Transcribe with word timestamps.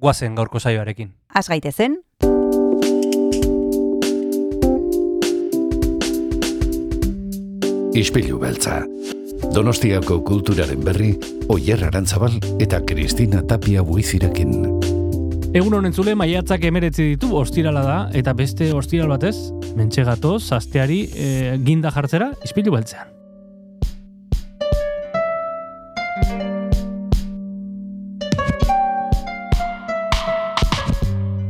guazen 0.00 0.34
gaurko 0.34 0.60
saioarekin. 0.60 1.12
Az 1.34 1.48
gaitezen, 1.48 2.00
Ispilu 8.00 8.38
beltza. 8.38 8.84
Donostiako 9.50 10.20
kulturaren 10.22 10.80
berri, 10.86 11.10
Oyer 11.50 11.82
Arantzabal 11.88 12.36
eta 12.62 12.78
Kristina 12.86 13.42
Tapia 13.42 13.82
buizirekin. 13.82 14.54
Egun 15.50 15.74
honen 15.74 15.92
zule, 15.92 16.14
maiatzak 16.14 16.64
emeretzi 16.70 17.10
ditu, 17.16 17.34
ostirala 17.36 17.82
da, 17.82 18.00
eta 18.14 18.32
beste 18.38 18.70
ostiral 18.72 19.10
batez, 19.10 19.34
mentxe 19.76 20.06
gatoz, 20.06 20.44
asteari 20.54 21.00
e, 21.10 21.30
ginda 21.66 21.90
jartzera, 21.90 22.30
izpilu 22.46 22.78
beltzean. 22.78 23.19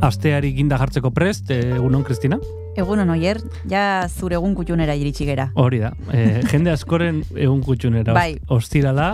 Asteari 0.01 0.55
ginda 0.57 0.79
jartzeko 0.81 1.11
prest, 1.13 1.51
e, 1.53 1.61
egun 1.77 1.95
hon, 2.01 2.05
Kristina? 2.09 2.39
egunon 2.81 3.11
oier, 3.11 3.41
ja 3.69 4.07
zure 4.09 4.37
egun 4.39 4.55
kutxunera 4.57 4.95
iritsi 4.97 5.27
gera. 5.27 5.49
Hori 5.59 5.81
da, 5.83 5.91
e, 6.15 6.41
jende 6.49 6.71
askoren 6.73 7.19
egun 7.35 7.61
kutxunera 7.67 8.15
Bai. 8.15 8.39
ostirala, 8.49 9.09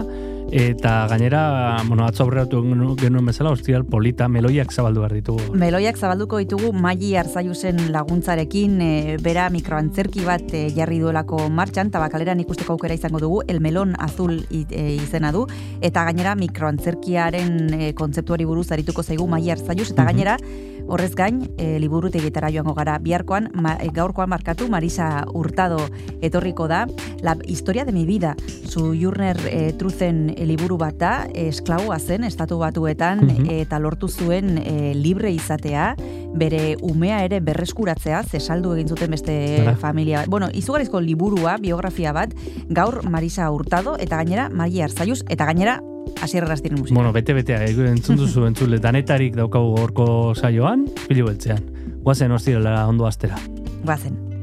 eta 0.53 0.93
gainera, 1.11 1.81
bueno, 1.89 2.05
atzo 2.07 2.23
aurreratu 2.23 2.61
genuen 3.01 3.27
bezala, 3.27 3.51
ostiral 3.57 3.83
polita, 3.89 4.29
meloiak 4.29 4.71
zabaldu 4.71 5.01
behar 5.03 5.15
ditugu. 5.17 5.57
Meloiak 5.59 5.97
zabalduko 5.99 6.39
ditugu 6.39 6.71
Maili 6.77 7.15
Arzaiusen 7.19 7.81
laguntzarekin 7.97 8.77
e, 8.85 9.17
bera 9.25 9.49
mikroantzerki 9.51 10.23
bat 10.29 10.53
e, 10.55 10.67
jarri 10.77 11.01
duelako 11.03 11.49
martxan, 11.49 11.91
tabakaleran 11.91 12.45
ikusteko 12.45 12.77
aukera 12.77 12.95
izango 12.95 13.19
dugu, 13.25 13.41
El 13.49 13.59
Melon 13.65 13.97
Azul 13.99 14.37
izena 14.53 15.33
du, 15.33 15.47
eta 15.81 16.05
gainera 16.05 16.37
mikroantzerkiaren 16.39 17.59
e, 17.81 17.93
kontzeptuari 17.99 18.45
buruz 18.45 18.69
arituko 18.77 19.03
zaigu 19.03 19.27
Maili 19.27 19.51
Arzaius, 19.57 19.91
eta 19.91 20.03
Mhm. 20.05 20.13
gainera, 20.13 20.37
Horrez 20.89 21.15
gain, 21.17 21.51
e, 21.59 21.79
liburutegietara 21.81 22.51
joango 22.55 22.75
gara 22.75 22.99
biharkoan, 23.03 23.51
ma, 23.55 23.75
e, 23.81 23.89
gaurkoan 23.93 24.29
markatu 24.31 24.69
Marisa 24.69 25.25
Hurtado 25.33 25.81
etorriko 26.23 26.69
da, 26.69 26.87
La 27.23 27.37
historia 27.47 27.85
de 27.85 27.93
mi 27.93 28.05
vida, 28.07 28.37
zu 28.69 28.95
Jurner 28.95 29.37
e, 29.51 29.73
truzen 29.73 30.31
e, 30.37 30.47
liburu 30.47 30.77
bat 30.79 30.95
da, 31.01 31.27
esklaua 31.35 31.99
zen, 31.99 32.25
estatu 32.25 32.59
batuetan, 32.59 33.25
Mhm. 33.27 33.51
eta 33.51 33.79
lortu 33.79 34.09
zuen 34.09 34.59
e, 34.59 34.95
libre 34.95 35.33
izatea, 35.33 35.97
bere 36.35 36.77
umea 36.83 37.25
ere 37.25 37.41
berreskuratzea, 37.41 38.23
ze 38.23 38.39
saldu 38.41 38.75
egin 38.75 38.89
zuten 38.89 39.11
beste 39.11 39.63
Ara. 39.63 39.77
familia. 39.77 40.25
Bueno, 40.29 40.49
izugarrizko 40.53 41.01
liburua, 41.01 41.57
biografia 41.59 42.13
bat, 42.13 42.35
gaur 42.69 43.03
Marisa 43.09 43.51
Hurtado, 43.51 43.97
eta 43.99 44.17
gainera 44.17 44.49
Maria 44.51 44.85
Arzaius, 44.85 45.25
eta 45.29 45.47
gainera 45.47 45.81
Asier 46.23 46.45
Errastiren 46.45 46.81
musika. 46.81 46.95
Bueno, 46.95 47.13
bete-betea, 47.13 47.65
eh, 47.65 47.75
entzun 47.91 48.17
duzu 48.21 48.47
entzule, 48.47 48.79
danetarik 48.83 49.37
daukagu 49.37 49.75
gorko 49.77 50.09
saioan, 50.35 50.87
pilu 51.09 51.27
beltzean. 51.29 51.63
Guazen 52.07 52.33
ostirala 52.33 52.87
ondo 52.89 53.07
astera. 53.07 53.39
Bazen. 53.85 54.36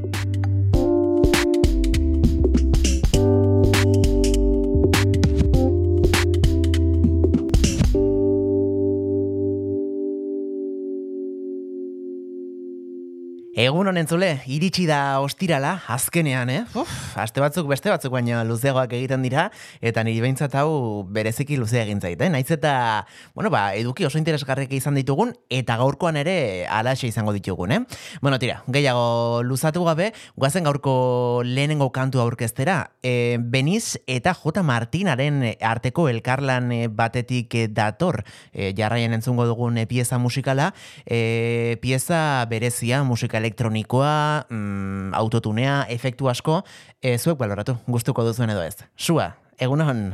Egun 13.54 13.86
honen 13.86 14.08
zule, 14.10 14.40
iritsi 14.50 14.88
da 14.90 15.20
ostirala, 15.22 15.76
azkenean, 15.94 16.50
eh? 16.50 16.62
Uf, 16.74 16.90
aste 17.22 17.38
batzuk 17.38 17.68
beste 17.70 17.92
batzuk 17.92 18.10
baina 18.16 18.40
luzeagoak 18.50 18.96
egiten 18.98 19.22
dira, 19.22 19.44
eta 19.78 20.02
niri 20.02 20.24
behintzat 20.24 20.56
hau 20.58 21.04
bereziki 21.14 21.60
luzea 21.62 21.84
egin 21.86 22.02
zait, 22.02 22.18
eh? 22.18 22.32
Naiz 22.34 22.48
eta, 22.50 23.06
bueno, 23.38 23.52
ba, 23.54 23.76
eduki 23.78 24.08
oso 24.08 24.18
interesgarrik 24.18 24.74
izan 24.74 24.98
ditugun, 24.98 25.36
eta 25.54 25.76
gaurkoan 25.78 26.18
ere 26.18 26.66
alaxe 26.66 27.06
izango 27.06 27.30
ditugun, 27.36 27.76
eh? 27.76 27.80
Bueno, 28.26 28.40
tira, 28.42 28.64
gehiago 28.74 29.44
luzatu 29.46 29.86
gabe, 29.86 30.10
guazen 30.34 30.66
gaurko 30.66 31.44
lehenengo 31.46 31.92
kantu 31.94 32.24
aurkeztera, 32.26 32.80
e, 33.06 33.38
Beniz 33.38 34.00
eta 34.08 34.34
J. 34.34 34.66
Martinaren 34.66 35.44
arteko 35.62 36.08
elkarlan 36.10 36.72
eh, 36.74 36.82
batetik 36.90 37.54
eh, 37.54 37.68
dator, 37.70 38.24
e, 38.50 38.74
jarraian 38.74 39.14
entzungo 39.14 39.46
dugun 39.46 39.78
pieza 39.86 40.18
musikala, 40.18 40.72
e, 41.06 41.78
pieza 41.86 42.48
berezia, 42.50 43.06
musika 43.06 43.44
elektronikoa, 43.54 44.46
mm, 44.50 45.14
autotunea, 45.14 45.86
efektu 45.90 46.28
asko, 46.28 46.64
e, 47.02 47.18
zuek 47.18 47.38
baloratu, 47.38 47.78
gustuko 47.88 48.24
duzuen 48.26 48.50
edo 48.50 48.64
ez. 48.64 48.76
Sua, 48.98 49.36
egunon. 49.60 50.14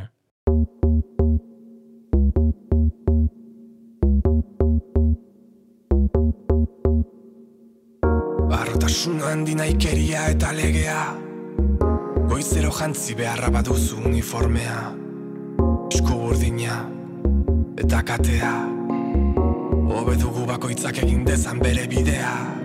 Barrotasun 8.50 9.22
handi 9.22 9.56
naikeria 9.56 10.28
eta 10.34 10.52
legea 10.52 11.14
Goizero 12.30 12.72
jantzi 12.74 13.16
beharra 13.16 13.50
baduzu 13.54 14.02
uniformea 14.10 14.80
Esku 15.94 16.18
burdina 16.18 16.82
eta 17.78 18.02
katea 18.04 18.54
Hobe 19.90 20.18
dugu 20.18 20.48
bakoitzak 20.50 21.04
egin 21.06 21.24
dezan 21.26 21.62
bere 21.62 21.86
bidea 21.88 22.59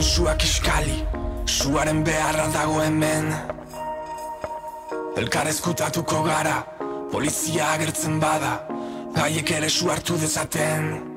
Kandelaren 0.00 0.16
suak 0.16 0.44
iskali 0.44 1.04
Suaren 1.44 2.04
beharra 2.04 2.46
dago 2.54 2.80
hemen. 2.80 3.34
Elkar 5.16 5.46
ezkutatuko 5.46 6.22
gara 6.24 6.64
Polizia 7.12 7.74
agertzen 7.74 8.20
bada 8.20 8.64
Haiek 9.16 9.50
ere 9.50 9.68
su 9.68 9.90
hartu 9.90 10.16
dezaten 10.16 11.09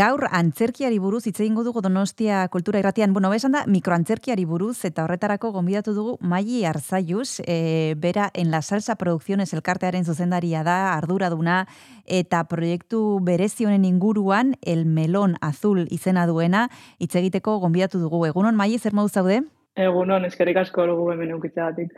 Gaur 0.00 0.22
antzerkiari 0.32 0.96
buruz 0.96 1.26
hitz 1.28 1.42
egingo 1.42 1.60
dugu 1.60 1.82
Donostia 1.84 2.46
Kultura 2.48 2.78
Irratian. 2.80 3.12
Bueno, 3.12 3.28
besan 3.28 3.52
da 3.52 3.66
mikroantzerkiari 3.68 4.46
buruz 4.48 4.86
eta 4.88 5.02
horretarako 5.04 5.50
gonbidatu 5.52 5.92
dugu 5.92 6.14
Maili 6.24 6.62
Arzaius, 6.64 7.42
e, 7.44 7.92
bera 8.00 8.30
en 8.32 8.50
la 8.50 8.62
Salsa 8.62 8.96
Producciones 8.96 9.52
elkartearen 9.52 10.06
zuzendaria 10.06 10.62
da, 10.64 10.94
arduraduna 10.94 11.66
eta 12.06 12.46
proiektu 12.48 13.18
berezi 13.20 13.66
honen 13.68 13.84
inguruan 13.84 14.54
El 14.62 14.86
Melón 14.86 15.36
Azul 15.42 15.84
izena 15.90 16.24
duena 16.26 16.70
hitz 16.98 17.12
egiteko 17.20 17.58
gonbidatu 17.58 18.00
dugu. 18.00 18.24
Egunon 18.30 18.56
Maili 18.56 18.78
zer 18.78 18.96
modu 18.96 19.12
zaude? 19.12 19.42
Egunon, 19.76 20.24
eskerrik 20.24 20.64
asko 20.64 20.86
dugu 20.88 21.10
hemen 21.12 21.36
eukitzegatik. 21.36 21.92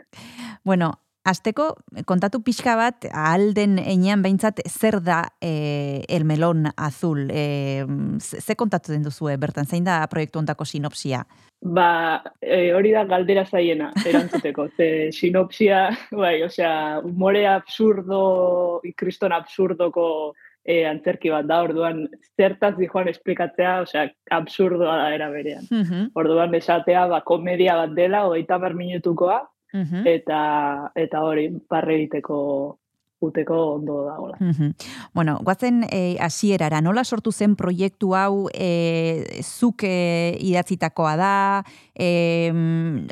Bueno, 0.65 0.97
Azteko, 1.23 1.69
kontatu 2.03 2.41
pixka 2.43 2.73
bat, 2.75 3.05
alden 3.15 3.77
enean 3.79 4.19
behintzat, 4.25 4.59
zer 4.67 4.97
da 4.99 5.21
e, 5.39 6.03
el 6.11 6.25
melon 6.27 6.67
azul? 6.75 7.29
E, 7.31 7.85
ze 8.19 8.55
kontatu 8.59 8.91
den 8.91 9.05
duzue, 9.07 9.37
bertan, 9.39 9.63
zein 9.63 9.87
da 9.87 10.01
proiektu 10.11 10.41
ontako 10.41 10.67
sinopsia? 10.67 11.21
Ba, 11.63 12.19
e, 12.43 12.73
hori 12.75 12.91
da 12.91 13.05
galdera 13.07 13.45
zaiena, 13.47 13.93
erantzuteko. 14.03 14.67
Ze 14.75 14.89
sinopsia, 15.15 15.85
bai, 16.11 16.41
osea, 16.43 16.99
umore 17.07 17.45
absurdo, 17.47 18.81
kriston 18.99 19.31
absurdoko 19.31 20.33
e, 20.65 20.83
antzerki 20.89 21.31
bat 21.31 21.47
da, 21.47 21.61
orduan 21.63 22.03
zertaz 22.35 22.73
dijoan 22.75 23.07
esplikatzea, 23.13 23.77
osea, 23.87 24.09
absurdoa 24.41 24.99
da 25.05 25.09
era 25.15 25.31
berean. 25.31 25.71
Mhm, 25.71 26.11
Orduan 26.19 26.59
esatea, 26.59 27.07
ba, 27.07 27.23
komedia 27.23 27.79
bat 27.79 27.95
dela, 27.95 28.25
hogeita 28.27 28.59
mar 28.59 28.75
minutukoa, 28.75 29.39
mhm, 29.73 30.07
eta, 30.07 30.91
eta 30.95 31.21
hori, 31.23 31.49
parre 31.69 31.95
egiteko 31.95 32.79
uteko 33.23 33.55
ondo 33.75 34.01
dagoela. 34.03 34.35
mhm. 34.39 34.73
Bueno, 35.13 35.37
guazen 35.41 35.85
eh, 35.89 36.17
hasierara, 36.19 36.81
nola 36.81 37.05
sortu 37.05 37.31
zen 37.31 37.55
proiektu 37.55 38.13
hau 38.15 38.49
e, 38.53 39.39
zuk 39.41 39.85
e, 39.87 40.35
idatzitakoa 40.43 41.13
da, 41.15 41.63
e, 41.95 42.51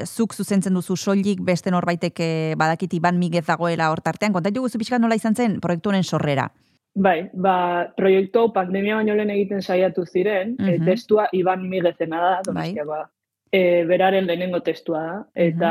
zuk 0.03 0.33
zuzentzen 0.35 0.73
duzu 0.73 0.97
soilik 0.97 1.39
beste 1.41 1.71
norbaitek 1.71 2.19
e, 2.19 2.29
badakit 2.59 2.93
iban 2.93 3.19
migez 3.19 3.45
dagoela 3.47 3.89
hortartean, 3.93 4.33
kontatu 4.33 4.65
guzu 4.65 4.77
pixka 4.81 4.99
nola 4.99 5.15
izan 5.15 5.35
zen 5.35 5.59
proiektu 5.61 5.89
honen 5.93 6.03
sorrera. 6.03 6.49
Bai, 6.93 7.29
ba, 7.31 7.87
proiektu 7.95 8.49
pandemia 8.51 8.97
baino 8.99 9.15
lehen 9.15 9.29
egiten 9.31 9.61
saiatu 9.63 10.03
ziren, 10.05 10.57
e, 10.59 10.77
Mhm. 10.77 10.85
testua 10.85 11.29
Iban 11.31 11.69
Migezena 11.69 12.19
da, 12.19 12.41
donostia 12.43 12.83
ba. 12.83 13.05
E, 13.53 13.83
beraren 13.83 14.25
lehenengo 14.27 14.61
testua 14.63 14.99
da, 15.03 15.15
eta 15.35 15.69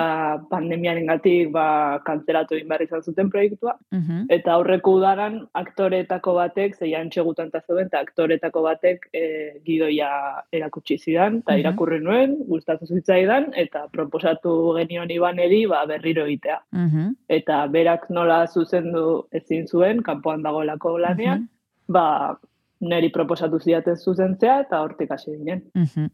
pandemiaren 0.50 1.06
gatik 1.08 1.48
ba, 1.54 1.98
kantzeratu 2.04 2.54
egin 2.58 2.68
behar 2.68 2.82
izan 2.84 3.02
zuten 3.02 3.30
proiektua, 3.32 3.72
Mhm, 3.90 4.26
eta 4.28 4.52
aurreko 4.52 4.92
udaran 4.98 5.38
aktoretako 5.54 6.34
batek, 6.34 6.76
zei 6.76 6.90
antxegutan 6.94 7.48
eta 7.48 7.62
zeuden, 7.66 7.86
eta 7.86 8.00
aktoretako 8.04 8.62
batek 8.66 9.08
e, 9.14 9.22
gidoia 9.64 10.10
erakutsi 10.52 10.98
zidan, 10.98 11.38
eta 11.38 11.52
Mhm. 11.52 11.60
irakurri 11.60 12.00
nuen, 12.00 12.36
gustatu 12.48 12.86
zitzaidan, 12.86 13.52
eta 13.56 13.86
proposatu 13.90 14.74
genion 14.76 15.10
Ibaneri 15.10 15.64
ba, 15.66 15.86
berriro 15.86 16.26
egitea. 16.26 16.60
mhm, 16.72 17.16
Eta 17.28 17.66
berak 17.66 18.10
nola 18.10 18.46
zuzendu 18.46 19.24
ezin 19.32 19.66
zuen, 19.66 20.02
kanpoan 20.02 20.42
dagoelako 20.42 20.98
lanean, 20.98 21.48
ba, 21.88 22.36
neri 22.80 23.08
proposatu 23.10 23.58
zidaten 23.58 23.96
zuzentzea 23.96 24.60
eta 24.60 24.80
hortik 24.82 25.10
hasi 25.10 25.30
ginen. 25.38 25.62
mhm. 25.74 26.06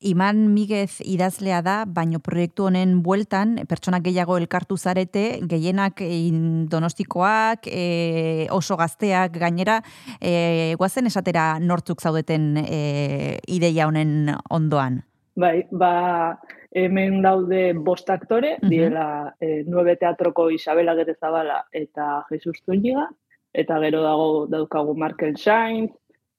Iman 0.00 0.54
Miguez 0.54 1.02
idazlea 1.04 1.58
da, 1.60 1.84
baino 1.84 2.22
proiektu 2.24 2.64
honen 2.70 3.02
bueltan 3.04 3.58
pertsonak 3.68 4.00
gehiago 4.06 4.38
elkartu 4.40 4.78
zarete, 4.80 5.40
gehienak 5.44 6.00
in- 6.00 6.64
donostikoak, 6.72 7.66
e, 7.68 8.46
oso 8.50 8.78
gazteak 8.80 9.36
gainera, 9.36 9.82
e, 10.20 10.74
guazen 10.80 11.06
esatera 11.06 11.58
nortzuk 11.60 12.00
zaudeten 12.00 12.56
e, 12.64 13.38
ideia 13.46 13.86
honen 13.90 14.30
ondoan. 14.48 15.02
Bai, 15.36 15.66
ba, 15.70 16.40
hemen 16.72 17.20
daude 17.20 17.74
bost 17.74 18.08
aktore, 18.08 18.56
Mhm. 18.62 18.68
diela 18.70 19.34
e, 19.38 19.64
nueve 19.66 19.96
teatroko 19.96 20.48
Isabela 20.50 20.94
Gerezabala 20.94 21.66
eta 21.72 22.24
Jesus 22.30 22.62
Zúñiga, 22.66 23.06
eta 23.52 23.78
gero 23.80 24.00
dago 24.02 24.46
daukagu 24.48 24.94
Markel 24.96 25.36
Sainz, 25.36 25.90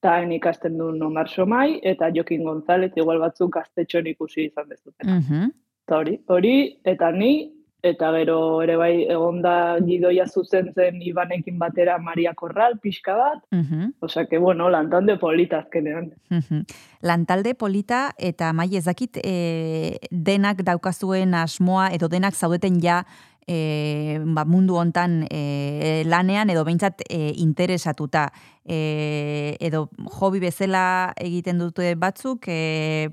taen 0.01 0.31
ikasten 0.31 0.77
duen 0.77 1.01
Omar 1.03 1.29
Somai, 1.29 1.79
eta 1.83 2.09
Jokin 2.13 2.43
González, 2.43 2.91
igual 2.97 3.19
batzuk 3.21 3.53
gaztetxon 3.53 4.07
ikusi 4.07 4.45
izan 4.49 4.69
bezuten. 4.69 5.09
Mhm, 5.17 5.49
Eta 5.87 5.97
hori, 5.97 6.19
hori, 6.27 6.79
eta 6.85 7.11
ni, 7.11 7.51
eta 7.83 8.11
gero 8.13 8.61
ere 8.61 8.75
bai 8.77 9.07
egonda 9.09 9.79
gidoia 9.81 10.27
zuzentzen 10.29 11.01
Ibanekin 11.01 11.57
batera 11.59 11.97
Maria 11.97 12.33
Corral, 12.37 12.77
pixka 12.79 13.15
bat, 13.17 13.39
mhm, 13.51 13.95
osea 13.99 14.27
que 14.27 14.37
bueno, 14.37 14.69
lantande 14.69 15.17
polita 15.17 15.57
azkenean. 15.59 16.13
mhm. 16.29 16.63
Lantalde 17.01 17.55
polita 17.55 18.11
eta 18.17 18.53
mai 18.53 18.75
ez 18.77 18.85
dakit 18.85 19.17
e, 19.23 19.97
denak 20.11 20.61
daukazuen 20.63 21.33
asmoa 21.33 21.89
edo 21.91 22.07
denak 22.07 22.35
zaudeten 22.35 22.79
ja 22.81 23.03
e, 23.47 24.19
ba, 24.25 24.45
mundu 24.45 24.75
hontan 24.77 25.25
e, 25.31 26.03
lanean 26.05 26.49
edo 26.49 26.63
behintzat 26.65 27.01
e, 27.09 27.31
interesatuta 27.41 28.27
e, 28.65 29.55
edo 29.59 29.89
hobi 30.19 30.39
bezala 30.39 31.13
egiten 31.17 31.59
dute 31.59 31.95
batzuk 31.95 32.47
e, 32.47 33.09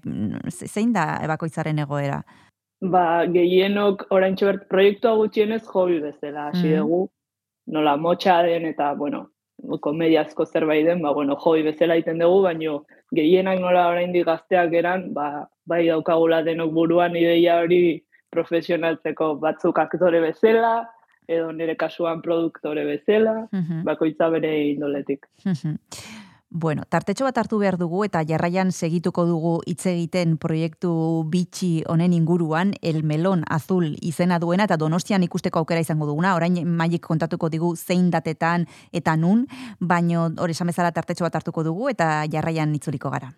ze- 0.50 0.66
zein 0.68 0.92
da 0.92 1.18
bakoitzaren 1.26 1.78
egoera? 1.78 2.22
Ba, 2.80 3.26
gehienok 3.26 4.06
oraintxe 4.14 4.46
bert 4.46 4.68
proiektua 4.70 5.16
gutxienez 5.16 5.64
hobi 5.74 6.00
bezala 6.00 6.48
hasi 6.50 6.68
Mhm. 6.68 6.78
dugu. 6.78 7.08
Nola 7.66 7.96
motxa 7.96 8.42
den 8.42 8.64
eta, 8.66 8.94
bueno, 8.94 9.26
komediazko 9.80 10.46
zerbait 10.46 10.86
den, 10.86 11.02
ba, 11.02 11.12
bueno, 11.12 11.34
hobi 11.34 11.62
bezala 11.62 11.94
egiten 11.96 12.18
dugu, 12.18 12.42
baino 12.42 12.84
gehienak 13.14 13.58
nola 13.60 13.88
oraindik 13.88 14.24
gazteak 14.26 14.72
eran, 14.72 15.12
ba, 15.12 15.48
bai 15.66 15.86
daukagula 15.86 16.42
denok 16.44 16.72
buruan 16.72 17.16
ideia 17.16 17.58
hori 17.60 18.04
profesionaltzeko 18.30 19.36
batzuk 19.40 19.78
aktore 19.78 20.20
bezala, 20.20 20.90
edo 21.28 21.52
nire 21.52 21.76
kasuan 21.76 22.22
produktore 22.22 22.84
bezala, 22.84 23.48
Mhm. 23.52 23.84
bakoitza 23.84 24.28
bere 24.28 24.68
indoletik. 24.70 25.26
Mhm. 25.44 25.76
Bueno, 26.50 26.84
tartetxo 26.88 27.24
bat 27.24 27.36
hartu 27.36 27.58
behar 27.58 27.76
dugu 27.76 28.04
eta 28.04 28.22
jarraian 28.24 28.72
segituko 28.72 29.26
dugu 29.26 29.60
hitz 29.66 29.84
egiten 29.84 30.38
proiektu 30.38 31.24
bitxi 31.28 31.84
honen 31.86 32.14
inguruan, 32.14 32.72
El 32.80 33.02
Melón 33.02 33.44
Azul 33.50 33.96
izena 34.00 34.38
duena 34.38 34.64
eta 34.64 34.78
donostian 34.78 35.22
ikusteko 35.22 35.58
aukera 35.58 35.80
izango 35.80 36.06
duguna, 36.06 36.34
orain 36.34 36.66
maik 36.66 37.02
kontatuko 37.02 37.50
digu 37.50 37.76
zein 37.76 38.10
datetan 38.10 38.64
eta 38.92 39.14
nun, 39.16 39.46
baino 39.78 40.30
hori 40.38 40.52
esan 40.52 40.68
bezala 40.68 40.90
tartetxo 40.90 41.24
bat 41.24 41.34
hartuko 41.34 41.62
dugu 41.62 41.90
eta 41.90 42.24
jarraian 42.32 42.74
itzuliko 42.74 43.10
gara. 43.10 43.34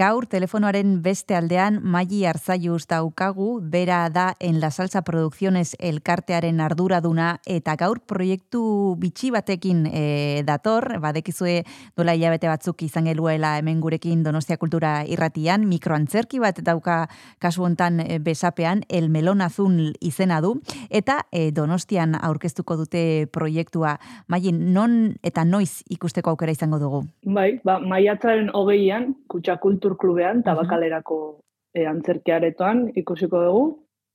Gaur 0.00 0.24
telefonoaren 0.24 0.94
beste 1.04 1.34
aldean 1.36 1.74
Maili 1.84 2.22
Arzaiuz 2.24 2.86
daukagu, 2.88 3.58
bera 3.60 3.98
da 4.08 4.30
en 4.40 4.56
La 4.62 4.70
Salsa 4.72 5.02
Producciones 5.04 5.74
elkartearen 5.76 6.62
arduraduna 6.64 7.34
eta 7.44 7.74
gaur 7.76 7.98
proiektu 8.08 8.62
bitxi 8.96 9.28
batekin 9.34 9.82
e, 9.90 10.40
dator, 10.48 10.86
badekizue 11.02 11.66
dola 12.00 12.14
hilabete 12.16 12.48
batzuk 12.48 12.80
izan 12.86 13.10
geluela 13.10 13.50
hemen 13.58 13.82
gurekin 13.84 14.22
Donostia 14.24 14.56
Kultura 14.56 15.02
irratian, 15.04 15.66
mikroantzerki 15.68 16.40
bat 16.40 16.62
dauka 16.64 17.02
kasu 17.38 17.68
hontan 17.68 18.00
e, 18.00 18.16
besapean, 18.24 18.86
El 18.88 19.10
Melon 19.12 19.44
Azul 19.44 19.92
izena 20.00 20.40
du, 20.40 20.54
eta 20.88 21.26
e, 21.28 21.50
Donostian 21.52 22.16
aurkeztuko 22.16 22.78
dute 22.80 23.26
proiektua. 23.36 23.98
Maili, 24.32 24.56
non 24.56 25.12
eta 25.20 25.44
noiz 25.44 25.82
ikusteko 25.92 26.32
aukera 26.32 26.56
izango 26.56 26.80
dugu? 26.80 27.04
Bai, 27.28 27.50
ba, 27.68 27.76
maiatzaren 27.84 28.48
hogeian, 28.56 29.10
Kutxa 29.28 29.60
Kultur 29.90 29.96
Klubean, 29.98 30.42
tabakalerako 30.42 31.40
e, 31.74 31.86
antzerkiaretoan 31.86 32.90
ikusiko 32.96 33.42
dugu. 33.44 33.64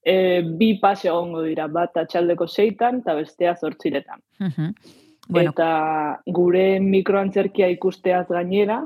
E, 0.06 0.42
bi 0.42 0.78
pase 0.80 1.10
egongo 1.10 1.42
dira, 1.44 1.68
bat 1.68 1.98
atxaldeko 1.98 2.48
seitan 2.48 3.02
eta 3.02 3.16
bestea 3.16 3.56
zortziretan. 3.56 4.22
Mhm. 4.40 4.74
Bueno, 5.28 5.52
Eta 5.52 6.22
gure 6.28 6.80
mikroantzerkia 6.80 7.68
ikusteaz 7.74 8.28
gainera, 8.30 8.84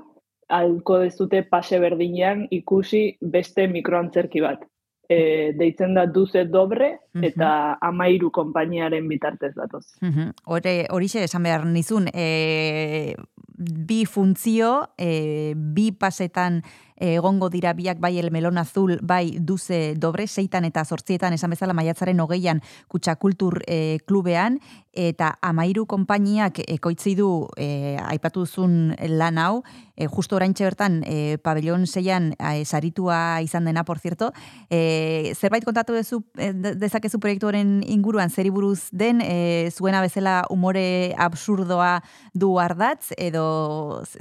alko 0.47 0.99
dezute 0.99 1.43
pase 1.43 1.79
berdinean 1.79 2.47
ikusi 2.49 3.17
beste 3.19 3.67
mikroantzerki 3.67 4.41
bat. 4.41 4.63
E, 5.09 5.51
deitzen 5.57 5.95
da 5.95 6.05
Duze 6.05 6.45
Dobre 6.45 6.99
eta 7.21 7.77
Amairu 7.81 8.29
konpainiaren 8.31 9.07
bitartez 9.09 9.55
datoz. 9.55 9.97
Mhm. 10.01 10.31
Hore, 10.45 10.85
horixe 10.89 11.23
esan 11.23 11.43
behar 11.43 11.65
nizun, 11.65 12.07
e, 12.13 13.15
bi 13.59 14.05
funtzio, 14.05 14.93
e, 14.95 15.53
bi 15.55 15.91
pasetan 15.91 16.61
egongo 16.99 17.49
dira 17.49 17.73
biak 17.73 17.99
bai 17.99 18.17
el 18.19 18.31
melon 18.31 18.57
azul, 18.57 18.99
bai 19.01 19.37
duze 19.39 19.95
dobre, 19.95 20.27
seitan 20.27 20.65
eta 20.65 20.83
zortzietan 20.85 21.33
esan 21.33 21.49
bezala 21.49 21.73
maiatzaren 21.73 22.19
hogeian 22.19 22.61
kutsakultur 22.87 23.61
e, 23.67 23.99
klubean, 24.05 24.59
eta 24.93 25.37
amairu 25.41 25.85
konpainiak 25.87 26.59
ekoitzi 26.67 27.13
du 27.15 27.47
e, 27.57 27.97
aipatu 28.09 28.41
duzun 28.43 28.95
lan 29.07 29.37
hau, 29.37 29.63
e, 29.95 30.07
justo 30.07 30.35
oraintxe 30.35 30.63
bertan 30.65 31.03
e, 31.05 31.37
pabellon 31.43 31.85
seian 31.87 32.33
e, 32.39 32.65
saritua 32.65 33.41
izan 33.45 33.65
dena, 33.65 33.83
por 33.85 33.99
cierto, 33.99 34.31
e, 34.69 35.33
zerbait 35.39 35.63
kontatu 35.63 35.93
dezu, 35.93 36.23
de- 36.35 36.75
dezakezu 36.75 37.19
proiektuaren 37.19 37.83
inguruan 37.87 38.29
zeri 38.29 38.49
buruz 38.49 38.89
den, 38.91 39.21
e, 39.21 39.69
zuena 39.71 40.01
bezala 40.01 40.43
umore 40.49 41.13
absurdoa 41.17 42.01
du 42.33 42.57
ardatz, 42.59 43.13
edo 43.17 44.03
ze- 44.05 44.19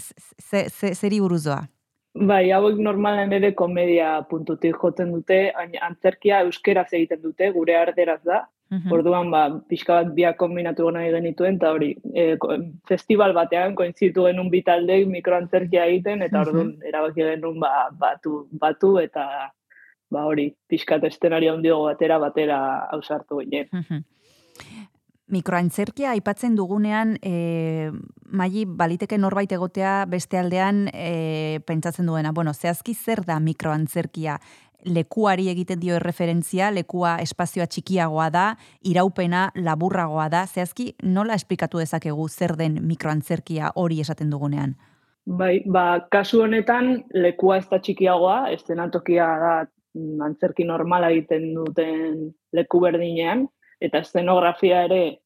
ze- 0.51 0.69
ze- 0.71 0.95
zeri 0.95 1.21
buruz 1.21 1.43
doa? 1.45 1.67
Bai, 2.17 2.49
hauek 2.51 2.79
normalan 2.81 3.33
ere 3.37 3.51
komedia 3.55 4.23
puntutik 4.31 4.77
jotzen 4.81 5.13
dute, 5.13 5.53
antzerkia 5.85 6.41
euskeraz 6.47 6.89
egiten 6.97 7.21
dute, 7.23 7.51
gure 7.53 7.77
arderaz 7.77 8.23
da. 8.25 8.47
Mhm. 8.73 8.93
Orduan, 8.93 9.31
ba, 9.31 9.43
pixka 9.69 9.95
bat 10.03 10.15
biak 10.17 10.37
kombinatu 10.41 10.91
nahi 10.93 11.11
genituen, 11.13 11.57
eta 11.57 11.71
hori, 11.73 11.95
e, 12.15 12.37
festival 12.89 13.33
batean 13.33 13.75
koinzitu 13.75 14.25
genuen 14.27 14.51
bi 14.51 14.63
taldeek 14.63 15.07
mikroantzerkia 15.09 15.87
egiten, 15.87 16.23
eta 16.23 16.41
Mhm. 16.41 16.49
orduan 16.49 16.75
erabaki 16.85 17.23
genuen 17.23 17.61
ba, 17.61 17.89
batu, 17.93 18.49
batu 18.53 18.99
eta 18.99 19.53
ba 20.11 20.25
hori, 20.25 20.55
pixkat 20.69 21.05
estenario 21.05 21.53
handiago 21.53 21.85
batera, 21.85 22.19
batera 22.19 22.89
ausartu 22.93 23.41
ginen. 23.41 23.69
Mhm. 23.73 24.05
Mikroantzerkia 25.29 26.15
aipatzen 26.17 26.55
dugunean, 26.57 27.17
e, 27.21 27.91
maili 28.33 28.65
baliteke 28.65 29.19
norbait 29.21 29.51
egotea 29.53 30.07
beste 30.09 30.39
aldean 30.41 30.87
e, 30.89 31.61
pentsatzen 31.69 32.09
duena. 32.09 32.33
Bueno, 32.33 32.55
zehazki 32.55 32.95
zer 32.95 33.25
da 33.27 33.37
mikroantzerkia? 33.41 34.39
Lekuari 34.89 35.49
egiten 35.53 35.81
dio 35.83 35.97
erreferentzia, 35.99 36.71
lekua 36.73 37.17
espazioa 37.21 37.67
txikiagoa 37.67 38.29
da, 38.33 38.45
iraupena 38.89 39.49
laburragoa 39.59 40.29
da. 40.33 40.47
Zehazki 40.47 40.95
nola 41.03 41.37
esplikatu 41.37 41.83
dezakegu 41.83 42.29
zer 42.29 42.57
den 42.57 42.79
mikroantzerkia 42.87 43.75
hori 43.77 44.01
esaten 44.01 44.31
dugunean? 44.33 44.77
Bai, 45.29 45.61
ba, 45.67 46.07
kasu 46.09 46.41
honetan 46.47 47.03
lekua 47.13 47.59
ez 47.61 47.67
da 47.69 47.83
txikiagoa, 47.85 48.39
eszenatokia 48.55 49.29
da 49.43 49.53
mm, 49.67 50.23
antzerki 50.25 50.65
normala 50.65 51.11
egiten 51.13 51.51
duten 51.53 52.31
leku 52.57 52.81
berdinean, 52.81 53.45
eta 53.81 53.99
eszenografia 53.99 54.85
ere 54.85 55.21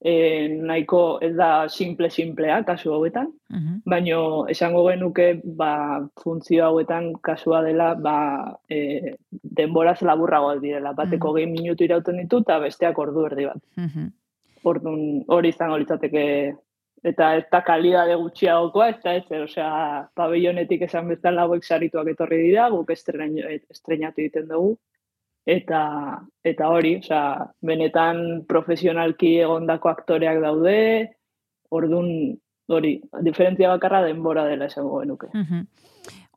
e, 0.00 0.48
nahiko 0.62 1.18
ez 1.20 1.32
da 1.34 1.68
simple-simplea 1.68 2.60
kasu 2.64 2.92
hauetan, 2.94 3.32
Mhm. 3.50 3.80
baino 3.84 4.46
esango 4.46 4.84
genuke 4.88 5.40
ba, 5.44 6.06
funtzio 6.22 6.64
hauetan 6.66 7.14
kasua 7.20 7.62
dela 7.62 7.94
ba, 7.94 8.58
e, 8.70 9.16
denboraz 9.42 10.02
laburragoak 10.02 10.60
direla, 10.60 10.92
bateko 10.92 11.32
gehi 11.34 11.46
minutu 11.46 11.84
irauten 11.84 12.16
ditu 12.22 12.38
eta 12.46 12.58
besteak 12.60 12.98
ordu 12.98 13.26
erdi 13.26 13.44
bat. 13.46 13.60
Mhm. 13.76 14.06
Orduan 14.64 15.24
hori 15.28 15.48
izango 15.48 15.78
litzateke 15.78 16.54
eta 17.04 17.36
ez 17.36 17.44
da 17.50 17.62
kalidade 17.62 18.14
gutxiagokoa, 18.16 18.88
ez 18.90 19.02
da 19.02 19.14
ez, 19.14 19.24
osea, 19.30 20.08
pabellonetik 20.14 20.82
esan 20.82 21.08
bezala 21.08 21.42
hauek 21.42 21.64
sarituak 21.64 22.08
etorri 22.08 22.42
dira, 22.42 22.68
guk 22.70 22.90
estrenatu 22.90 24.20
egiten 24.20 24.48
dugu, 24.48 24.76
eta 25.48 25.82
eta 26.44 26.68
hori, 26.68 26.96
osea, 27.00 27.48
benetan 27.64 28.44
profesionalki 28.48 29.38
egondako 29.44 29.90
aktoreak 29.90 30.40
daude, 30.44 30.78
ordun 31.72 32.10
hori, 32.68 32.98
diferentzia 33.24 33.70
bakarra 33.72 34.02
denbora 34.04 34.44
dela 34.48 34.68
esango 34.68 35.00
genuke. 35.00 35.30
Mhm. 35.32 35.66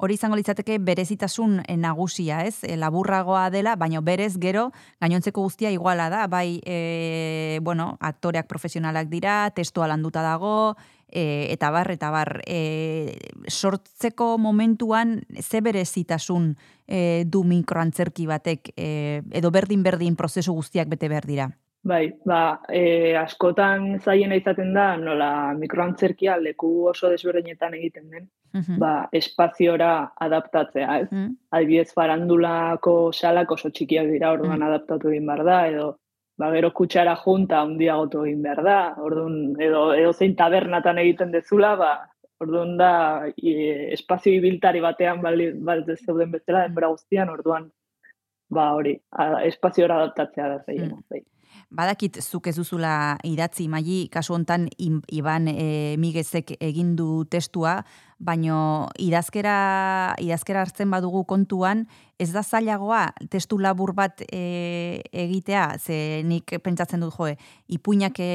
Hori 0.01 0.15
izango 0.17 0.35
litzateke 0.35 0.79
berezitasun 0.81 1.59
eh, 1.67 1.75
nagusia, 1.77 2.39
ez? 2.47 2.63
E, 2.65 2.73
laburragoa 2.79 3.51
dela, 3.53 3.75
baina 3.77 4.01
berez 4.01 4.33
gero 4.41 4.71
gainontzeko 4.99 5.43
guztia 5.45 5.69
iguala 5.69 6.07
da, 6.09 6.25
bai, 6.27 6.59
e, 6.65 7.59
bueno, 7.61 7.97
aktoreak 7.99 8.47
profesionalak 8.49 9.11
dira, 9.11 9.51
testua 9.53 9.87
landuta 9.91 10.23
dago, 10.25 10.75
e, 11.11 11.51
eta 11.53 11.69
bar, 11.71 11.91
eta 11.91 12.09
bar, 12.11 12.41
e, 12.47 13.17
sortzeko 13.47 14.37
momentuan 14.37 15.21
ze 15.41 15.61
berezitasun 15.61 16.55
e, 16.87 17.23
du 17.25 17.43
mikroantzerki 17.43 18.25
batek, 18.27 18.73
e, 18.77 19.21
edo 19.31 19.51
berdin-berdin 19.51 20.15
prozesu 20.15 20.53
guztiak 20.53 20.87
bete 20.87 21.09
behar 21.09 21.25
dira? 21.25 21.49
Bai, 21.83 22.11
ba, 22.25 22.61
e, 22.69 23.15
askotan 23.17 23.99
zaiena 23.99 24.35
izaten 24.37 24.73
da, 24.73 24.95
nola 25.01 25.53
mikroantzerkia 25.57 26.35
leku 26.37 26.85
oso 26.91 27.09
desberdinetan 27.09 27.73
egiten 27.73 28.09
den, 28.09 28.29
Mhm. 28.53 28.77
ba, 28.79 29.07
espaziora 29.11 30.11
adaptatzea, 30.19 30.99
ez? 30.99 31.07
Mm. 31.11 31.37
Adibidez, 31.51 31.93
farandulako 31.95 33.11
salak 33.13 33.51
oso 33.51 33.69
txikiak 33.71 34.07
dira, 34.11 34.31
orduan 34.31 34.59
Mm. 34.59 34.63
adaptatu 34.67 35.09
egin 35.09 35.25
behar 35.25 35.43
da, 35.43 35.67
edo 35.67 35.97
ba, 36.41 36.49
gero 36.55 36.71
kutsara 36.77 37.13
junta 37.23 37.61
handiagotu 37.61 38.25
egin 38.25 38.41
behar 38.45 38.63
da, 38.65 38.77
orduan, 39.05 39.35
edo, 39.61 39.91
edo 39.93 40.13
zein 40.13 40.33
tabernatan 40.39 41.01
egiten 41.03 41.33
dezula, 41.35 41.75
ba, 41.77 41.91
orduan 42.41 42.73
da, 42.79 42.93
e, 43.37 43.91
espazio 43.93 44.33
ibiltari 44.39 44.81
batean 44.81 45.21
bali, 45.21 45.51
bali 45.69 45.97
zeuden 45.99 46.33
bezala, 46.33 46.65
denbora 46.65 46.89
guztian, 46.95 47.29
orduan, 47.29 47.69
ba, 48.49 48.71
hori, 48.77 48.95
espaziora 49.51 50.01
adaptatzea 50.01 50.49
da 50.55 50.63
zaiena. 50.65 50.97
Mm. 50.97 51.27
Badakit 51.71 52.17
zuk 52.19 52.49
ez 52.49 52.55
duzula 52.57 53.17
idatzi 53.27 53.67
maili 53.71 54.05
kasu 54.11 54.33
hontan 54.35 54.65
Iban 55.11 55.47
e, 55.51 55.95
Migezek 55.99 56.55
egin 56.59 56.95
du 56.99 57.23
testua, 57.31 57.77
baino 58.21 58.87
idazkera 59.01 60.15
idazkera 60.21 60.61
hartzen 60.61 60.91
badugu 60.93 61.23
kontuan, 61.25 61.87
ez 62.21 62.29
da 62.33 62.43
zailagoa 62.43 63.07
testu 63.33 63.57
labur 63.57 63.95
bat 63.97 64.21
e, 64.27 65.01
egitea, 65.23 65.63
ze 65.81 65.95
nik 66.27 66.53
pentsatzen 66.61 67.01
dut 67.01 67.15
joe, 67.17 67.33
ipuinak 67.73 68.19
e, 68.21 68.27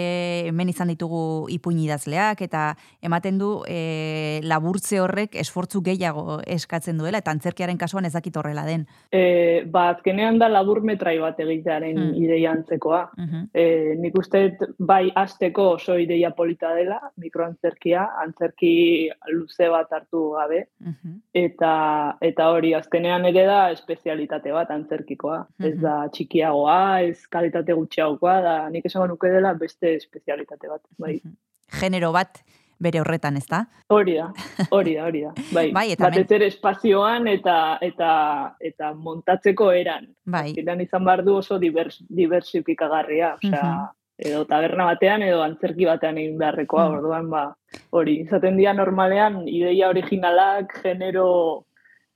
hemen 0.48 0.72
izan 0.72 0.90
ditugu 0.90 1.46
ipuin 1.54 1.78
idazleak 1.84 2.42
eta 2.42 2.64
ematen 3.06 3.38
du 3.38 3.50
e, 3.70 4.40
laburtze 4.42 4.98
horrek 5.02 5.36
esfortzu 5.38 5.84
gehiago 5.86 6.40
eskatzen 6.56 6.98
duela 6.98 7.20
eta 7.22 7.30
antzerkiaren 7.30 7.78
kasuan 7.78 8.08
ez 8.08 8.12
dakit 8.16 8.36
horrela 8.36 8.64
den. 8.66 8.88
E, 9.14 9.62
ba, 9.70 9.90
azkenean 9.94 10.40
da 10.42 10.50
labur 10.50 10.82
metrai 10.82 11.18
bat 11.22 11.38
egitearen 11.46 11.94
Mm. 11.96 12.14
ideia 12.18 12.50
antzekoa. 12.52 13.02
Mhm. 13.16 13.44
E, 13.54 13.94
nik 14.02 14.18
uste 14.18 14.56
bai 14.78 15.12
hasteko 15.14 15.70
oso 15.76 15.96
ideia 15.98 16.32
polita 16.34 16.74
dela, 16.74 16.98
mikroantzerkia, 17.22 18.02
antzerki 18.24 19.08
luze 19.30 19.68
bat 19.68 19.75
hartu 19.90 20.30
gabe, 20.32 20.68
Mhm. 20.80 21.20
eta 21.34 22.16
eta 22.20 22.48
hori 22.50 22.72
azkenean 22.74 23.24
ere 23.26 23.44
da 23.44 23.70
espezialitate 23.70 24.52
bat 24.52 24.70
antzerkikoa. 24.70 25.46
Ez 25.58 25.74
Mhm. 25.74 25.82
da 25.82 26.08
txikiagoa, 26.08 27.02
ez 27.02 27.26
kalitate 27.26 27.72
gutxiagokoa, 27.72 28.40
da 28.42 28.68
nik 28.70 28.84
esango 28.86 29.06
nuke 29.06 29.28
dela 29.28 29.52
beste 29.54 29.94
espezialitate 29.96 30.68
bat. 30.68 30.80
Bai. 30.98 31.20
Mhm. 31.24 31.34
Genero 31.80 32.12
bat 32.12 32.38
bere 32.78 33.00
horretan, 33.00 33.36
ez 33.38 33.46
da? 33.48 33.66
Hori 33.88 34.16
da, 34.16 34.32
hori 34.70 34.94
da, 34.96 35.04
hori 35.06 35.22
da. 35.22 35.32
Bai, 35.52 35.72
Bai, 35.72 35.92
eta 35.92 36.04
batez 36.10 36.30
ere 36.30 36.46
espazioan 36.46 37.26
eta 37.26 37.78
eta 37.80 38.56
eta 38.60 38.92
montatzeko 38.94 39.70
eran. 39.72 40.08
Bai. 40.26 40.50
Azkenean 40.50 40.80
izan 40.82 41.04
behar 41.04 41.24
du 41.24 41.36
oso 41.36 41.58
divers, 41.58 42.04
diversifikagarria, 42.08 43.34
osea, 43.34 43.62
Mhm. 43.64 43.95
Edo 44.18 44.44
taberna 44.46 44.84
batean 44.84 45.22
edo 45.22 45.42
antzerki 45.42 45.84
batean 45.84 46.18
egin 46.18 46.38
beharrekoa, 46.38 46.88
Mhm. 46.88 46.98
orduan 46.98 47.30
ba, 47.30 47.56
hori, 47.90 48.20
izaten 48.22 48.56
dira 48.56 48.72
normalean 48.74 49.46
ideia 49.48 49.88
originalak 49.88 50.80
genero 50.82 51.66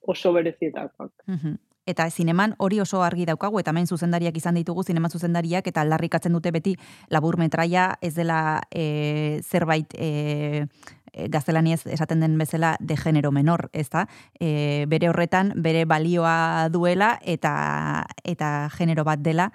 oso 0.00 0.32
berezietakoak. 0.32 1.12
Mhm. 1.26 1.56
Eta 1.86 2.08
zineman 2.10 2.54
hori 2.58 2.78
oso 2.80 3.02
argi 3.02 3.24
daukagu, 3.26 3.58
eta 3.58 3.70
hemen 3.70 3.86
zuzendariak 3.86 4.36
izan 4.36 4.54
ditugu, 4.54 4.84
zinema 4.84 5.08
zuzendariak, 5.08 5.66
eta 5.66 5.80
aldarrikatzen 5.80 6.32
dute 6.32 6.50
beti 6.52 6.76
labur 7.08 7.36
metraia 7.36 7.96
ez 8.00 8.14
dela 8.14 8.60
e, 8.70 9.40
zerbait 9.42 9.92
e, 9.98 10.66
e, 11.12 11.28
gaztelaniez 11.28 11.86
esaten 11.86 12.20
den 12.20 12.38
bezala 12.38 12.76
de 12.80 12.96
genero 12.96 13.32
menor, 13.32 13.70
ez 13.72 13.88
da? 13.90 14.06
E, 14.38 14.84
bere 14.88 15.08
horretan, 15.08 15.52
bere 15.56 15.84
balioa 15.84 16.68
duela 16.70 17.18
eta 17.22 18.06
eta 18.24 18.68
genero 18.76 19.02
bat 19.04 19.18
dela, 19.18 19.50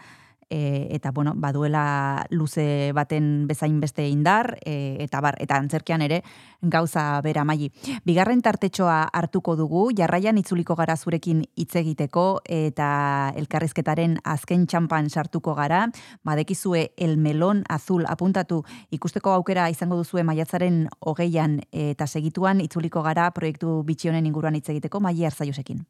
e, 0.50 0.88
eta 0.92 1.12
bueno, 1.12 1.34
baduela 1.36 2.26
luze 2.30 2.92
baten 2.94 3.48
bezain 3.48 3.80
beste 3.80 4.08
indar, 4.08 4.58
e, 4.66 4.98
eta 5.04 5.22
bar, 5.22 5.38
eta 5.40 5.58
antzerkian 5.58 6.02
ere 6.02 6.22
gauza 6.62 7.22
bera 7.22 7.44
maili. 7.46 7.72
Bigarren 8.06 8.42
tartetxoa 8.42 9.10
hartuko 9.14 9.56
dugu, 9.56 9.90
jarraian 9.98 10.38
itzuliko 10.38 10.76
gara 10.76 10.96
zurekin 10.98 11.44
hitz 11.56 11.76
egiteko 11.76 12.42
eta 12.46 13.34
elkarrizketaren 13.36 14.20
azken 14.24 14.68
txampan 14.68 15.10
sartuko 15.10 15.56
gara. 15.56 15.86
Badekizue 16.24 16.92
El 16.98 17.18
Melon 17.18 17.64
Azul 17.70 18.06
apuntatu 18.08 18.64
ikusteko 18.92 19.34
aukera 19.34 19.70
izango 19.70 19.98
duzue 19.98 20.24
maiatzaren 20.24 20.86
hogeian 21.00 21.62
eta 21.72 22.08
segituan 22.08 22.62
itzuliko 22.62 23.04
gara 23.06 23.30
proiektu 23.32 23.82
bitxionen 23.84 24.26
inguruan 24.26 24.56
hitz 24.56 24.70
egiteko 24.70 25.00
maili 25.00 25.26
arzaiosekin. 25.26 25.86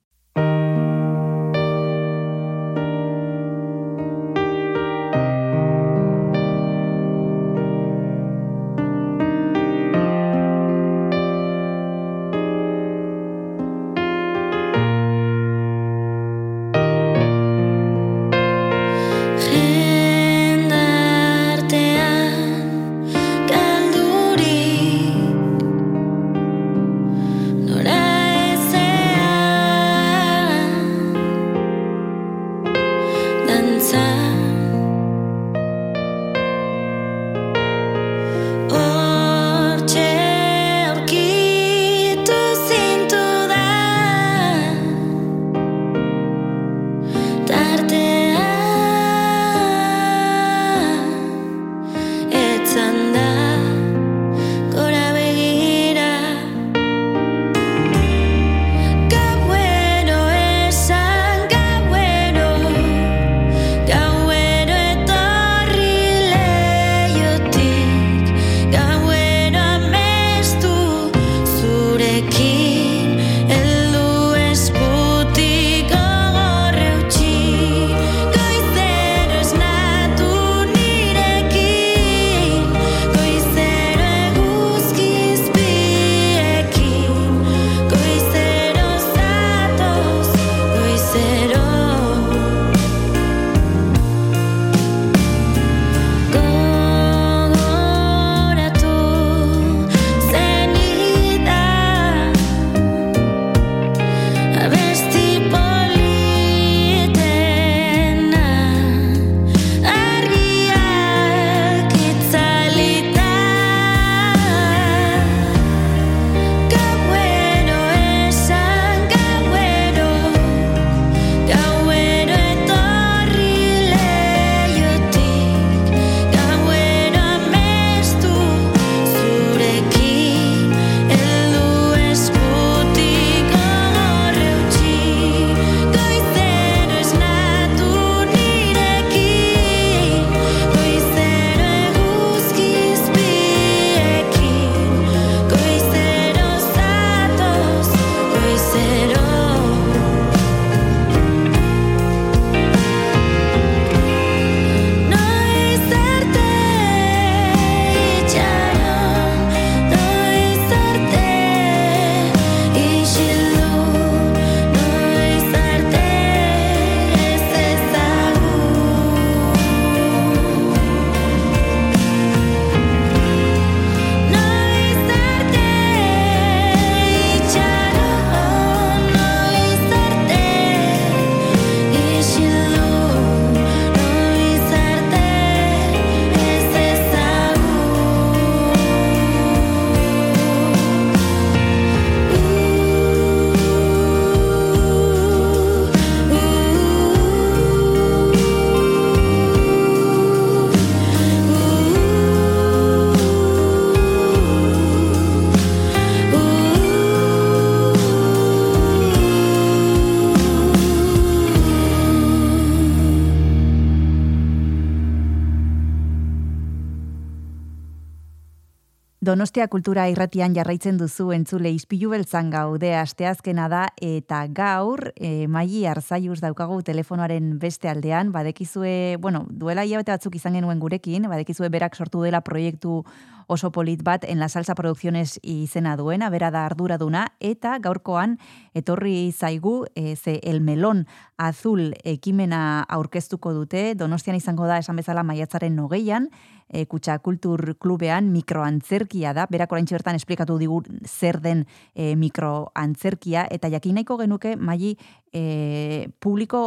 Donostia 219.45 219.67
kultura 219.69 220.07
irratian 220.09 220.55
jarraitzen 220.57 220.95
duzu 220.97 221.27
entzule 221.35 221.69
izpilu 221.69 222.09
beltzan 222.09 222.47
gaude. 222.49 222.95
Asteazkena 222.97 223.67
da 223.69 223.83
eta 224.01 224.39
gaur 224.49 225.11
e, 225.13 225.45
maili 225.45 225.83
arzaiuz 225.85 226.39
daukagu 226.41 226.79
telefonoaren 226.81 227.51
beste 227.61 227.91
aldean, 227.91 228.31
badekizue, 228.33 229.19
bueno, 229.21 229.43
duela 229.51 229.85
hilabete 229.85 230.15
batzuk 230.15 230.39
izan 230.41 230.57
genuen 230.57 230.81
gurekin, 230.81 231.29
badekizue 231.29 231.69
berak 231.69 231.93
sortu 231.93 232.25
dela 232.25 232.41
proiektu 232.41 233.03
oso 233.45 233.69
polit 233.69 234.01
bat 234.01 234.25
en 234.25 234.39
la 234.39 234.49
salsa 234.49 234.73
producciones 234.73 235.39
izena 235.43 235.95
duena, 235.95 236.31
bera 236.33 236.49
da 236.49 236.65
arduraduna, 236.65 237.27
eta 237.39 237.77
gaurkoan 237.77 238.39
etorri 238.73 239.31
zaigu 239.31 239.85
e, 239.93 240.15
ze 240.15 240.39
el 240.41 240.61
melon 240.61 241.05
azul 241.37 241.93
ekimena 242.03 242.81
aurkeztuko 242.89 243.53
dute, 243.53 243.93
donostian 243.93 244.41
izango 244.41 244.65
da 244.65 244.79
esan 244.81 244.95
bezala 244.95 245.21
maiatzaren 245.21 245.75
nogeian, 245.75 246.31
e, 246.69 246.85
Kutsa 246.85 247.19
Kultur 247.19 247.75
Klubean 247.79 248.31
mikroantzerkia 248.33 249.33
da, 249.33 249.47
berak 249.51 249.71
oraintxe 249.71 249.97
bertan 249.97 250.15
esplikatu 250.19 250.57
digu 250.61 250.81
zer 251.05 251.39
den 251.41 251.65
e, 251.93 252.15
mikroantzerkia, 252.15 253.47
eta 253.51 253.71
jakin 253.73 253.99
nahiko 253.99 254.17
genuke 254.21 254.55
maili 254.55 254.95
e, 255.33 256.09
publiko 256.19 256.65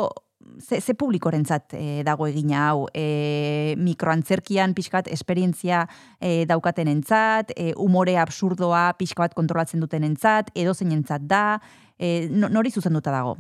ze, 0.59 0.81
ze 0.81 0.95
publikorentzat 0.95 1.75
e, 1.75 2.03
dago 2.05 2.27
egina 2.27 2.69
hau? 2.69 2.87
E, 2.95 3.75
mikroantzerkian 3.79 4.75
pixkat 4.75 5.11
esperientzia 5.13 5.85
e, 6.21 6.45
daukatenentzat, 6.49 7.53
e, 7.57 7.73
umore 7.77 8.17
absurdoa 8.19 8.93
pixka 8.99 9.27
bat 9.27 9.37
kontrolatzen 9.37 9.81
dutenentzat, 9.81 10.53
edo 10.55 10.75
zeinentzat 10.75 11.29
da, 11.29 11.61
e, 11.99 12.29
no- 12.31 12.51
nori 12.53 12.71
zuzenduta 12.71 13.13
dago? 13.15 13.37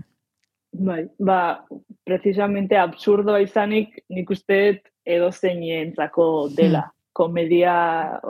Bai, 0.72 1.06
ba, 1.18 1.64
precisamente 2.04 2.76
absurdoa 2.76 3.40
izanik 3.40 4.02
nik 4.12 4.30
uste 4.30 4.82
edo 5.08 5.32
zeinentzako 5.32 6.48
dela. 6.56 6.88
Komedia 7.18 7.72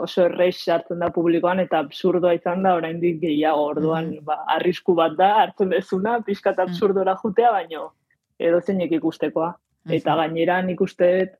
oso 0.01 0.23
errex 0.25 0.63
sartzen 0.65 1.03
da 1.03 1.11
publikoan 1.13 1.59
eta 1.61 1.77
absurdoa 1.83 2.33
izan 2.33 2.63
da 2.65 2.73
oraindik 2.79 3.19
gehiago. 3.21 3.67
Orduan 3.75 4.15
ba, 4.25 4.39
arrisku 4.55 4.95
bat 4.97 5.13
da 5.19 5.33
hartzen 5.43 5.69
dezuna, 5.75 6.15
pixkat 6.25 6.57
absurdora 6.63 7.13
jutea, 7.21 7.51
baino 7.53 7.91
edo 8.39 8.61
zeinek 8.63 8.95
ikustekoa. 8.97 9.51
Eta 9.99 10.15
gainera 10.23 10.57
nik 10.65 10.81
uste 10.81 11.11
dut 11.19 11.37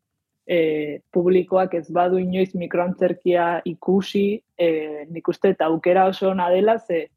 e, 0.49 0.59
publikoak 1.13 1.73
ez 1.79 1.87
badu 1.93 2.19
inoiz 2.21 2.51
mikroantzerkia 2.57 3.47
ikusi, 3.69 4.27
e, 4.57 4.69
nik 5.09 5.27
uste 5.29 5.53
dut 5.53 5.65
aukera 5.65 6.05
oso 6.09 6.29
ona 6.29 6.49
dela, 6.53 6.77
ze 6.79 7.07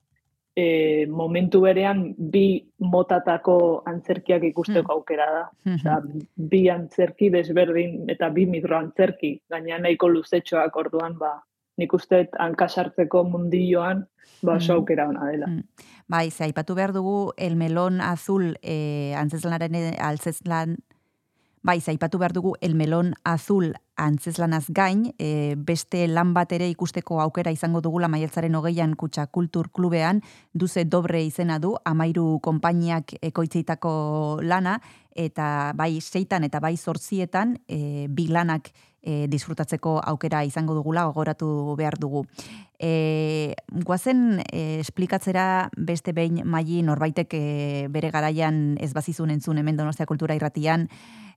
e, 0.57 1.07
momentu 1.07 1.63
berean 1.65 2.15
bi 2.17 2.63
motatako 2.79 3.83
antzerkiak 3.89 4.45
ikusteko 4.51 4.99
aukera 4.99 5.29
da. 5.33 5.45
Osea, 5.75 5.99
bi 6.37 6.67
antzerki 6.73 7.31
desberdin 7.33 8.11
eta 8.13 8.29
bi 8.31 8.47
mikroantzerki, 8.51 9.35
gaina 9.51 9.81
nahiko 9.83 10.11
luzetxoak 10.13 10.77
orduan, 10.77 11.17
ba, 11.19 11.39
nik 11.81 11.93
uste 11.97 12.27
hankasartzeko 12.39 13.25
mundilloan, 13.33 14.05
ba, 14.43 14.57
oso 14.59 14.77
aukera 14.79 15.09
ona 15.09 15.31
dela. 15.31 15.51
Bai, 16.13 16.31
ze 16.31 16.45
aipatu 16.45 16.77
behar 16.77 16.93
dugu 16.93 17.33
el 17.37 17.57
melon 17.57 18.01
azul 18.01 18.57
e, 18.63 19.15
antzeslanaren 19.17 19.77
altzeslan 19.99 20.77
Bai, 21.63 21.81
ze 21.81 21.93
aipatu 21.93 22.19
behar 22.19 22.33
dugu 22.35 22.57
el 22.61 22.75
melon 22.75 23.15
azul 23.23 23.77
antzeslanaz 23.97 24.67
gain, 24.69 25.13
e, 25.19 25.55
beste 25.57 26.07
lan 26.09 26.33
bat 26.35 26.53
ere 26.53 26.69
ikusteko 26.71 27.21
aukera 27.21 27.53
izango 27.53 27.83
dugula 27.85 28.09
maiatzaren 28.09 28.55
hogeian 28.55 28.95
kutsa 28.97 29.27
kultur 29.27 29.71
klubean, 29.71 30.23
duze 30.53 30.85
dobre 30.85 31.23
izena 31.25 31.59
du, 31.59 31.75
amairu 31.85 32.39
konpainiak 32.43 33.17
ekoitzeitako 33.21 34.41
lana, 34.43 34.79
eta 35.15 35.73
bai 35.77 36.01
seitan 36.01 36.45
eta 36.45 36.61
bai 36.61 36.77
zortzietan 36.77 37.59
e, 37.69 38.09
bi 38.09 38.29
lanak 38.33 38.73
e, 39.03 39.27
disfrutatzeko 39.29 39.99
aukera 40.01 40.43
izango 40.45 40.75
dugula 40.75 41.05
gogoratu 41.11 41.75
behar 41.77 41.99
dugu. 42.01 42.25
E, 42.79 43.55
guazen 43.85 44.41
e, 44.47 44.81
esplikatzera 44.81 45.69
beste 45.77 46.15
behin 46.17 46.43
maili 46.49 46.83
norbaitek 46.87 47.35
e, 47.35 47.43
bere 47.93 48.11
garaian 48.11 48.79
ez 48.81 48.93
bazizun 48.95 49.31
entzun 49.31 49.59
hemen 49.59 49.77
Donostia 49.77 50.07
Kultura 50.07 50.35
Irratian, 50.39 50.89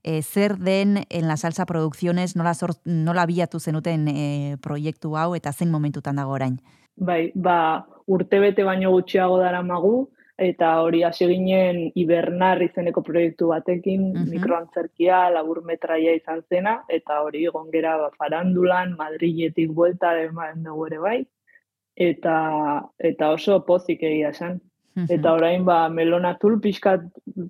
e, 0.06 0.22
zer 0.22 0.58
den 0.62 1.00
en 1.10 1.28
la 1.28 1.36
salsa 1.36 1.66
producciones 1.66 2.36
nola, 2.38 2.54
sort, 2.54 2.78
nola 2.86 3.26
bilatu 3.26 3.60
zenuten 3.60 4.08
e, 4.08 4.58
proiektu 4.62 5.16
hau 5.18 5.34
eta 5.36 5.52
zein 5.52 5.72
momentutan 5.74 6.22
dago 6.22 6.38
orain. 6.38 6.60
Bai, 6.96 7.32
ba, 7.36 7.88
urtebete 8.06 8.64
baino 8.64 8.92
gutxiago 8.94 9.40
daramagu, 9.42 10.12
eta 10.38 10.82
hori 10.84 11.02
hasi 11.08 11.26
ginen 11.28 11.92
hibernar 11.96 12.62
izeneko 12.62 13.02
proiektu 13.04 13.48
batekin, 13.48 14.12
Mhm. 14.14 14.30
mikroantzerkia, 14.36 15.30
labur 15.32 15.64
metraia 15.64 16.14
izan 16.16 16.44
zena, 16.50 16.84
eta 16.90 17.22
hori 17.24 17.46
egon 17.46 17.72
gera 17.72 17.98
ba, 17.98 18.12
farandulan, 18.18 18.96
Madriletik 18.98 19.72
buelta 19.72 20.14
eman 20.22 20.64
dugu 20.64 20.88
ere 20.88 21.00
bai, 21.00 21.28
eta, 21.96 22.84
eta 23.00 23.32
oso 23.32 23.66
pozik 23.66 24.04
egia 24.04 24.30
esan. 24.30 24.62
Eta 24.96 25.34
orain 25.36 25.66
ba 25.68 25.90
melon 25.90 26.26
azul 26.26 26.60
pixkat 26.64 27.02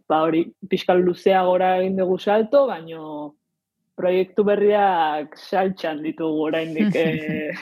ba 0.09 0.23
hori 0.25 0.47
pixkat 0.69 0.97
luzea 0.97 1.43
gora 1.45 1.75
egin 1.79 1.97
dugu 1.99 2.17
salto, 2.17 2.65
baino 2.67 3.35
proiektu 3.95 4.43
berriak 4.43 5.37
saltxan 5.37 6.01
ditugu 6.03 6.47
oraindik 6.49 6.95
eh, 7.05 7.53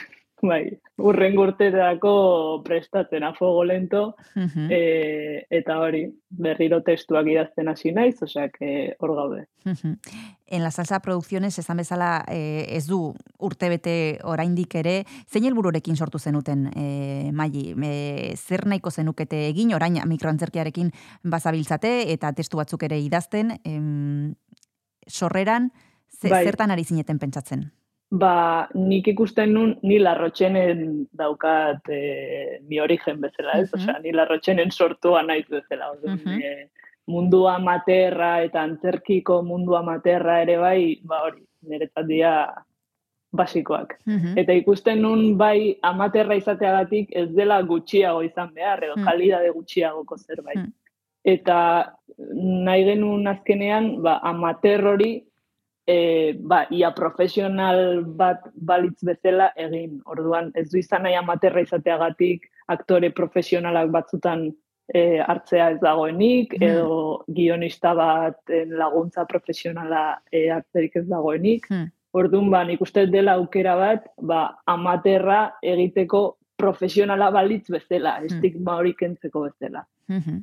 bai, 0.50 0.78
urren 0.98 1.38
urterako 1.38 2.62
prestatzen 2.64 3.24
a 3.24 3.32
fuego 3.34 3.64
lento 3.64 4.14
Mhm. 4.34 4.68
eh, 4.70 5.46
eta 5.50 5.78
hori 5.80 6.06
berriro 6.28 6.82
testuak 6.82 7.26
idazten 7.26 7.68
hasi 7.68 7.92
naiz, 7.92 8.16
que 8.58 8.94
hor 8.98 9.14
gaude. 9.14 9.46
Mhm. 9.64 9.98
En 10.46 10.62
la 10.62 10.70
salsa 10.70 11.00
producciones 11.00 11.58
esan 11.58 11.78
bezala 11.78 12.24
eh, 12.28 12.66
ez 12.76 12.86
du 12.86 13.14
urtebete 13.38 14.18
oraindik 14.22 14.74
ere, 14.74 15.04
zein 15.26 15.44
helbururekin 15.44 15.96
sortu 15.96 16.18
zenuten 16.18 16.70
eh, 16.76 17.30
maili? 17.32 17.74
E, 17.82 18.36
zer 18.36 18.66
nahiko 18.66 18.90
zenukete 18.90 19.48
egin 19.48 19.72
orain 19.74 19.98
mikroantzerkiarekin 20.06 20.90
bazabiltzate 21.22 22.12
eta 22.12 22.32
testu 22.32 22.56
batzuk 22.56 22.82
ere 22.82 22.98
idazten, 23.00 23.58
em, 23.64 24.34
sorreran 25.06 25.72
ze, 26.08 26.28
Bai. 26.28 26.44
zertan 26.44 26.70
ari 26.70 26.84
zineten 26.84 27.18
pentsatzen? 27.18 27.72
Ba, 28.14 28.68
nik 28.78 29.08
ikusten 29.10 29.50
nun, 29.56 29.72
ni 29.82 29.96
larrotxenen 29.98 31.06
daukat 31.18 31.88
e, 31.90 32.60
mi 32.68 32.78
origen 32.78 33.20
bezala, 33.20 33.56
ez? 33.58 33.70
Mhm. 33.72 33.80
Osea, 33.80 33.96
ni 34.04 34.12
larrotxenen 34.14 34.70
sortua 34.70 35.22
naiz 35.26 35.46
bezala. 35.50 35.90
Orduan, 35.96 36.20
Mhm. 36.24 36.40
e, 36.42 36.68
mundu 37.08 37.46
amaterra 37.48 38.42
eta 38.44 38.62
antzerkiko 38.62 39.42
mundu 39.42 39.74
amaterra 39.76 40.40
ere 40.42 40.56
bai, 40.58 41.00
ba 41.02 41.22
hori, 41.26 41.42
niretzat 41.68 42.06
dira 42.06 42.54
basikoak. 43.32 43.98
Mhm. 44.06 44.38
Eta 44.38 44.52
ikusten 44.52 45.02
nun 45.02 45.36
bai 45.36 45.76
amaterra 45.82 46.36
izateagatik 46.36 47.08
ez 47.10 47.28
dela 47.34 47.60
gutxiago 47.62 48.22
izan 48.22 48.54
behar, 48.54 48.84
edo 48.84 48.94
Mm. 48.96 49.04
kalidade 49.04 49.50
gutxiagoko 49.50 50.16
zerbait. 50.16 50.56
Mm. 50.58 50.72
Eta 51.24 51.92
nahi 52.64 52.84
genuen 52.84 53.26
azkenean, 53.26 54.02
ba, 54.02 54.20
amater 54.22 54.86
hori, 54.86 55.24
e, 55.86 56.32
ba, 56.40 56.66
ia 56.70 56.90
profesional 56.94 58.04
bat 58.04 58.44
balitz 58.54 59.04
bezala 59.04 59.50
egin. 59.56 60.00
Orduan, 60.06 60.50
ez 60.54 60.70
du 60.70 60.78
izan 60.78 61.04
nahi 61.04 61.14
amaterra 61.14 61.60
izateagatik 61.60 62.48
aktore 62.68 63.10
profesionalak 63.10 63.90
batzutan 63.90 64.46
e, 64.88 65.20
hartzea 65.20 65.70
ez 65.70 65.80
dagoenik, 65.80 66.54
Mm. 66.54 66.62
edo 66.62 67.24
guionista 67.28 67.94
bat 67.94 68.38
laguntza 68.68 69.24
profesionala 69.26 70.20
e, 70.32 70.50
hartzerik 70.50 70.96
ez 70.96 71.06
dagoenik. 71.08 71.68
Mm. 71.70 71.90
Orduan, 72.14 72.50
ba, 72.50 72.64
nik 72.64 72.80
uste 72.80 73.06
dela 73.10 73.34
aukera 73.34 73.74
bat, 73.76 74.06
ba, 74.22 74.56
amaterra 74.66 75.54
egiteko 75.62 76.36
profesionala 76.56 77.30
balitz 77.34 77.66
bezala, 77.68 78.20
estigma 78.22 78.76
hori 78.78 78.94
kentzeko 78.94 79.48
bezala. 79.48 79.84
Mhm. 80.08 80.42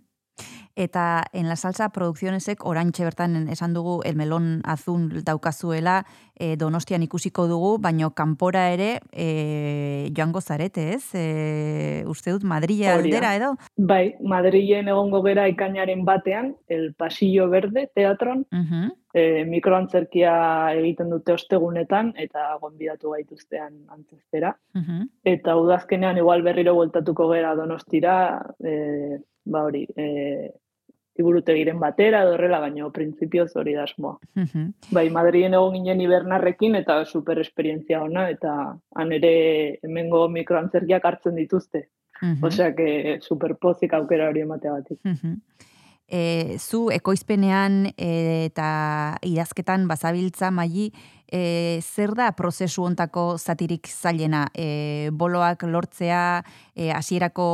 Eta 0.75 1.23
en 1.33 1.49
la 1.49 1.55
salsa 1.55 1.89
produccionesek 1.89 2.65
oraintxe 2.65 3.03
bertan 3.03 3.47
esan 3.49 3.73
dugu 3.73 4.01
el 4.05 4.15
melon 4.15 4.61
azul 4.63 5.23
daukazuela 5.23 6.05
e, 6.35 6.55
Donostian 6.57 7.03
ikusiko 7.03 7.47
dugu, 7.47 7.77
baino 7.79 8.11
kanpora 8.15 8.69
ere 8.71 8.99
e, 9.11 10.11
joango 10.15 10.41
zarete, 10.41 10.93
ez? 10.95 11.03
E, 11.13 12.03
uste 12.07 12.31
dut 12.31 12.43
Madrile 12.43 12.89
aldera 12.89 13.35
edo? 13.35 13.53
Bai, 13.77 14.15
Madrilen 14.21 14.87
egongo 14.87 15.21
gera 15.23 15.47
ikainaren 15.51 16.05
batean, 16.05 16.55
el 16.67 16.93
Pasillo 16.93 17.49
Verde 17.49 17.89
teatron, 17.93 18.45
Mhm. 18.51 18.91
e, 19.13 19.45
mikroantzerkia 19.45 20.73
egiten 20.79 21.09
dute 21.09 21.33
ostegunetan, 21.33 22.13
eta 22.17 22.57
gonbidatu 22.61 23.11
gaituztean 23.11 23.85
antzestera. 23.89 24.55
Mhm. 24.73 25.09
Eta 25.23 25.55
udazkenean 25.57 26.17
igual 26.17 26.41
berriro 26.41 26.73
bueltatuko 26.75 27.29
gera 27.33 27.55
donostira, 27.55 28.15
e, 28.63 29.19
ba 29.45 29.63
hori, 29.63 29.87
e, 29.95 30.53
liburutegiren 31.21 31.79
batera 31.79 32.25
edo 32.25 32.35
horrela, 32.35 32.59
baina 32.63 32.89
printzipioz 32.93 33.51
hori 33.55 33.77
da 33.77 33.85
asmoa. 33.85 34.17
Mhm. 34.35 34.67
Bai, 34.97 35.07
Madrilen 35.13 35.55
egon 35.57 35.77
ginen 35.77 36.01
hibernarrekin 36.01 36.75
eta 36.81 36.99
super 37.05 37.39
esperientzia 37.39 38.01
ona, 38.03 38.27
eta 38.33 38.55
han 38.95 39.17
ere 39.17 39.33
hemengo 39.85 40.27
mikroantzerkiak 40.33 41.05
hartzen 41.05 41.37
dituzte. 41.39 41.87
Mhm. 42.21 42.43
Osea, 42.45 42.75
que 42.75 43.19
super 43.21 43.55
pozik 43.57 43.93
aukera 43.93 44.29
hori 44.29 44.41
emateagatik. 44.41 44.99
Mhm. 45.03 45.39
E, 46.11 46.57
zu 46.59 46.89
ekoizpenean 46.91 47.85
e, 47.95 48.09
eta 48.49 49.17
idazketan 49.23 49.87
bazabiltza 49.87 50.49
maili 50.51 50.89
E, 51.31 51.79
zer 51.79 52.11
da 52.11 52.31
prozesu 52.35 52.83
ontako 52.83 53.37
zatirik 53.39 53.87
zailena? 53.87 54.45
E, 54.51 55.09
boloak 55.15 55.63
lortzea, 55.63 56.43
e, 56.75 56.89
hasierako 56.91 57.47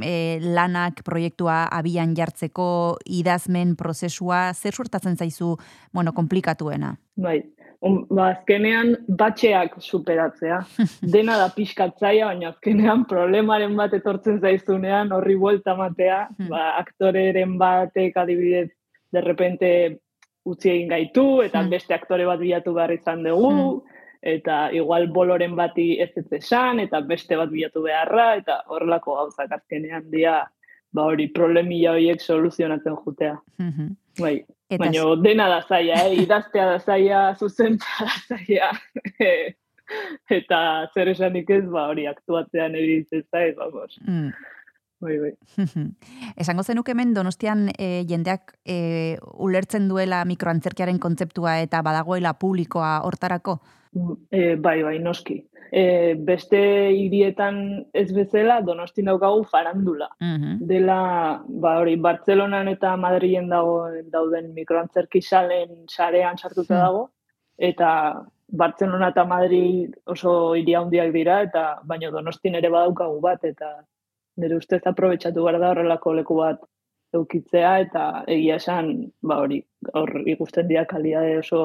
e, 0.00 0.40
lanak 0.40 1.02
proiektua 1.04 1.66
abian 1.68 2.14
jartzeko, 2.16 2.68
idazmen 3.04 3.76
prozesua, 3.76 4.52
zer 4.54 4.72
suertatzen 4.72 5.18
zaizu, 5.20 5.56
bueno, 5.92 6.14
komplikatuena? 6.16 6.94
Bai, 7.20 7.42
um, 7.84 8.06
ba, 8.08 8.30
azkenean 8.32 8.94
batxeak 9.08 9.76
superatzea. 9.84 10.62
Dena 11.14 11.36
da 11.36 11.50
pixkatzaia, 11.52 12.30
baina 12.32 12.54
azkenean 12.54 13.04
problemaren 13.10 13.76
bat 13.76 13.92
etortzen 13.98 14.40
zaizunean 14.40 15.12
horri 15.12 15.36
buelta 15.36 15.76
matea, 15.76 16.22
Hmm. 16.38 16.48
ba, 16.48 16.78
aktoreren 16.80 17.58
batek 17.60 18.16
adibidez, 18.16 18.70
de 19.12 19.20
repente 19.20 19.68
utzi 20.44 20.70
egin 20.70 20.88
gaitu, 20.88 21.42
eta 21.42 21.60
Hmm. 21.60 21.70
beste 21.70 21.94
aktore 21.94 22.26
bat 22.26 22.38
bilatu 22.40 22.74
behar 22.74 22.92
izan 22.92 23.22
dugu, 23.22 23.84
eta 24.22 24.70
igual 24.72 25.06
boloren 25.08 25.56
bati 25.56 26.00
ez 26.00 26.10
ez 26.16 26.32
esan, 26.32 26.80
eta 26.80 27.00
beste 27.00 27.36
bat 27.36 27.50
bilatu 27.50 27.82
beharra, 27.82 28.36
eta 28.36 28.62
horrelako 28.68 29.14
gauzak 29.16 29.52
azkenean 29.52 30.10
dia, 30.10 30.46
ba 30.92 31.02
hori 31.02 31.28
problemilla 31.28 31.92
horiek 31.92 32.20
soluzionatzen 32.20 32.96
jutea. 33.04 33.38
Mhm. 33.58 33.96
Bai, 34.20 34.44
Baina 34.78 35.04
dena 35.22 35.48
da 35.48 35.62
zaila, 35.68 35.94
eh? 36.06 36.14
idaztea 36.22 36.66
da 36.66 36.78
zaila, 36.78 37.34
zuzentzea 37.38 38.06
da 38.06 38.36
zaila. 38.36 38.70
eta 40.30 40.88
zer 40.94 41.08
esanik 41.08 41.50
ez, 41.50 41.64
ba, 41.68 41.88
hori 41.88 42.06
aktuatzean 42.06 42.74
eritzen 42.74 43.24
zaiz, 43.30 43.54
vamos. 43.56 43.98
Mm. 44.06 44.32
Bai, 45.02 45.18
bai. 45.18 45.32
Esango 46.42 46.62
zenuk 46.62 46.88
hemen 46.92 47.12
Donostian 47.14 47.68
e, 47.74 48.04
jendeak 48.08 48.54
e, 48.64 49.18
ulertzen 49.34 49.88
duela 49.90 50.22
mikroantzerkiaren 50.28 51.00
kontzeptua 51.02 51.58
eta 51.64 51.82
badagoela 51.82 52.36
publikoa 52.38 53.00
hortarako? 53.06 53.58
E, 54.30 54.54
bai, 54.56 54.78
bai, 54.86 54.98
noski. 55.02 55.40
E, 55.72 56.14
beste 56.14 56.60
hirietan 56.92 57.58
ez 57.96 58.10
bezala, 58.14 58.60
donosti 58.62 59.02
daukagu 59.04 59.42
farandula. 59.50 60.08
Mhm. 60.20 60.60
Dela, 60.68 60.98
ba 61.48 61.78
hori, 61.80 61.96
Bartzelonan 61.96 62.68
eta 62.68 62.94
Madrilen 62.96 63.48
dago 63.48 63.88
dauden 64.12 64.52
mikroantzerki 64.54 65.22
salen 65.22 65.82
sarean 65.88 66.38
sartuta 66.38 66.74
Hmm. 66.76 66.82
dago, 66.86 67.10
eta 67.58 67.90
Bartzelona 68.52 69.08
eta 69.08 69.24
Madrid 69.24 69.94
oso 70.04 70.54
hiri 70.54 70.74
handiak 70.76 71.12
dira, 71.12 71.40
eta 71.42 71.80
baina 71.88 72.10
donostin 72.12 72.54
ere 72.54 72.68
badaukagu 72.68 73.20
bat, 73.20 73.44
eta 73.44 73.70
nire 74.36 74.56
ustez 74.56 74.82
aprobetsatu 74.86 75.44
behar 75.44 75.60
da 75.60 75.70
horrelako 75.72 76.14
leku 76.18 76.36
bat 76.40 76.60
eukitzea, 77.12 77.72
eta 77.86 78.04
egia 78.26 78.56
esan, 78.56 78.92
ba 79.22 79.38
hori, 79.44 79.60
hor 79.92 80.14
ikusten 80.26 80.68
dira 80.68 80.86
kalidade 80.88 81.38
oso 81.42 81.62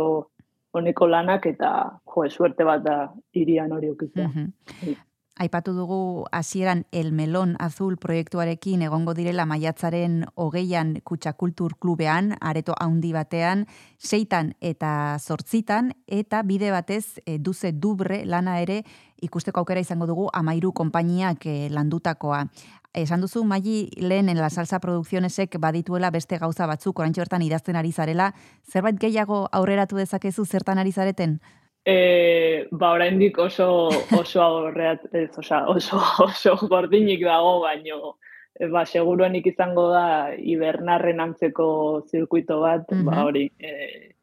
honeko 0.75 1.08
lanak, 1.08 1.47
eta 1.47 1.73
jo, 2.03 2.27
suerte 2.30 2.67
bat 2.67 2.84
da 2.84 2.97
hirian 3.34 3.71
hori 3.71 3.93
eukitzea. 3.93 4.27
Mhm. 4.27 4.51
Bai. 4.82 4.97
Aipatu 5.38 5.73
dugu 5.73 6.25
hasieran 6.32 6.88
El 6.91 7.12
Melon 7.12 7.56
Azul 7.60 7.97
proiektuarekin 8.01 8.82
egongo 8.82 9.13
direla 9.13 9.45
maiatzaren 9.45 10.23
hogeian 10.34 10.95
Kutsakultur 11.06 11.75
Klubean, 11.77 12.32
areto 12.41 12.73
handi 12.82 13.12
batean, 13.13 13.67
seitan 13.99 14.56
eta 14.62 15.17
zortzitan, 15.21 15.91
eta 16.08 16.41
bide 16.41 16.71
batez 16.73 17.19
e, 17.23 17.38
duze 17.38 17.71
dubre 17.71 18.23
lana 18.25 18.58
ere 18.63 18.82
ikusteko 19.21 19.60
aukera 19.60 19.80
izango 19.80 20.06
dugu 20.08 20.30
amairu 20.34 20.71
konpainiak 20.73 21.45
e, 21.45 21.69
landutakoa. 21.69 22.45
Esan 22.93 23.21
duzu, 23.21 23.43
Maili, 23.45 23.89
lehen 24.01 24.30
en 24.30 24.39
la 24.41 24.49
salsa 24.49 24.80
produkzionesek 24.80 25.60
badituela 25.62 26.10
beste 26.10 26.38
gauza 26.41 26.65
batzuk, 26.65 26.99
orantxe 26.99 27.21
bertan 27.21 27.41
idazten 27.45 27.75
ari 27.75 27.91
zarela, 27.91 28.32
zerbait 28.65 28.97
gehiago 28.97 29.47
aurreratu 29.51 29.97
dezakezu 29.97 30.45
zertan 30.45 30.80
ari 30.80 30.91
zareten? 30.91 31.39
E, 31.86 32.65
ba, 32.71 32.91
oraindik 32.97 33.38
oso 33.39 33.89
oso 34.17 34.41
aurreat, 34.41 35.06
ez, 35.13 35.30
osea, 35.38 35.65
oso, 35.67 36.01
oso 36.25 36.56
gordinik 36.67 37.21
dago, 37.23 37.60
baino, 37.62 38.15
e, 38.60 38.67
ba, 38.67 38.86
seguruenik 38.86 39.45
izango 39.53 39.89
da 39.93 40.34
ibernarren 40.36 41.19
antzeko 41.19 41.67
zirkuito 42.10 42.60
bat, 42.62 42.89
Mhm. 42.91 43.06
ba, 43.06 43.23
hori, 43.23 43.51
e, 43.60 44.15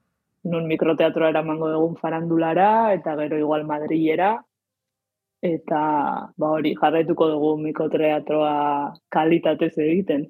nun 0.45 0.67
mikroteatroa 0.69 1.31
eramango 1.31 1.71
dugun 1.71 1.95
farandulara, 1.97 2.93
eta 2.93 3.15
gero 3.17 3.39
igual 3.39 3.65
Madrilera, 3.65 4.35
eta, 5.45 5.81
ba, 6.41 6.49
hori, 6.57 6.73
jarraituko 6.81 7.29
dugu 7.29 7.55
mikroteatroa 7.61 8.95
kalitatez 9.13 9.75
egiten. 9.77 10.27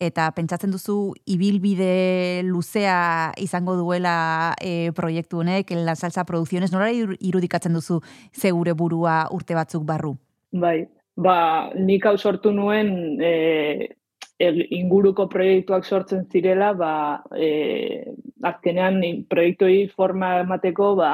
Eta 0.00 0.26
pentsatzen 0.36 0.72
duzu 0.72 1.14
ibilbide 1.32 2.42
luzea 2.44 3.32
izango 3.40 3.76
duela 3.78 4.54
e, 4.60 4.92
proiektu 4.96 5.40
honek, 5.40 5.72
La 5.84 5.94
Salsa 5.96 6.24
Producciones, 6.28 6.72
nola 6.72 6.90
ir- 6.92 7.16
irudikatzen 7.20 7.72
duzu 7.76 8.00
zeure 8.32 8.74
burua 8.76 9.22
urte 9.32 9.56
batzuk 9.56 9.84
barru? 9.88 10.16
Bai, 10.52 10.86
ba, 11.16 11.70
nik 11.76 12.04
hau 12.08 12.16
sortu 12.20 12.52
nuen 12.52 13.16
e, 13.24 13.94
el- 14.38 14.66
inguruko 14.70 15.28
proiektuak 15.32 15.84
sortzen 15.88 16.26
zirela, 16.28 16.74
ba, 16.76 16.92
e, 17.32 18.04
azkenean 18.44 19.00
proiektuei 19.32 19.88
forma 19.96 20.40
emateko, 20.44 20.94
ba, 21.00 21.12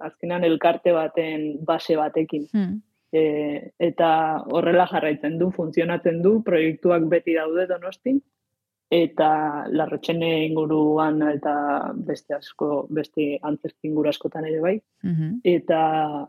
azkenean 0.00 0.44
elkarte 0.44 0.92
baten 0.92 1.64
base 1.64 1.96
batekin. 1.96 2.48
Hmm. 2.52 2.80
E, 3.12 3.72
eta 3.78 4.42
horrela 4.50 4.86
jarraitzen 4.88 5.38
du, 5.38 5.50
funtzionatzen 5.50 6.22
du, 6.22 6.42
proiektuak 6.42 7.02
beti 7.10 7.34
daude 7.36 7.66
donostin, 7.68 8.22
eta 8.92 9.64
larrotxene 9.72 10.46
inguruan 10.46 11.22
eta 11.30 11.54
beste 12.08 12.34
asko, 12.36 12.86
beste 12.92 13.38
antzerki 13.42 13.88
inguru 13.88 14.10
askotan 14.10 14.44
ere 14.44 14.60
bai 14.60 14.80
Mhm. 15.02 15.40
eta 15.44 16.28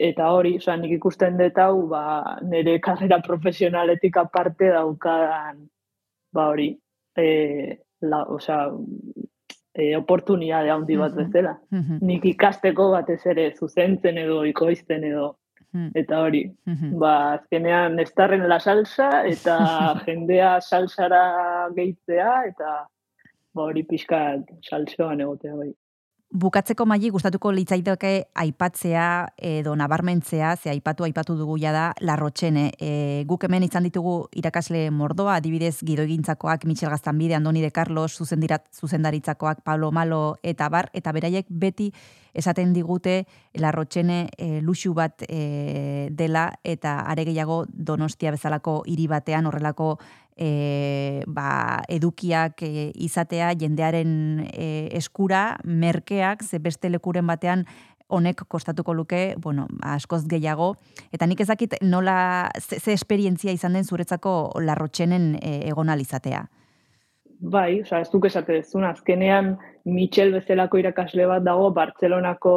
eta 0.00 0.30
hori, 0.32 0.54
osea, 0.56 0.76
nik 0.80 0.92
ikusten 0.96 1.36
dut 1.36 1.58
hau, 1.58 1.86
ba, 1.88 2.38
nire 2.42 2.78
karrera 2.80 3.18
profesionaletik 3.20 4.16
aparte 4.16 4.70
daukadan, 4.72 5.68
ba 6.32 6.46
hori, 6.48 6.70
e, 7.16 7.76
la, 8.00 8.22
osea, 8.24 8.70
e, 9.74 9.96
oportunidade 9.96 10.70
handi 10.70 10.96
bat 10.96 11.14
bezala. 11.14 11.58
Mhm. 11.70 11.98
Nik 12.02 12.24
ikasteko 12.24 12.90
batez 12.92 13.20
ere 13.26 13.52
zuzentzen 13.56 14.18
edo 14.18 14.44
ikoizten 14.44 15.04
edo, 15.04 15.36
eta 15.94 16.20
hori, 16.20 16.50
Mhm. 16.66 16.98
ba, 16.98 17.32
azkenean 17.34 17.98
estarren 18.00 18.48
la 18.48 18.58
salsa, 18.60 19.24
eta 19.26 19.58
jendea 20.06 20.60
salsara 20.60 21.68
gehitzea, 21.76 22.44
eta 22.48 22.86
ba 23.54 23.62
hori 23.62 23.82
pixkat 23.82 24.42
salsoan 24.62 25.20
egotea 25.20 25.54
bai. 25.56 25.72
Bukatzeko 26.30 26.84
maili 26.86 27.08
gustatuko 27.10 27.50
litzaidake 27.50 28.10
aipatzea 28.38 29.06
edo 29.34 29.72
nabarmentzea, 29.74 30.52
ze 30.54 30.70
aipatu 30.70 31.02
aipatu 31.02 31.34
dugu 31.34 31.56
ja 31.58 31.72
da 31.74 31.88
Larrotxene. 32.06 32.68
E, 32.78 33.24
guk 33.26 33.48
hemen 33.48 33.66
izan 33.66 33.82
ditugu 33.82 34.28
irakasle 34.38 34.84
mordoa, 34.94 35.40
adibidez 35.40 35.80
gidoigintzakoak 35.82 36.68
Michel 36.70 36.94
Gaztanbide, 36.94 37.34
Andoni 37.34 37.64
de 37.66 37.72
Carlos, 37.72 38.14
zuzendirat, 38.14 38.68
zuzendaritzakoak 38.70 39.64
Pablo 39.64 39.90
Malo 39.90 40.36
eta 40.44 40.68
bar, 40.70 40.92
eta 40.94 41.10
beraiek 41.10 41.50
beti 41.50 41.90
esaten 42.32 42.72
digute 42.72 43.24
Larrotxene 43.58 44.28
e, 44.38 44.60
luxu 44.62 44.94
bat 44.94 45.26
e, 45.26 46.08
dela 46.14 46.52
eta 46.62 47.00
are 47.10 47.26
gehiago 47.26 47.64
Donostia 47.66 48.30
bezalako 48.30 48.84
hiri 48.86 49.08
batean 49.10 49.50
horrelako 49.50 49.96
e, 50.40 51.22
ba, 51.28 51.82
edukiak 51.88 52.62
e, 52.64 52.90
izatea 52.94 53.52
jendearen 53.60 54.46
e, 54.48 54.88
eskura, 54.96 55.58
merkeak, 55.64 56.42
ze 56.42 56.58
beste 56.58 56.88
lekuren 56.88 57.26
batean 57.28 57.66
honek 58.10 58.42
kostatuko 58.48 58.94
luke, 58.94 59.36
bueno, 59.38 59.68
askoz 59.86 60.24
gehiago. 60.28 60.72
Eta 61.14 61.28
nik 61.30 61.40
ezakit 61.44 61.76
nola, 61.82 62.50
ze, 62.58 62.80
ze 62.80 62.96
esperientzia 62.96 63.52
izan 63.54 63.76
den 63.78 63.84
zuretzako 63.84 64.32
larrotxenen 64.64 65.36
e, 65.38 65.60
egon 65.70 65.92
alizatea. 65.92 66.46
Bai, 67.40 67.80
osea, 67.80 68.02
ez 68.02 68.10
duk 68.12 68.26
esate 68.28 68.58
dezun, 68.58 68.84
azkenean 68.84 69.54
Michel 69.88 70.34
bezalako 70.34 70.80
irakasle 70.80 71.24
bat 71.28 71.44
dago 71.44 71.70
Bartzelonako 71.76 72.54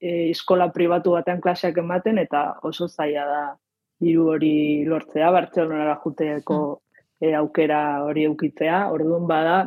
e, 0.00 0.30
eskola 0.30 0.70
pribatu 0.74 1.14
batean 1.14 1.42
klaseak 1.44 1.78
ematen 1.78 2.18
eta 2.18 2.46
oso 2.66 2.88
zaila 2.88 3.26
da 3.28 3.44
diru 4.02 4.32
hori 4.32 4.56
lortzea, 4.88 5.30
Bartzelonara 5.30 6.00
juteeko 6.02 6.58
e, 7.20 7.32
aukera 7.34 8.04
hori 8.04 8.24
eukitzea. 8.28 8.90
Orduan 8.92 9.26
bada, 9.26 9.58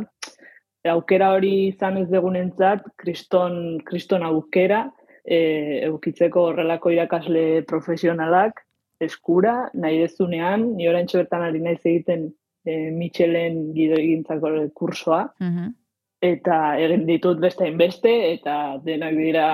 aukera 0.87 1.31
hori 1.35 1.67
izan 1.67 1.97
ez 1.97 2.07
degunentzat, 2.09 2.85
kriston, 2.95 3.79
kriston 3.83 4.23
aukera 4.23 4.85
e, 5.25 5.83
eukitzeko 5.89 6.45
horrelako 6.51 6.93
irakasle 6.95 7.63
profesionalak 7.67 8.63
eskura, 9.03 9.69
nahi 9.73 9.99
dezunean, 10.01 10.71
ni 10.77 10.87
orain 10.89 11.09
bertan 11.11 11.43
ari 11.45 11.59
naiz 11.59 11.81
egiten 11.83 12.31
e, 12.65 12.89
Michelen 12.91 13.73
gidoegintzako 13.75 14.53
kursoa, 14.73 15.27
Mhm. 15.39 15.73
eta 16.21 16.77
egin 16.81 17.05
ditut 17.05 17.39
beste 17.39 17.63
hainbeste, 17.65 18.33
eta 18.33 18.79
denak 18.83 19.13
dira 19.15 19.47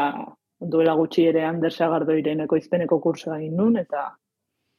duela 0.59 0.93
gutxi 0.95 1.25
ere 1.27 1.43
Ander 1.43 1.71
Sagardoiren 1.71 2.39
ekoizpeneko 2.45 2.99
kursoa 3.01 3.37
egin 3.39 3.57
nun, 3.57 3.75
eta 3.75 4.15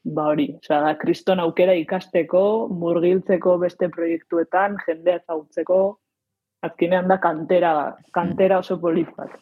ba 0.05 0.29
hori, 0.29 0.51
osea, 0.61 0.81
da 0.85 0.95
kriston 1.01 1.41
aukera 1.41 1.75
ikasteko, 1.81 2.69
murgiltzeko 2.69 3.57
beste 3.59 3.89
proiektuetan, 3.89 4.77
jendea 4.87 5.23
ezagutzeko, 5.23 5.81
azkenean 6.65 7.09
da 7.09 7.19
kantera, 7.21 7.75
kantera 8.13 8.59
oso 8.61 8.79
polit 8.81 9.11
bat. 9.17 9.37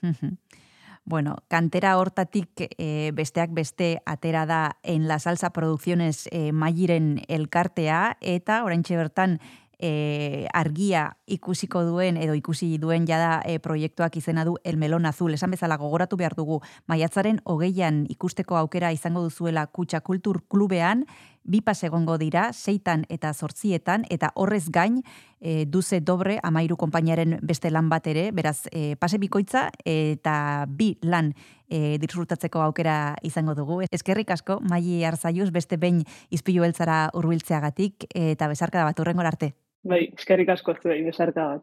Bueno, 1.04 1.34
kantera 1.50 1.96
hortatik 1.98 2.62
e, 2.78 3.10
besteak 3.14 3.50
beste 3.50 3.96
atera 4.06 4.44
da 4.46 4.60
en 4.84 5.08
la 5.08 5.18
salsa 5.18 5.50
producciones 5.50 6.28
e, 6.30 6.52
mairen 6.52 7.16
elkartea 7.26 8.18
eta 8.20 8.62
oraintxe 8.62 8.96
bertan 9.00 9.40
e, 9.82 10.46
argia 10.54 11.16
ikusiko 11.26 11.82
duen 11.84 12.16
edo 12.16 12.36
ikusi 12.38 12.78
duen 12.78 13.04
jada 13.08 13.42
e, 13.44 13.58
proiektuak 13.58 14.16
izena 14.16 14.46
du 14.46 14.56
El 14.64 14.78
Melón 14.78 15.06
Azul. 15.06 15.34
Esan 15.34 15.50
bezala 15.50 15.76
gogoratu 15.76 16.16
behar 16.16 16.36
dugu 16.38 16.60
maiatzaren 16.86 17.42
hogeian 17.44 18.06
ikusteko 18.08 18.56
aukera 18.56 18.92
izango 18.94 19.22
duzuela 19.26 19.66
Kutxa 19.66 20.00
Kultur 20.00 20.44
Klubean, 20.48 21.04
bi 21.42 21.60
pas 21.60 21.82
egongo 21.82 22.16
dira, 22.18 22.52
seitan 22.52 23.02
eta 23.10 23.32
zortzietan, 23.34 24.04
eta 24.10 24.30
horrez 24.38 24.68
gain, 24.70 25.00
e, 25.40 25.64
duze 25.66 25.98
dobre 26.00 26.38
amairu 26.42 26.76
konpainiaren 26.78 27.40
beste 27.42 27.72
lan 27.74 27.88
bat 27.90 28.06
ere, 28.06 28.30
beraz, 28.30 28.68
e, 28.70 28.94
pase 28.96 29.18
bikoitza 29.18 29.70
eta 29.84 30.68
bi 30.68 30.92
lan 31.02 31.32
e, 31.66 31.98
disfrutatzeko 31.98 32.62
aukera 32.62 33.16
izango 33.26 33.56
dugu. 33.58 33.80
Eskerrik 33.90 34.30
asko, 34.30 34.60
Maili 34.62 35.02
Arzaiuz, 35.04 35.50
beste 35.50 35.76
behin 35.76 36.04
izpilu 36.30 36.62
beltzara 36.62 37.08
urbiltzeagatik, 37.18 38.06
eta 38.14 38.46
bezarka 38.46 38.78
da 38.78 38.86
bat 38.86 39.02
urrengor 39.02 39.26
arte. 39.26 39.52
Bai, 39.82 40.04
eskerrik 40.14 40.50
asko 40.52 40.76
zuei, 40.78 41.00
besarka 41.02 41.44
bat. 41.54 41.62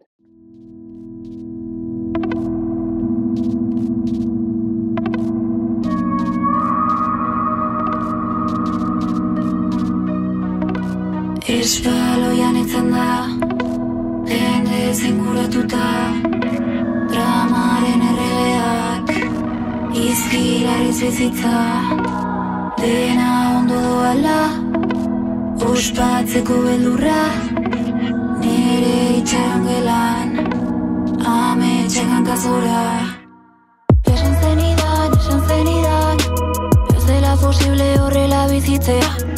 Espaloian 11.49 12.57
etzen 12.59 12.91
da 12.93 13.07
Jende 14.29 14.81
zinguratuta 14.93 15.87
Dramaren 17.09 18.03
erregeak 18.09 19.13
Izkilariz 20.03 20.97
bizitza 21.01 21.55
Dena 22.83 23.31
ondo 23.59 23.79
doala 23.87 24.39
Ospatzeko 25.71 26.61
beldurra 26.67 27.23
Itxaron 29.29 29.61
gelan 29.61 30.29
Ame 31.21 31.73
txekan 31.85 32.23
kazora 32.25 32.79
Esan 34.09 34.33
zenidan, 34.41 35.13
esan 35.19 35.45
zenidan 35.45 36.25
Ez 36.95 37.03
dela 37.05 37.37
posible 37.37 37.91
horrela 38.01 38.47
bizitzea 38.49 39.28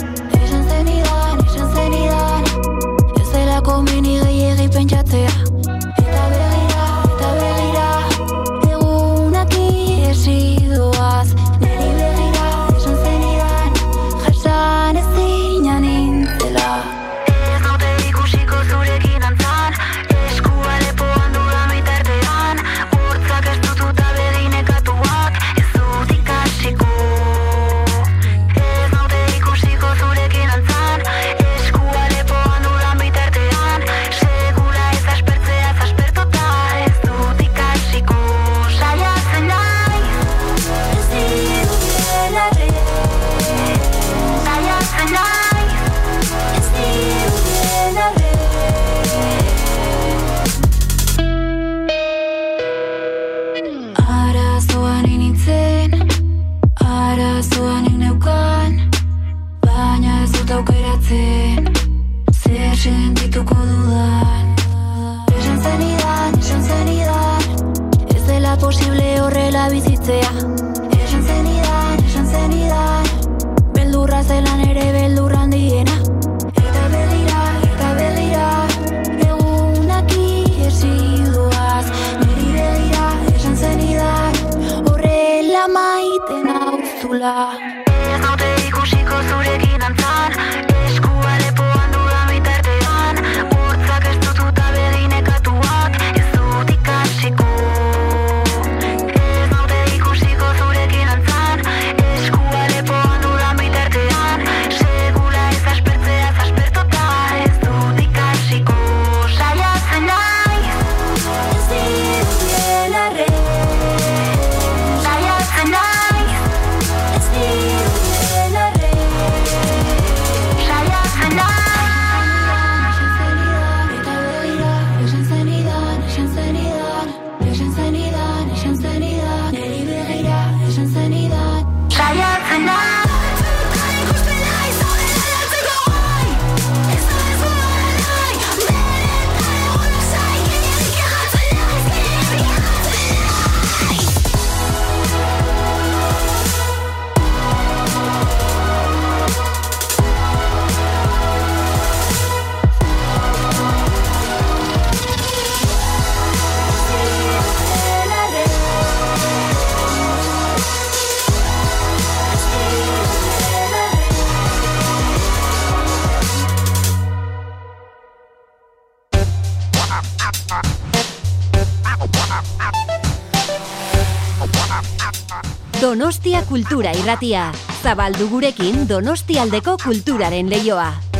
Kultura 176.62 176.91
Irratia. 176.93 177.47
Zabaldu 177.82 178.28
gurekin 178.30 178.84
Donostialdeko 178.89 179.80
kulturaren 179.82 180.53
leioa. 180.53 181.11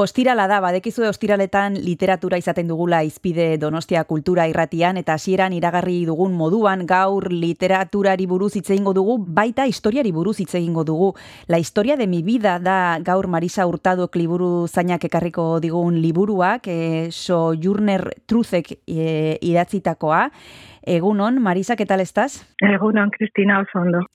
Ostirala 0.00 0.46
da, 0.48 0.62
badekizue 0.64 1.10
ostiraletan 1.10 1.74
literatura 1.84 2.38
izaten 2.40 2.70
dugula 2.70 3.02
izpide 3.04 3.58
Donostia 3.60 4.06
kultura 4.08 4.46
irratian, 4.48 4.96
eta 4.96 5.12
hasieran 5.18 5.52
iragarri 5.52 6.06
dugun 6.08 6.32
moduan 6.38 6.86
gaur 6.88 7.26
literaturari 7.28 8.24
buruz 8.30 8.54
hitz 8.56 8.70
egingo 8.70 8.94
dugu, 8.96 9.18
baita 9.20 9.66
historiari 9.68 10.12
buruz 10.16 10.38
hitz 10.40 10.54
egingo 10.54 10.86
dugu. 10.88 11.10
La 11.52 11.60
historia 11.60 11.98
de 12.00 12.06
mi 12.06 12.22
vida 12.22 12.56
da 12.58 12.96
gaur 13.04 13.28
Marisa 13.28 13.66
Hurtado 13.66 14.08
liburu 14.14 14.66
zainak 14.68 15.04
ekarriko 15.04 15.60
digun 15.60 16.00
liburuak, 16.00 16.66
e, 16.66 17.12
Sojourner 17.12 18.08
Truzek 18.24 18.78
e, 18.86 19.36
idatzitakoa, 19.42 20.30
Egunon, 20.82 21.42
Marisa, 21.42 21.76
¿qué 21.76 21.84
tal 21.84 22.00
estás? 22.00 22.46
Egunon, 22.58 23.10
Cristina 23.10 23.60
Osondo. 23.60 24.06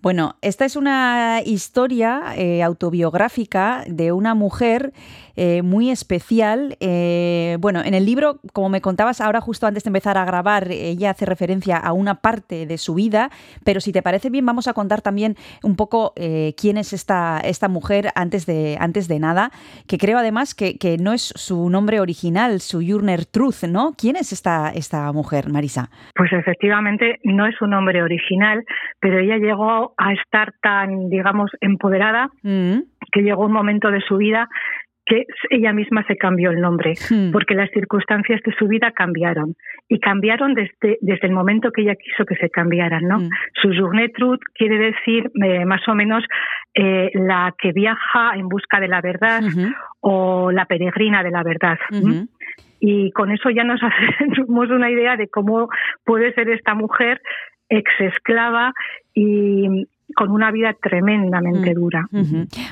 Bueno, 0.00 0.36
esta 0.40 0.64
es 0.64 0.76
una 0.76 1.40
historia 1.44 2.22
eh, 2.36 2.62
autobiográfica 2.62 3.82
de 3.88 4.12
una 4.12 4.34
mujer 4.34 4.92
eh, 5.36 5.62
muy 5.62 5.90
especial. 5.90 6.76
Eh, 6.80 7.56
bueno, 7.60 7.80
en 7.84 7.94
el 7.94 8.04
libro, 8.04 8.40
como 8.52 8.68
me 8.68 8.80
contabas 8.80 9.20
ahora 9.20 9.40
justo 9.40 9.66
antes 9.66 9.84
de 9.84 9.88
empezar 9.88 10.18
a 10.18 10.24
grabar, 10.24 10.70
ella 10.70 11.10
hace 11.10 11.26
referencia 11.26 11.76
a 11.76 11.92
una 11.92 12.16
parte 12.16 12.66
de 12.66 12.78
su 12.78 12.94
vida, 12.94 13.30
pero 13.64 13.80
si 13.80 13.92
te 13.92 14.02
parece 14.02 14.30
bien, 14.30 14.44
vamos 14.44 14.68
a 14.68 14.74
contar 14.74 15.00
también 15.00 15.36
un 15.62 15.76
poco 15.76 16.12
eh, 16.16 16.54
quién 16.60 16.76
es 16.76 16.92
esta, 16.92 17.40
esta 17.40 17.68
mujer 17.68 18.08
antes 18.14 18.46
de, 18.46 18.76
antes 18.80 19.08
de 19.08 19.18
nada, 19.18 19.50
que 19.86 19.98
creo 19.98 20.18
además 20.18 20.54
que, 20.54 20.78
que 20.78 20.98
no 20.98 21.12
es 21.12 21.32
su 21.36 21.70
nombre 21.70 22.00
original, 22.00 22.60
su 22.60 22.82
Jurner 22.86 23.24
Truth, 23.26 23.64
¿no? 23.68 23.92
¿Quién 23.96 24.16
es 24.16 24.32
esta, 24.32 24.70
esta 24.70 25.12
mujer, 25.12 25.48
Marisa? 25.48 25.90
Pues 26.14 26.32
efectivamente 26.32 27.20
no 27.24 27.46
es 27.46 27.54
su 27.56 27.66
nombre 27.66 28.02
original, 28.02 28.64
pero 29.00 29.18
ella 29.18 29.36
llegó 29.38 29.94
a 29.96 30.12
estar 30.12 30.52
tan, 30.60 31.08
digamos, 31.08 31.50
empoderada 31.60 32.02
Mm, 32.42 32.80
que 33.12 33.22
llegó 33.22 33.44
un 33.44 33.52
momento 33.52 33.90
de 33.90 34.00
su 34.00 34.16
vida 34.16 34.48
que 35.12 35.26
ella 35.50 35.72
misma 35.72 36.04
se 36.06 36.16
cambió 36.16 36.50
el 36.50 36.60
nombre, 36.60 36.94
Hmm. 37.10 37.32
porque 37.32 37.54
las 37.54 37.70
circunstancias 37.70 38.40
de 38.44 38.52
su 38.54 38.66
vida 38.66 38.92
cambiaron. 38.92 39.54
Y 39.88 40.00
cambiaron 40.00 40.54
desde, 40.54 40.98
desde 41.02 41.26
el 41.26 41.34
momento 41.34 41.70
que 41.70 41.82
ella 41.82 41.96
quiso 41.96 42.24
que 42.24 42.36
se 42.36 42.48
cambiaran, 42.48 43.06
¿no? 43.06 43.18
Mm. 43.18 43.28
Su 43.60 43.72
journée 43.74 44.08
truth 44.08 44.40
quiere 44.54 44.78
decir 44.78 45.30
eh, 45.34 45.66
más 45.66 45.86
o 45.86 45.94
menos 45.94 46.24
eh, 46.74 47.10
la 47.12 47.54
que 47.58 47.72
viaja 47.72 48.32
en 48.36 48.48
busca 48.48 48.80
de 48.80 48.88
la 48.88 49.02
verdad 49.02 49.42
o 50.00 50.50
la 50.50 50.64
peregrina 50.64 51.22
de 51.22 51.30
la 51.30 51.42
verdad. 51.42 51.78
y 52.80 53.10
con 53.12 53.30
eso 53.30 53.50
ya 53.50 53.64
nos 53.64 53.80
hacemos 53.82 54.70
una 54.70 54.90
idea 54.90 55.16
de 55.16 55.28
cómo 55.28 55.68
puede 56.04 56.32
ser 56.32 56.48
esta 56.48 56.74
mujer 56.74 57.20
ex 57.68 57.90
esclava 58.00 58.72
y 59.14 59.86
con 60.14 60.30
una 60.30 60.50
vida 60.50 60.74
tremendamente 60.80 61.72
Mm. 61.72 61.74
dura. 61.74 62.08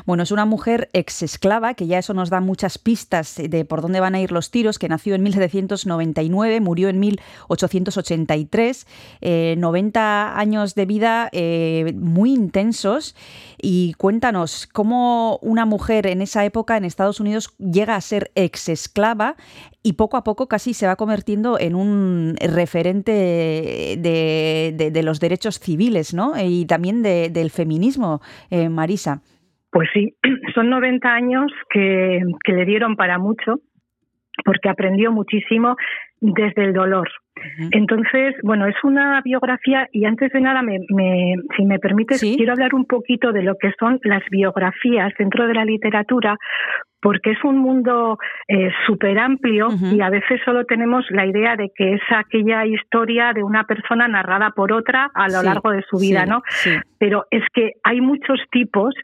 Bueno, 0.07 0.22
es 0.22 0.30
una 0.30 0.45
mujer 0.45 0.88
ex 0.93 1.22
esclava, 1.22 1.74
que 1.74 1.86
ya 1.86 1.99
eso 1.99 2.14
nos 2.14 2.30
da 2.30 2.41
muchas 2.41 2.78
pistas 2.78 3.36
de 3.36 3.64
por 3.64 3.82
dónde 3.82 4.01
van 4.01 4.14
a 4.14 4.20
ir 4.20 4.32
los 4.32 4.51
tiros, 4.51 4.78
que 4.78 4.88
nació 4.88 5.14
en 5.14 5.22
1799, 5.22 6.61
murió 6.61 6.88
en 6.88 7.01
1883, 7.01 8.86
eh, 9.20 9.55
90 9.59 10.38
años 10.38 10.74
de 10.74 10.86
vida 10.86 11.28
eh, 11.32 11.93
muy 11.97 12.32
intensos. 12.32 13.14
Y 13.61 13.95
cuéntanos, 13.95 14.66
¿cómo 14.72 15.38
una 15.43 15.66
mujer 15.66 16.07
en 16.07 16.22
esa 16.22 16.45
época 16.45 16.76
en 16.76 16.84
Estados 16.84 17.20
Unidos 17.20 17.55
llega 17.59 17.97
a 17.97 18.01
ser 18.01 18.30
ex 18.34 18.68
esclava 18.68 19.36
y 19.83 19.95
poco 19.95 20.16
a 20.16 20.24
poco 20.24 20.47
casi 20.47 20.74
se 20.74 20.87
va 20.87 20.97
convirtiendo 20.97 21.59
en 21.59 21.74
un 21.74 22.35
referente 22.55 23.12
de, 23.12 24.72
de- 24.76 24.91
de 24.91 25.03
los 25.03 25.20
derechos 25.20 25.59
civiles, 25.59 26.14
¿no? 26.14 26.33
Y 26.43 26.66
también 26.66 27.03
de- 27.03 27.31
del 27.31 27.51
feminismo, 27.51 28.20
eh, 28.51 28.68
Marisa. 28.68 29.22
Pues 29.70 29.89
sí, 29.95 30.14
son 30.55 30.70
90 30.70 31.09
años 31.12 31.51
que, 31.70 32.20
que 32.45 32.53
le 32.53 32.64
dieron 32.66 32.97
para 32.97 33.18
mucho, 33.18 33.61
porque 34.45 34.68
aprendió 34.68 35.12
muchísimo 35.12 35.76
desde 36.20 36.64
el 36.64 36.72
dolor. 36.74 37.09
Entonces, 37.70 38.35
bueno, 38.43 38.66
es 38.66 38.74
una 38.85 39.22
biografía 39.22 39.89
y 39.93 40.05
antes 40.05 40.31
de 40.33 40.41
nada, 40.43 40.61
me, 40.61 40.78
me- 40.91 41.37
si 41.57 41.64
me 41.64 41.78
permites, 41.78 42.20
Sí. 42.20 42.35
quiero 42.37 42.53
hablar 42.53 42.74
un 42.74 42.85
poquito 42.85 43.33
de 43.33 43.43
lo 43.43 43.55
que 43.57 43.72
son 43.78 43.99
las 44.05 44.22
biografías 44.31 45.12
dentro 45.18 45.47
de 45.47 45.55
la 45.55 45.64
literatura, 45.64 46.37
porque 47.01 47.31
es 47.33 47.45
un 47.45 47.59
mundo 47.59 48.19
súper 48.87 49.19
amplio 49.19 49.69
y 49.93 50.01
a 50.01 50.11
veces 50.11 50.41
solo 50.45 50.65
tenemos 50.65 51.05
la 51.11 51.27
idea 51.27 51.57
de 51.57 51.71
que 51.75 51.95
es 51.95 52.03
aquella 52.11 52.67
historia 52.67 53.33
de 53.33 53.43
una 53.43 53.65
persona 53.65 54.07
narrada 54.09 54.51
por 54.51 54.73
otra 54.73 55.11
a 55.15 55.29
lo 55.29 55.41
Sí, 55.41 55.47
largo 55.47 55.71
de 55.71 55.83
su 55.89 55.99
vida, 55.99 56.25
sí, 56.25 56.31
¿no? 56.31 56.43
Sí. 56.49 56.71
pero 56.99 57.27
es 57.31 57.43
que 57.55 57.73
hay 57.85 58.01
muchos 58.01 58.39
tipos 58.51 58.95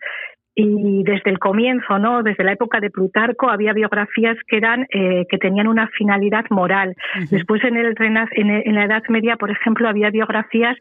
y 0.59 1.03
desde 1.05 1.31
el 1.31 1.39
comienzo, 1.39 1.99
¿no? 1.99 2.23
Desde 2.23 2.43
la 2.43 2.53
época 2.53 2.81
de 2.81 2.89
Plutarco 2.91 3.51
había 3.51 3.75
biografías 3.75 4.37
que 4.49 4.57
eran 4.57 4.87
eh, 4.91 5.27
que 5.29 5.37
tenían 5.39 5.69
una 5.69 5.87
finalidad 5.89 6.47
moral. 6.51 6.95
Después 7.31 7.63
en 7.65 7.77
el 7.77 7.95
en, 8.01 8.51
el- 8.51 8.63
en 8.65 8.75
la 8.75 8.85
Edad 8.85 9.03
Media, 9.11 9.37
por 9.37 9.51
ejemplo, 9.51 9.87
había 9.89 10.09
biografías, 10.11 10.77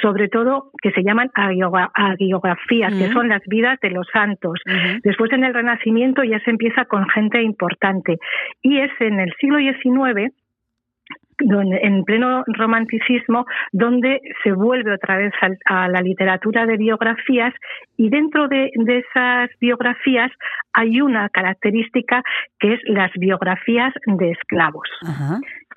sobre 0.00 0.28
todo 0.28 0.70
que 0.82 0.90
se 0.92 1.02
llaman 1.02 1.30
agiografías, 1.34 2.92
que 2.94 3.12
son 3.12 3.28
las 3.28 3.42
vidas 3.46 3.78
de 3.80 3.90
los 3.90 4.06
santos. 4.12 4.60
Después 5.02 5.32
en 5.32 5.44
el 5.44 5.54
Renacimiento 5.54 6.24
ya 6.24 6.40
se 6.40 6.50
empieza 6.50 6.84
con 6.86 7.06
gente 7.10 7.42
importante 7.42 8.18
y 8.62 8.78
es 8.78 8.90
en 9.00 9.20
el 9.20 9.32
siglo 9.40 9.58
XIX 9.58 10.32
en 11.40 12.04
pleno 12.04 12.44
romanticismo, 12.46 13.46
donde 13.72 14.20
se 14.42 14.52
vuelve 14.52 14.94
otra 14.94 15.16
vez 15.16 15.32
al- 15.40 15.58
a, 15.64 15.88
la 15.88 16.00
literatura 16.00 16.66
de 16.66 16.76
biografías 16.76 17.54
y 17.96 18.10
dentro 18.10 18.48
de, 18.48 18.70
esas 18.88 19.50
biografías 19.60 20.30
hay 20.72 21.00
una 21.00 21.28
característica 21.28 22.22
que 22.58 22.74
es 22.74 22.80
las 22.84 23.10
biografías 23.14 23.92
de 24.06 24.30
esclavos. 24.30 24.88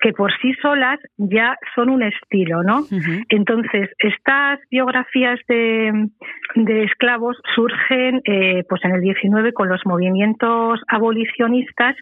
Que 0.00 0.12
por 0.12 0.32
sí 0.40 0.52
solas 0.60 0.98
ya 1.16 1.56
son 1.74 1.90
un 1.90 2.02
estilo, 2.02 2.62
¿no? 2.62 2.84
Entonces, 3.28 3.90
estas 3.98 4.58
biografías 4.70 5.38
de, 5.48 6.08
de 6.56 6.84
esclavos 6.84 7.36
surgen 7.54 8.20
eh, 8.24 8.64
pues 8.68 8.84
en 8.84 8.92
el 8.92 9.00
19 9.00 9.52
con 9.52 9.68
los 9.68 9.80
movimientos 9.84 10.80
abolicionistas 10.88 11.96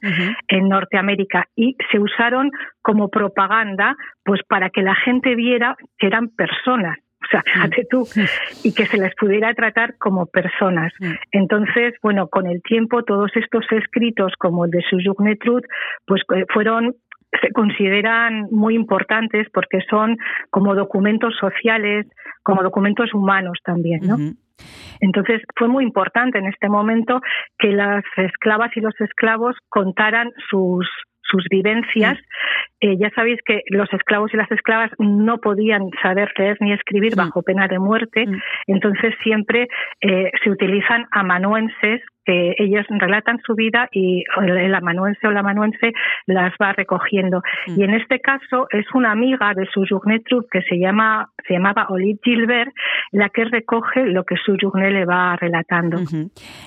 en 0.49 0.69
Norteamérica 0.69 1.47
y 1.55 1.77
se 1.91 1.99
usaron 1.99 2.51
como 2.83 3.09
propaganda 3.09 3.97
pues 4.25 4.41
para 4.49 4.71
que 4.71 4.83
la 4.83 4.95
gente 4.95 5.35
viera 5.35 5.77
que 5.99 6.07
eran 6.07 6.29
personas. 6.29 6.99
O 7.23 7.27
sea, 7.31 7.43
fíjate 7.43 7.87
tú, 7.91 8.07
y 8.65 8.73
que 8.73 8.87
se 8.87 8.97
les 8.97 9.15
pudiera 9.15 9.53
tratar 9.55 9.97
como 9.99 10.27
personas. 10.27 10.93
Entonces, 11.33 11.95
bueno, 12.03 12.29
con 12.29 12.47
el 12.47 12.63
tiempo 12.63 13.03
todos 13.03 13.31
estos 13.35 13.65
escritos 13.73 14.33
como 14.39 14.65
el 14.65 14.71
de 14.71 14.83
Sujourné 14.89 15.37
Truth, 15.37 15.65
pues 16.07 16.23
eh, 16.35 16.47
fueron 16.53 16.95
se 17.41 17.53
consideran 17.53 18.49
muy 18.51 18.75
importantes 18.75 19.49
porque 19.53 19.81
son 19.89 20.17
como 20.51 20.75
documentos 20.75 21.35
sociales, 21.39 22.07
como 22.43 22.63
documentos 22.63 23.13
humanos 23.15 23.59
también, 23.65 24.01
¿no? 24.03 24.17
Entonces 25.01 25.41
fue 25.57 25.69
muy 25.69 25.85
importante 25.85 26.39
en 26.39 26.47
este 26.47 26.69
momento 26.69 27.21
que 27.59 27.69
las 27.69 28.05
esclavas 28.17 28.77
y 28.77 28.81
los 28.81 28.99
esclavos 29.01 29.57
contaran 29.69 30.31
sus 30.51 30.87
sus 31.31 31.45
vivencias. 31.49 32.19
Eh, 32.81 32.97
ya 32.99 33.11
sabéis 33.11 33.39
que 33.45 33.63
los 33.69 33.93
esclavos 33.93 34.35
y 34.35 34.37
las 34.37 34.51
esclavas 34.51 34.91
no 34.99 35.39
podían 35.39 35.83
saber 36.03 36.33
leer 36.37 36.57
ni 36.61 36.73
escribir 36.73 37.15
bajo 37.15 37.43
pena 37.43 37.69
de 37.69 37.79
muerte, 37.79 38.27
Mm. 38.27 38.41
entonces 38.67 39.15
siempre 39.23 39.69
eh, 40.01 40.31
se 40.43 40.51
utilizan 40.51 41.07
amanuenses 41.13 42.03
que 42.25 42.55
ellos 42.59 42.87
relatan 42.89 43.41
su 43.45 43.55
vida 43.55 43.89
y 43.93 44.25
el 44.43 44.75
amanuense 44.75 45.27
o 45.27 45.31
la 45.31 45.41
amanuense 45.41 45.93
las 46.27 46.53
va 46.63 46.73
recogiendo. 46.73 47.43
Mm. 47.67 47.81
Y 47.81 47.85
en 47.85 47.95
este 47.95 48.21
caso 48.21 48.67
es 48.71 48.87
una 48.95 49.13
amiga 49.13 49.53
de 49.55 49.67
su 49.73 49.85
journée 49.89 50.21
troupe 50.21 50.49
que 50.51 50.63
se 50.63 50.79
llama 50.79 51.31
se 51.47 51.55
llamaba 51.55 51.87
Olive 51.89 52.19
Gilbert 52.23 52.73
la 53.13 53.29
que 53.29 53.45
recoge 53.45 54.07
lo 54.07 54.25
que 54.25 54.37
su 54.37 54.57
journée 54.61 54.91
le 54.91 55.05
va 55.05 55.37
relatando. 55.37 55.99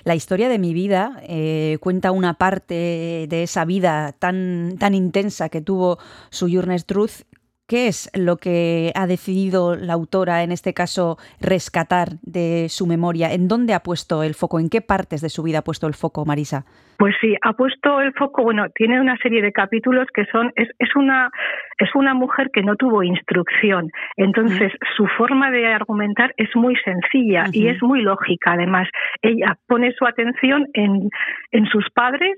La 0.04 0.16
historia 0.16 0.50
de 0.50 0.60
mi 0.60 0.74
vida 0.74 1.22
eh, 1.28 1.78
cuenta 1.80 2.12
una 2.12 2.34
parte 2.34 3.28
de 3.30 3.44
esa 3.44 3.66
vida 3.66 4.14
tan, 4.20 4.78
tan 4.78 4.94
intensa 4.94 5.50
que 5.50 5.62
tuvo 5.62 5.98
su 6.30 6.48
Journey's 6.50 6.86
Truth. 6.86 7.24
¿Qué 7.68 7.88
es 7.88 8.12
lo 8.14 8.38
que 8.38 8.92
ha 8.94 9.08
decidido 9.08 9.76
la 9.76 9.94
autora, 9.94 10.44
en 10.44 10.52
este 10.52 10.74
caso, 10.74 11.18
rescatar 11.40 12.20
de 12.22 12.68
su 12.70 12.86
memoria? 12.88 13.32
¿En 13.32 13.48
dónde 13.48 13.74
ha 13.74 13.80
puesto 13.80 14.22
el 14.22 14.34
foco? 14.34 14.60
¿En 14.60 14.70
qué 14.70 14.82
partes 14.82 15.22
de 15.22 15.30
su 15.30 15.44
vida 15.44 15.60
ha 15.60 15.64
puesto 15.64 15.88
el 15.88 15.94
foco, 15.94 16.26
Marisa? 16.26 16.66
Pues 16.98 17.16
sí, 17.22 17.36
ha 17.42 17.54
puesto 17.54 18.02
el 18.02 18.14
foco, 18.14 18.44
bueno, 18.44 18.66
tiene 18.76 19.00
una 19.00 19.18
serie 19.18 19.42
de 19.42 19.52
capítulos 19.52 20.08
que 20.14 20.26
son, 20.26 20.52
es, 20.56 20.70
es 20.78 20.96
una 20.96 21.32
es 21.80 21.90
una 21.96 22.14
mujer 22.14 22.50
que 22.54 22.62
no 22.62 22.76
tuvo 22.76 23.04
instrucción. 23.04 23.92
Entonces, 24.16 24.72
su 24.96 25.08
forma 25.18 25.50
de 25.52 25.68
argumentar 25.68 26.34
es 26.38 26.50
muy 26.56 26.76
sencilla 26.84 27.46
y 27.52 27.68
es 27.68 27.82
muy 27.82 28.02
lógica, 28.02 28.54
además. 28.54 28.88
Ella 29.22 29.58
pone 29.68 29.92
su 29.94 30.06
atención 30.06 30.68
en, 30.74 31.10
en 31.52 31.66
sus 31.68 31.90
padres, 31.92 32.38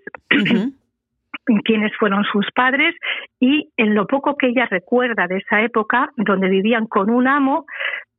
quiénes 1.64 1.92
fueron 1.98 2.24
sus 2.26 2.46
padres 2.52 2.96
y 3.40 3.72
en 3.78 3.96
lo 3.96 4.08
poco 4.08 4.36
que 4.36 4.48
ella 4.48 4.68
recuerda 4.70 5.28
de 5.28 5.38
esa 5.38 5.62
época 5.62 6.10
donde 6.18 6.50
vivían 6.50 6.88
con 6.88 7.10
un 7.10 7.28
amo, 7.28 7.66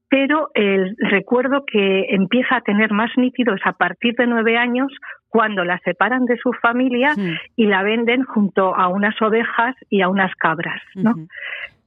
pero 0.09 0.51
el 0.55 0.97
recuerdo 0.99 1.65
que 1.67 2.07
empieza 2.11 2.57
a 2.57 2.61
tener 2.61 2.93
más 2.93 3.11
nítido 3.17 3.55
es 3.55 3.63
a 3.65 3.73
partir 3.73 4.15
de 4.15 4.27
nueve 4.27 4.57
años 4.57 4.93
cuando 5.29 5.65
la 5.65 5.79
separan 5.81 6.25
de 6.27 6.37
su 6.39 6.53
familia 6.53 7.15
y 7.57 7.67
la 7.67 7.83
venden 7.83 8.23
junto 8.23 8.75
a 8.75 8.89
unas 8.89 9.21
ovejas 9.21 9.75
y 9.91 10.01
a 10.03 10.09
unas 10.09 10.35
cabras, 10.37 10.81
¿no? 10.95 11.15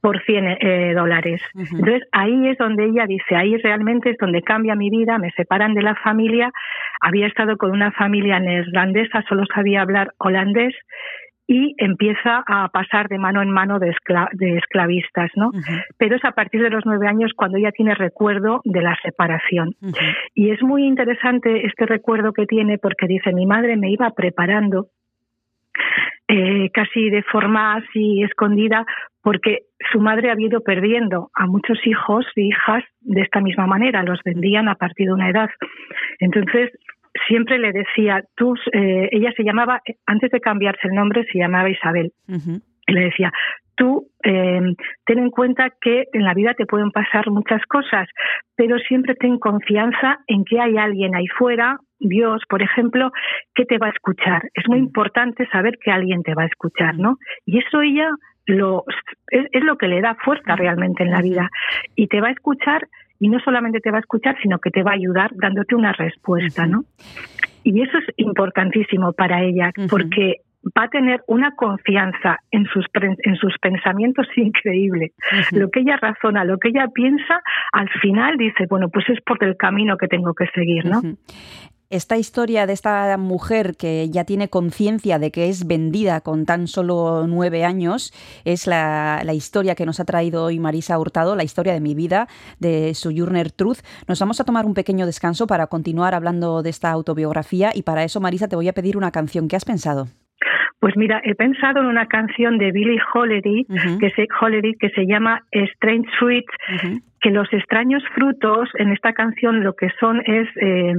Por 0.00 0.22
100 0.22 0.46
eh, 0.46 0.94
dólares. 0.94 1.42
Entonces 1.54 2.02
ahí 2.12 2.48
es 2.48 2.58
donde 2.58 2.84
ella 2.84 3.06
dice, 3.06 3.36
ahí 3.36 3.56
realmente 3.56 4.10
es 4.10 4.16
donde 4.18 4.42
cambia 4.42 4.74
mi 4.74 4.90
vida, 4.90 5.18
me 5.18 5.30
separan 5.32 5.74
de 5.74 5.82
la 5.82 5.94
familia, 5.96 6.52
había 7.00 7.26
estado 7.26 7.56
con 7.56 7.70
una 7.72 7.90
familia 7.92 8.38
neerlandesa, 8.38 9.24
solo 9.28 9.44
sabía 9.52 9.82
hablar 9.82 10.12
holandés 10.18 10.74
y 11.52 11.74
empieza 11.78 12.44
a 12.46 12.68
pasar 12.68 13.08
de 13.08 13.18
mano 13.18 13.42
en 13.42 13.50
mano 13.50 13.80
de, 13.80 13.88
escla- 13.90 14.28
de 14.34 14.56
esclavistas, 14.56 15.32
¿no? 15.34 15.50
Pero 15.98 16.14
es 16.14 16.24
a 16.24 16.30
partir 16.30 16.62
de 16.62 16.70
los 16.70 16.86
nueve 16.86 17.08
años 17.08 17.32
cuando 17.34 17.58
ella 17.58 17.72
tiene 17.72 17.96
recuerdo 17.96 18.60
de 18.64 18.80
la 18.80 18.96
separación. 19.02 19.74
Y 20.32 20.50
es 20.50 20.62
muy 20.62 20.84
interesante 20.84 21.66
este 21.66 21.86
recuerdo 21.86 22.32
que 22.32 22.46
tiene 22.46 22.78
porque 22.78 23.08
dice, 23.08 23.32
mi 23.32 23.46
madre 23.46 23.76
me 23.76 23.90
iba 23.90 24.10
preparando 24.10 24.86
eh, 26.28 26.70
casi 26.72 27.10
de 27.10 27.24
forma 27.24 27.74
así 27.74 28.22
escondida, 28.22 28.86
porque 29.20 29.62
su 29.90 29.98
madre 30.00 30.30
había 30.30 30.46
ido 30.46 30.60
perdiendo 30.60 31.30
a 31.34 31.46
muchos 31.46 31.84
hijos 31.84 32.24
e 32.36 32.42
hijas 32.42 32.84
de 33.00 33.22
esta 33.22 33.40
misma 33.40 33.66
manera, 33.66 34.04
los 34.04 34.20
vendían 34.24 34.68
a 34.68 34.76
partir 34.76 35.08
de 35.08 35.14
una 35.14 35.28
edad. 35.30 35.50
Entonces, 36.20 36.70
siempre 37.26 37.58
le 37.58 37.72
decía, 37.72 38.22
tú, 38.36 38.54
eh, 38.72 39.08
ella 39.12 39.32
se 39.36 39.44
llamaba, 39.44 39.80
antes 40.06 40.30
de 40.30 40.40
cambiarse 40.40 40.88
el 40.88 40.94
nombre, 40.94 41.24
se 41.32 41.38
llamaba 41.38 41.70
Isabel. 41.70 42.12
Y 42.86 42.92
le 42.92 43.00
decía, 43.02 43.32
tú 43.76 44.08
eh, 44.24 44.60
ten 45.06 45.18
en 45.18 45.30
cuenta 45.30 45.70
que 45.80 46.04
en 46.12 46.24
la 46.24 46.34
vida 46.34 46.54
te 46.54 46.66
pueden 46.66 46.90
pasar 46.90 47.30
muchas 47.30 47.62
cosas, 47.66 48.08
pero 48.56 48.78
siempre 48.78 49.14
ten 49.14 49.38
confianza 49.38 50.18
en 50.26 50.44
que 50.44 50.60
hay 50.60 50.76
alguien 50.76 51.14
ahí 51.14 51.26
fuera, 51.28 51.78
Dios, 51.98 52.42
por 52.48 52.62
ejemplo, 52.62 53.10
que 53.54 53.64
te 53.64 53.78
va 53.78 53.88
a 53.88 53.90
escuchar. 53.90 54.42
Es 54.54 54.68
muy 54.68 54.78
importante 54.78 55.46
saber 55.48 55.78
que 55.82 55.90
alguien 55.90 56.22
te 56.22 56.34
va 56.34 56.42
a 56.42 56.46
escuchar, 56.46 56.96
¿no? 56.96 57.16
Y 57.46 57.58
eso 57.58 57.82
ella 57.82 58.10
lo, 58.46 58.84
es, 59.30 59.46
es 59.52 59.64
lo 59.64 59.76
que 59.76 59.88
le 59.88 60.00
da 60.00 60.14
fuerza 60.14 60.56
realmente 60.56 61.02
en 61.02 61.10
la 61.10 61.22
vida. 61.22 61.48
Y 61.94 62.06
te 62.08 62.20
va 62.20 62.28
a 62.28 62.32
escuchar, 62.32 62.86
y 63.20 63.28
no 63.28 63.38
solamente 63.40 63.80
te 63.80 63.90
va 63.90 63.98
a 63.98 64.00
escuchar, 64.00 64.36
sino 64.42 64.58
que 64.58 64.70
te 64.70 64.82
va 64.82 64.92
a 64.92 64.94
ayudar 64.94 65.30
dándote 65.34 65.74
una 65.74 65.92
respuesta, 65.92 66.66
¿no? 66.66 66.84
Y 67.62 67.82
eso 67.82 67.98
es 67.98 68.06
importantísimo 68.16 69.12
para 69.12 69.42
ella, 69.42 69.70
porque 69.90 70.36
va 70.76 70.84
a 70.84 70.88
tener 70.88 71.22
una 71.26 71.54
confianza 71.54 72.38
en 72.50 72.64
sus, 72.66 72.86
en 72.94 73.36
sus 73.36 73.56
pensamientos 73.58 74.26
increíble. 74.36 75.12
Lo 75.52 75.70
que 75.70 75.80
ella 75.80 75.96
razona, 75.96 76.44
lo 76.44 76.58
que 76.58 76.68
ella 76.68 76.88
piensa, 76.92 77.42
al 77.72 77.88
final 78.00 78.36
dice, 78.38 78.66
bueno, 78.68 78.88
pues 78.88 79.08
es 79.10 79.20
por 79.20 79.42
el 79.44 79.56
camino 79.56 79.96
que 79.98 80.08
tengo 80.08 80.34
que 80.34 80.46
seguir, 80.54 80.86
¿no? 80.86 81.02
Esta 81.92 82.16
historia 82.16 82.68
de 82.68 82.72
esta 82.72 83.16
mujer 83.18 83.74
que 83.76 84.08
ya 84.10 84.22
tiene 84.24 84.46
conciencia 84.46 85.18
de 85.18 85.32
que 85.32 85.48
es 85.48 85.66
vendida 85.66 86.20
con 86.20 86.46
tan 86.46 86.68
solo 86.68 87.26
nueve 87.26 87.64
años 87.64 88.12
es 88.44 88.68
la, 88.68 89.22
la 89.24 89.34
historia 89.34 89.74
que 89.74 89.86
nos 89.86 89.98
ha 89.98 90.04
traído 90.04 90.44
hoy 90.44 90.60
Marisa 90.60 90.96
Hurtado, 91.00 91.34
la 91.34 91.42
historia 91.42 91.72
de 91.72 91.80
mi 91.80 91.96
vida, 91.96 92.28
de 92.60 92.94
Sojourner 92.94 93.50
Truth. 93.50 93.78
Nos 94.06 94.20
vamos 94.20 94.40
a 94.40 94.44
tomar 94.44 94.66
un 94.66 94.74
pequeño 94.74 95.04
descanso 95.04 95.48
para 95.48 95.66
continuar 95.66 96.14
hablando 96.14 96.62
de 96.62 96.70
esta 96.70 96.92
autobiografía 96.92 97.70
y 97.74 97.82
para 97.82 98.04
eso, 98.04 98.20
Marisa, 98.20 98.46
te 98.46 98.54
voy 98.54 98.68
a 98.68 98.72
pedir 98.72 98.96
una 98.96 99.10
canción. 99.10 99.48
¿Qué 99.48 99.56
has 99.56 99.64
pensado? 99.64 100.06
Pues 100.80 100.96
mira, 100.96 101.20
he 101.24 101.34
pensado 101.34 101.80
en 101.80 101.86
una 101.86 102.06
canción 102.06 102.56
de 102.56 102.72
Billie 102.72 103.00
Holiday, 103.12 103.66
que, 104.00 104.10
se, 104.10 104.26
Holiday 104.40 104.74
que 104.76 104.88
se 104.90 105.06
llama 105.06 105.42
Strange 105.50 106.08
Fruit, 106.18 106.46
que 107.20 107.30
los 107.30 107.52
extraños 107.52 108.02
frutos 108.14 108.70
en 108.78 108.90
esta 108.90 109.12
canción 109.12 109.62
lo 109.62 109.74
que 109.74 109.88
son 110.00 110.22
es 110.24 110.48
eh, 110.56 110.94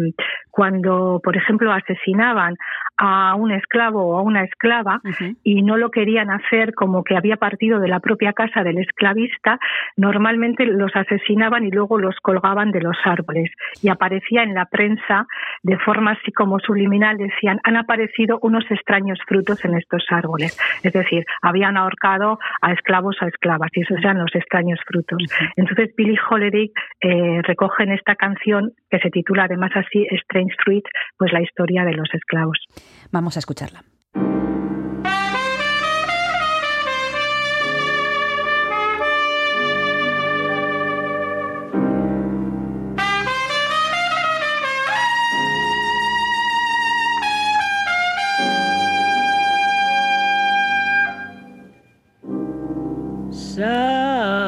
cuando, 0.52 1.20
por 1.24 1.38
ejemplo, 1.38 1.72
asesinaban 1.72 2.58
a 2.97 3.36
un 3.36 3.52
esclavo 3.52 4.06
o 4.06 4.18
a 4.18 4.22
una 4.22 4.43
esclava 4.43 5.02
y 5.43 5.64
no 5.64 5.78
lo 5.78 5.89
querían 5.89 6.30
hacer 6.30 6.74
como 6.76 7.04
que 7.04 7.18
había 7.18 7.38
partido 7.38 7.80
de 7.80 7.88
la 7.88 7.99
propia 7.99 8.34
casa 8.34 8.64
del 8.64 8.78
esclavista, 8.78 9.60
normalmente 9.97 10.66
los 10.66 10.95
asesinaban 10.95 11.66
y 11.66 11.72
luego 11.72 11.97
los 11.97 12.16
colgaban 12.22 12.72
de 12.72 12.82
los 12.82 12.97
árboles. 13.06 13.49
Y 13.82 13.89
aparecía 13.89 14.43
en 14.43 14.54
la 14.54 14.66
prensa 14.66 15.26
de 15.64 15.78
forma 15.80 16.12
así 16.12 16.32
como 16.32 16.60
subliminal, 16.60 17.18
decían, 17.18 17.60
han 17.64 17.78
aparecido 17.78 18.39
unos 18.41 18.70
extraños 18.70 19.20
frutos 19.28 19.64
en 19.66 19.76
estos 19.76 20.06
árboles. 20.10 20.60
Es 20.84 20.93
decir, 20.93 21.26
habían 21.41 21.78
ahorcado 21.78 22.39
a 22.62 22.74
esclavos 22.74 23.16
a 23.22 23.28
esclavas 23.28 23.70
y 23.74 23.82
esos 23.82 23.97
eran 23.97 24.20
los 24.20 24.36
extraños 24.36 24.80
frutos. 24.86 25.24
Entonces 25.56 25.95
Billie 25.95 26.20
Holiday 26.30 26.72
eh, 27.02 27.41
recoge 27.43 27.84
en 27.84 27.91
esta 27.93 28.16
canción, 28.16 28.74
que 28.89 28.99
se 28.99 29.10
titula 29.10 29.45
además 29.45 29.72
así 29.76 30.06
Strange 30.42 30.56
Fruit, 30.64 30.86
pues 31.18 31.32
la 31.32 31.42
historia 31.42 31.84
de 31.84 31.94
los 31.94 32.14
esclavos. 32.14 32.58
Vamos 33.12 33.36
a 33.36 33.39
escucharla. 33.39 33.84
Southern 53.32 54.48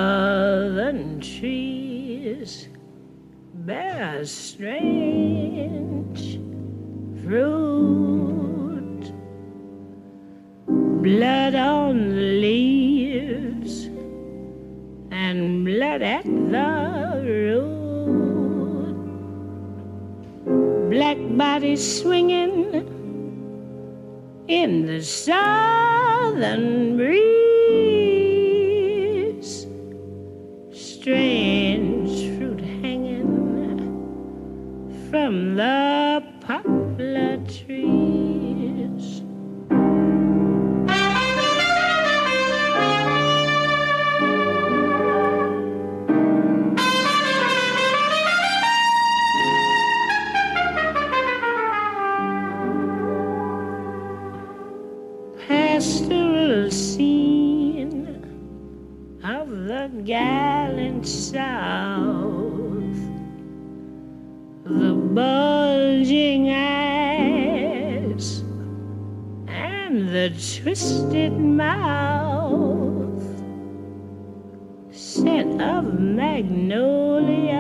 trees 1.20 2.70
bear 3.66 4.26
strange 4.26 4.74
fruit, 7.24 9.14
blood 11.01 11.55
on 11.55 12.09
the 12.09 12.41
leaves 12.41 13.86
and 15.11 15.64
blood 15.64 16.01
at 16.01 16.26
the 16.26 17.22
root, 17.24 18.95
black 20.89 21.18
bodies 21.38 22.01
swinging 22.01 22.84
in 24.49 24.86
the 24.86 25.01
southern 25.01 26.97
breeze. 26.97 27.43
from 35.34 35.56
the 35.56 36.33
twisted 70.64 71.34
mouth, 71.34 73.22
scent 74.91 75.61
of 75.61 75.99
magnolia, 75.99 77.59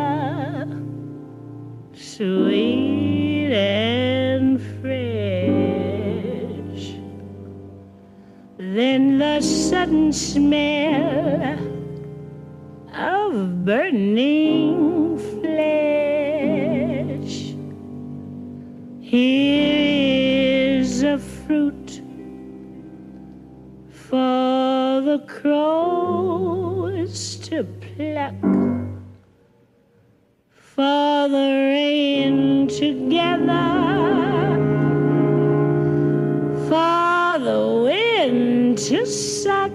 sweet 1.93 3.51
and 3.51 4.61
fresh. 4.79 5.03
Then 8.57 9.17
the 9.17 9.41
sudden 9.41 10.13
smell 10.13 11.59
of 12.95 13.65
burning 13.65 15.17
flesh. 15.41 16.53
Here 19.01 19.82
the 25.13 25.19
crows 25.27 27.17
to 27.35 27.63
pluck, 27.63 28.33
for 30.55 31.27
the 31.35 31.49
rain 31.71 32.67
together, 32.67 33.69
for 36.67 37.37
the 37.47 37.61
wind 37.85 38.77
to 38.79 39.05
suck. 39.05 39.71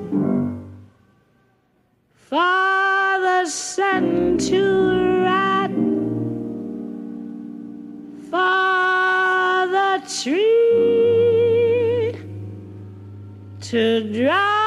For 2.31 3.21
the 3.27 3.47
sun 3.47 4.39
to 4.49 4.63
rot, 5.25 5.71
for 8.29 9.67
the 9.77 9.91
tree 10.21 10.49
to 13.61 13.83
drop. 14.13 14.58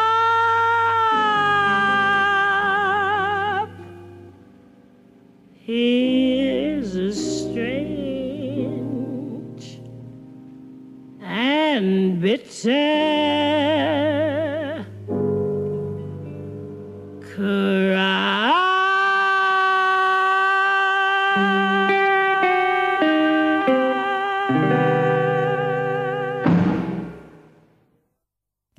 and 11.71 12.19
bitter. 12.21 13.11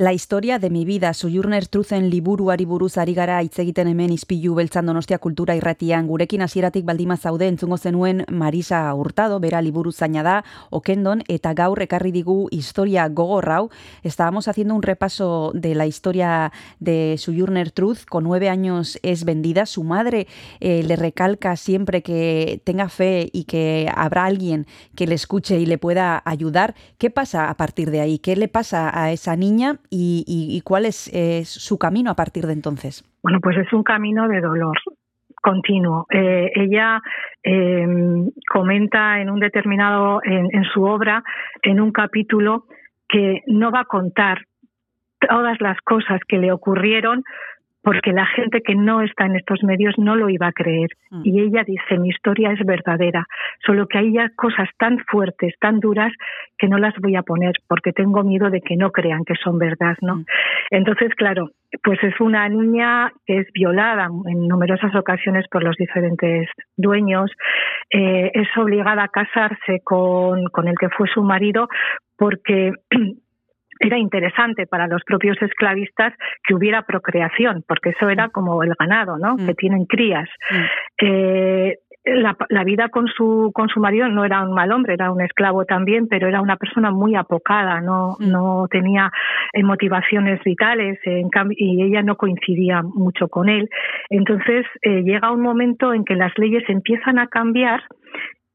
La 0.03 0.13
historia 0.13 0.59
de 0.59 0.69
mi 0.69 0.85
vida, 0.85 1.15
Sujurner 1.15 1.69
Truzen 1.69 2.11
liburuari 2.11 2.65
buruz 2.65 2.97
ari 2.99 3.13
gara 3.15 3.37
hitz 3.41 3.61
egiten 3.63 3.87
hemen 3.87 4.11
izpilu 4.11 4.57
beltzan 4.57 4.89
donostia 4.91 5.21
kultura 5.23 5.55
irratian. 5.55 6.09
Gurekin 6.09 6.43
hasieratik 6.43 6.85
baldima 6.85 7.17
zaude 7.17 7.47
entzungo 7.47 7.77
Marisa 8.29 8.93
Hurtado, 8.95 9.39
bera 9.39 9.63
liburu 9.63 9.93
zaina 9.93 10.25
da, 10.25 10.45
okendon, 10.71 11.23
eta 11.29 11.55
gaur 11.55 11.81
ekarri 11.81 12.11
digu 12.11 12.49
historia 12.51 13.07
gogorrau. 13.07 13.71
Estábamos 14.03 14.49
haciendo 14.49 14.75
un 14.75 14.83
repaso 14.83 15.53
de 15.55 15.77
la 15.77 15.87
historia 15.87 16.51
de 16.81 17.15
Sujurner 17.17 17.71
Truth, 17.71 18.05
con 18.05 18.25
nueve 18.25 18.49
años 18.49 18.99
es 19.05 19.25
vendida. 19.25 19.67
Su 19.67 19.85
madre 19.85 20.27
eh, 20.59 20.83
le 20.83 20.97
recalca 20.97 21.55
siempre 21.55 22.03
que 22.03 22.61
tenga 22.65 22.89
fe 22.89 23.31
y 23.33 23.45
que 23.45 23.89
habrá 23.95 24.25
alguien 24.25 24.67
que 24.97 25.07
le 25.07 25.15
escuche 25.15 25.61
y 25.61 25.67
le 25.67 25.79
pueda 25.79 26.21
ayudar. 26.25 26.75
¿Qué 26.99 27.09
pasa 27.11 27.49
a 27.49 27.57
partir 27.57 27.93
de 27.93 28.01
ahí? 28.01 28.19
¿Qué 28.19 28.35
le 28.35 28.49
pasa 28.49 28.91
a 28.93 29.13
esa 29.13 29.37
niña? 29.37 29.79
Y, 29.95 30.25
y, 30.27 30.61
cuál 30.63 30.87
es 30.87 31.11
su 31.45 31.79
camino 31.79 32.11
a 32.11 32.15
partir 32.15 32.47
de 32.47 32.55
entonces? 32.55 33.05
Bueno, 33.23 33.41
pues 33.43 33.59
es 33.59 33.73
un 33.73 33.83
camino 33.83 34.27
de 34.27 34.41
dolor 34.41 34.79
continuo. 35.43 36.07
Eh, 36.11 36.51
ella 36.55 37.03
eh, 37.43 37.87
comenta 38.49 39.21
en 39.21 39.29
un 39.29 39.41
determinado, 39.41 40.21
en 40.25 40.65
su 40.73 40.85
obra, 40.85 41.23
en 41.63 41.81
un 41.81 41.93
capítulo, 41.93 42.65
que 43.09 43.43
no 43.49 43.71
va 43.71 43.81
a 43.81 43.85
contar 43.85 44.47
todas 45.21 45.61
las 45.61 45.79
cosas 45.83 46.21
que 46.27 46.39
le 46.39 46.53
ocurrieron 46.53 47.23
porque 47.83 48.13
la 48.13 48.27
gente 48.27 48.61
que 48.63 48.75
no 48.75 49.03
está 49.03 49.27
en 49.27 49.37
estos 49.37 49.63
medios 49.63 49.95
no 49.99 50.17
lo 50.17 50.29
iba 50.29 50.47
a 50.47 50.53
creer. 50.53 50.91
Mm. 51.11 51.23
Y 51.25 51.41
ella 51.41 51.65
dice, 51.65 51.99
mi 51.99 52.09
historia 52.09 52.53
es 52.53 52.65
verdadera, 52.65 53.27
solo 53.67 53.87
que 53.87 53.99
hay 53.99 54.13
ya 54.13 54.31
cosas 54.37 54.69
tan 54.79 54.99
fuertes, 55.11 55.55
tan 55.61 55.81
duras, 55.81 56.13
que 56.59 56.69
no 56.69 56.79
las 56.79 56.95
voy 57.01 57.17
a 57.17 57.23
poner 57.23 57.55
porque 57.67 57.93
tengo 57.93 58.23
miedo 58.23 58.51
de 58.51 58.61
que 58.61 58.77
no 58.77 58.91
crean 58.93 59.25
que 59.25 59.35
son 59.43 59.59
verdad, 59.59 59.97
¿no? 60.01 60.17
Mm. 60.17 60.25
Entonces, 60.71 61.15
claro, 61.17 61.51
pues 61.83 61.99
es 62.03 62.21
una 62.21 62.49
niña 62.49 63.13
que 63.27 63.39
es 63.39 63.49
violada 63.53 64.09
en 64.27 64.47
numerosas 64.47 64.95
ocasiones 64.95 65.47
por 65.51 65.65
los 65.65 65.77
diferentes 65.77 66.49
dueños, 66.77 67.31
eh, 67.91 68.31
es 68.35 68.49
obligada 68.57 69.05
a 69.05 69.09
casarse 69.09 69.81
con, 69.83 70.45
con 70.45 70.69
el 70.69 70.75
que 70.79 70.89
fue 70.91 71.09
su 71.09 71.23
marido 71.23 71.69
porque 72.17 72.73
era 73.83 73.99
interesante 73.99 74.67
para 74.67 74.87
los 74.87 75.03
propios 75.05 75.37
esclavistas 75.43 76.15
que 76.47 76.55
hubiera 76.55 76.83
procreación, 76.83 77.65
porque 77.67 77.91
eso 77.91 78.09
era 78.09 78.29
como 78.29 78.63
el 78.63 78.75
ganado, 78.79 79.19
¿no? 79.19 79.35
Mm. 79.35 79.47
Que 79.47 79.55
tienen 79.55 79.85
crías. 79.87 80.29
Mm. 80.51 81.05
Eh, 81.05 81.79
la, 82.05 82.37
la, 82.49 82.65
vida 82.65 82.89
con 82.89 83.07
su 83.07 83.53
con 83.55 83.69
su 83.69 83.79
marido 83.79 84.09
no 84.09 84.25
era 84.25 84.43
un 84.43 84.53
mal 84.55 84.73
hombre, 84.73 84.95
era 84.95 85.13
un 85.13 85.21
esclavo 85.21 85.65
también, 85.65 86.09
pero 86.09 86.27
era 86.27 86.41
una 86.41 86.57
persona 86.57 86.91
muy 86.91 87.15
apocada, 87.15 87.81
no 87.81 88.17
Mm. 88.19 88.31
no 88.31 88.67
tenía 88.71 89.11
eh, 89.53 89.63
motivaciones 89.63 90.43
vitales, 90.45 90.99
en 91.05 91.29
cambio, 91.29 91.57
y 91.59 91.83
ella 91.83 92.03
no 92.03 92.17
coincidía 92.17 92.83
mucho 92.83 93.29
con 93.29 93.49
él. 93.49 93.69
Entonces 94.11 94.67
eh, 94.83 95.03
llega 95.03 95.31
un 95.31 95.43
momento 95.43 95.95
en 95.95 96.05
que 96.05 96.17
las 96.17 96.37
leyes 96.39 96.65
empiezan 96.69 97.19
a 97.19 97.29
cambiar 97.29 97.83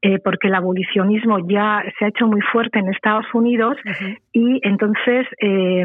eh, 0.02 0.18
porque 0.18 0.48
el 0.48 0.54
abolicionismo 0.54 1.38
ya 1.48 1.82
se 1.98 2.04
ha 2.04 2.08
hecho 2.08 2.26
muy 2.26 2.40
fuerte 2.40 2.78
en 2.78 2.88
Estados 2.88 3.26
Unidos 3.34 3.76
y 4.32 4.60
entonces 4.62 5.26
eh, 5.40 5.84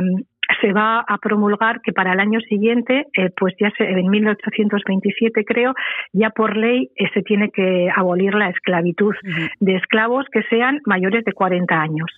se 0.61 0.74
va 0.74 0.99
a 0.99 1.18
promulgar 1.18 1.82
que 1.82 1.93
para 1.93 2.14
el 2.14 2.20
año 2.20 2.39
siguiente, 2.41 3.07
eh, 3.18 3.30
pues 3.38 3.53
ya 3.59 3.72
se, 3.78 3.89
en 3.89 4.09
1827 4.09 5.45
creo, 5.45 5.74
ya 6.11 6.30
por 6.30 6.57
ley 6.57 6.89
eh, 6.95 7.05
se 7.14 7.22
tiene 7.22 7.49
que 7.49 7.89
abolir 7.95 8.34
la 8.34 8.49
esclavitud 8.49 9.14
de 9.59 9.76
esclavos 9.76 10.26
que 10.32 10.43
sean 10.43 10.80
mayores 10.86 11.24
de 11.26 11.34
40 11.34 11.82
años. 11.82 12.11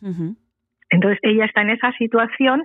Entonces 0.90 1.20
ella 1.24 1.46
está 1.46 1.62
en 1.62 1.72
esa 1.72 1.92
situación, 1.94 2.64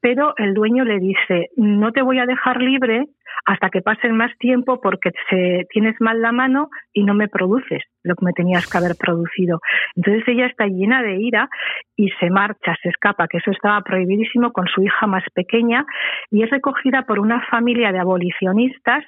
pero 0.00 0.34
el 0.36 0.54
dueño 0.54 0.84
le 0.84 0.98
dice, 0.98 1.48
no 1.56 1.92
te 1.92 2.02
voy 2.02 2.18
a 2.18 2.26
dejar 2.26 2.60
libre 2.60 3.06
hasta 3.46 3.70
que 3.70 3.80
pasen 3.80 4.16
más 4.16 4.36
tiempo 4.38 4.80
porque 4.80 5.10
se, 5.30 5.66
tienes 5.70 5.94
mal 6.00 6.20
la 6.20 6.32
mano 6.32 6.68
y 6.92 7.04
no 7.04 7.14
me 7.14 7.28
produces 7.28 7.82
lo 8.02 8.14
que 8.14 8.24
me 8.24 8.32
tenías 8.32 8.66
que 8.66 8.78
haber 8.78 8.92
producido. 8.98 9.60
Entonces 9.96 10.22
ella 10.28 10.46
está 10.46 10.66
llena 10.66 11.02
de 11.02 11.16
ira 11.20 11.48
y 11.96 12.10
se 12.20 12.30
marcha, 12.30 12.74
se 12.82 12.90
escapa, 12.90 13.26
que 13.26 13.38
eso 13.38 13.50
estaba 13.50 13.80
prohibidísimo 13.80 14.52
con 14.52 14.66
su 14.66 14.82
hija 14.82 15.06
más 15.06 15.24
pequeña 15.34 15.84
y 16.30 16.42
es 16.42 16.50
recogida 16.50 17.02
por 17.02 17.18
una 17.18 17.40
familia 17.46 17.92
de 17.92 17.98
abolicionistas 17.98 19.04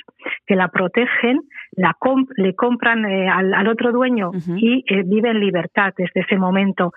que 0.47 0.57
la 0.57 0.68
protegen, 0.68 1.41
la 1.72 1.95
comp 1.99 2.30
le 2.36 2.55
compran 2.55 3.05
eh, 3.05 3.28
al, 3.28 3.55
al, 3.55 3.68
otro 3.68 3.93
dueño 3.93 4.30
uh 4.30 4.32
-huh. 4.32 4.59
y 4.59 4.84
eh, 4.88 5.03
vive 5.05 5.30
en 5.30 5.41
libertad 5.41 5.93
desde 5.97 6.20
ese 6.20 6.36
momento. 6.36 6.93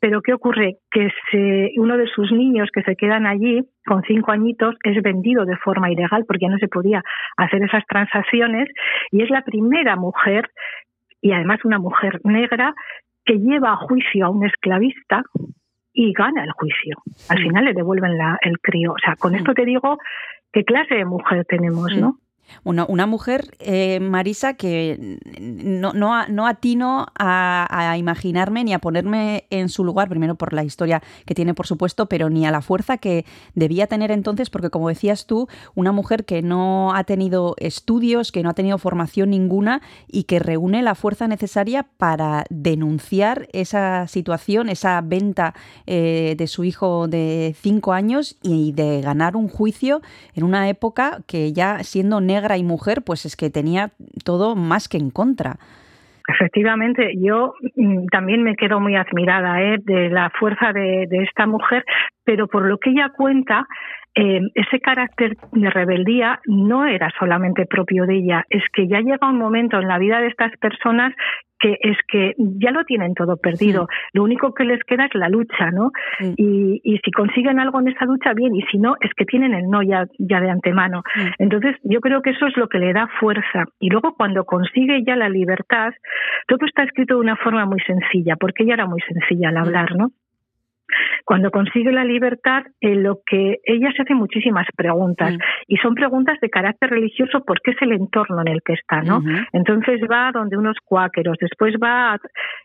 Pero 0.00 0.20
¿qué 0.20 0.32
ocurre? 0.32 0.76
Que 0.90 1.10
se, 1.30 1.72
uno 1.76 1.96
de 1.96 2.06
sus 2.06 2.30
niños 2.30 2.68
que 2.72 2.82
se 2.82 2.94
quedan 2.94 3.26
allí 3.26 3.37
con 3.86 4.02
cinco 4.02 4.32
añitos 4.32 4.76
es 4.84 5.02
vendido 5.02 5.44
de 5.44 5.56
forma 5.56 5.90
ilegal 5.90 6.24
porque 6.26 6.46
ya 6.46 6.50
no 6.50 6.58
se 6.58 6.68
podía 6.68 7.02
hacer 7.36 7.62
esas 7.62 7.84
transacciones 7.86 8.68
y 9.10 9.22
es 9.22 9.30
la 9.30 9.42
primera 9.42 9.96
mujer 9.96 10.50
y 11.20 11.32
además 11.32 11.64
una 11.64 11.78
mujer 11.78 12.20
negra 12.24 12.74
que 13.24 13.38
lleva 13.38 13.72
a 13.72 13.76
juicio 13.76 14.26
a 14.26 14.30
un 14.30 14.46
esclavista 14.46 15.22
y 15.92 16.12
gana 16.12 16.44
el 16.44 16.52
juicio. 16.52 16.96
Al 17.28 17.38
final 17.38 17.64
le 17.64 17.74
devuelven 17.74 18.16
la, 18.16 18.38
el 18.42 18.58
crío. 18.60 18.92
O 18.92 18.98
sea, 19.04 19.16
con 19.16 19.34
esto 19.34 19.52
te 19.52 19.64
digo 19.64 19.98
qué 20.52 20.64
clase 20.64 20.94
de 20.94 21.04
mujer 21.04 21.44
tenemos, 21.46 21.94
¿no? 21.96 22.18
Una, 22.64 22.84
una 22.86 23.06
mujer, 23.06 23.56
eh, 23.58 24.00
Marisa, 24.00 24.54
que 24.54 25.18
no, 25.40 25.92
no, 25.92 26.26
no 26.28 26.46
atino 26.46 27.06
a, 27.18 27.96
imaginarme 27.98 28.64
ni 28.64 28.72
a 28.72 28.78
ponerme 28.78 29.46
en 29.50 29.68
su 29.68 29.84
lugar, 29.84 30.08
primero 30.08 30.34
por 30.34 30.52
la 30.52 30.64
historia 30.64 31.02
que 31.24 31.34
tiene, 31.34 31.54
por 31.54 31.66
supuesto, 31.66 32.06
pero 32.06 32.30
ni 32.30 32.46
a 32.46 32.50
la 32.50 32.60
fuerza 32.60 32.98
que 32.98 33.24
debía 33.54 33.86
tener 33.86 34.10
entonces, 34.10 34.50
porque 34.50 34.70
como 34.70 34.88
decías 34.88 35.26
tú, 35.26 35.48
una 35.74 35.92
mujer 35.92 36.24
que 36.24 36.42
no 36.42 36.94
ha 36.94 37.04
tenido 37.04 37.54
estudios, 37.58 38.32
que 38.32 38.42
no 38.42 38.50
ha 38.50 38.54
tenido 38.54 38.78
formación 38.78 39.30
ninguna 39.30 39.82
y 40.06 40.24
que 40.24 40.38
reúne 40.38 40.82
la 40.82 40.94
fuerza 40.94 41.28
necesaria 41.28 41.86
para 41.96 42.44
denunciar 42.50 43.48
esa 43.52 44.06
situación, 44.06 44.68
esa 44.68 45.00
venta 45.00 45.54
eh, 45.86 46.34
de 46.36 46.46
su 46.46 46.64
hijo 46.64 47.08
de 47.08 47.56
cinco 47.60 47.92
años 47.92 48.36
y 48.42 48.72
de 48.72 49.00
ganar 49.00 49.36
un 49.36 49.48
juicio 49.48 50.00
en 50.34 50.44
una 50.44 50.68
época 50.68 51.22
que 51.26 51.52
ya 51.52 51.82
siendo 51.84 52.20
negra 52.38 52.56
y 52.56 52.62
mujer, 52.62 53.02
pues 53.04 53.26
es 53.26 53.36
que 53.36 53.50
tenía 53.50 53.90
todo 54.24 54.54
más 54.54 54.88
que 54.88 54.98
en 54.98 55.10
contra. 55.10 55.56
Efectivamente, 56.28 57.12
yo 57.16 57.54
mm, 57.74 58.06
también 58.12 58.42
me 58.42 58.54
quedo 58.54 58.80
muy 58.80 58.96
admirada 58.96 59.62
¿eh? 59.62 59.78
de 59.82 60.10
la 60.10 60.30
fuerza 60.38 60.72
de, 60.72 61.06
de, 61.08 61.22
esta 61.24 61.46
mujer, 61.46 61.84
pero 62.24 62.46
por 62.46 62.66
lo 62.66 62.76
que 62.78 62.90
ella 62.90 63.10
cuenta, 63.16 63.66
eh, 64.20 64.40
ese 64.54 64.80
carácter 64.80 65.36
de 65.52 65.70
rebeldía 65.70 66.40
no 66.46 66.86
era 66.86 67.08
solamente 67.20 67.66
propio 67.66 68.04
de 68.04 68.16
ella, 68.16 68.44
es 68.50 68.64
que 68.72 68.88
ya 68.88 68.98
llega 68.98 69.30
un 69.30 69.38
momento 69.38 69.78
en 69.78 69.86
la 69.86 69.98
vida 69.98 70.20
de 70.20 70.26
estas 70.26 70.50
personas 70.56 71.14
que 71.60 71.76
es 71.80 71.96
que 72.08 72.34
ya 72.36 72.72
lo 72.72 72.84
tienen 72.84 73.14
todo 73.14 73.36
perdido. 73.36 73.86
Sí. 73.88 73.96
Lo 74.14 74.24
único 74.24 74.54
que 74.54 74.64
les 74.64 74.82
queda 74.84 75.06
es 75.06 75.14
la 75.14 75.28
lucha, 75.28 75.70
¿no? 75.72 75.92
Sí. 76.18 76.34
Y, 76.36 76.80
y, 76.82 76.98
si 76.98 77.10
consiguen 77.12 77.60
algo 77.60 77.80
en 77.80 77.88
esa 77.88 78.04
lucha, 78.06 78.32
bien, 78.32 78.54
y 78.56 78.62
si 78.62 78.78
no, 78.78 78.94
es 79.00 79.12
que 79.14 79.24
tienen 79.24 79.54
el 79.54 79.68
no 79.68 79.82
ya, 79.82 80.06
ya 80.18 80.40
de 80.40 80.50
antemano. 80.50 81.02
Sí. 81.14 81.20
Entonces, 81.38 81.76
yo 81.82 82.00
creo 82.00 82.22
que 82.22 82.30
eso 82.30 82.46
es 82.46 82.56
lo 82.56 82.68
que 82.68 82.78
le 82.78 82.92
da 82.92 83.08
fuerza. 83.20 83.64
Y 83.80 83.90
luego, 83.90 84.14
cuando 84.16 84.44
consigue 84.44 85.02
ya 85.04 85.16
la 85.16 85.28
libertad, 85.28 85.92
todo 86.46 86.64
está 86.66 86.84
escrito 86.84 87.14
de 87.14 87.20
una 87.20 87.36
forma 87.36 87.66
muy 87.66 87.80
sencilla, 87.80 88.36
porque 88.36 88.62
ella 88.62 88.74
era 88.74 88.86
muy 88.86 89.00
sencilla 89.00 89.48
al 89.48 89.56
hablar, 89.58 89.96
¿no? 89.96 90.10
Cuando 91.24 91.50
consigue 91.50 91.92
la 91.92 92.04
libertad, 92.04 92.62
en 92.80 93.02
lo 93.02 93.20
que 93.26 93.58
ella 93.64 93.92
se 93.94 94.02
hace 94.02 94.14
muchísimas 94.14 94.66
preguntas 94.76 95.34
mm. 95.34 95.38
y 95.68 95.76
son 95.76 95.94
preguntas 95.94 96.38
de 96.40 96.50
carácter 96.50 96.90
religioso 96.90 97.42
porque 97.46 97.72
es 97.72 97.76
el 97.82 97.92
entorno 97.92 98.40
en 98.42 98.48
el 98.48 98.62
que 98.62 98.74
está, 98.74 99.02
¿no? 99.02 99.18
Uh 99.18 99.22
-huh. 99.22 99.46
Entonces 99.52 100.00
va 100.10 100.30
donde 100.32 100.56
unos 100.56 100.76
cuáqueros, 100.84 101.36
después 101.40 101.74
va 101.82 102.14
a... 102.14 102.18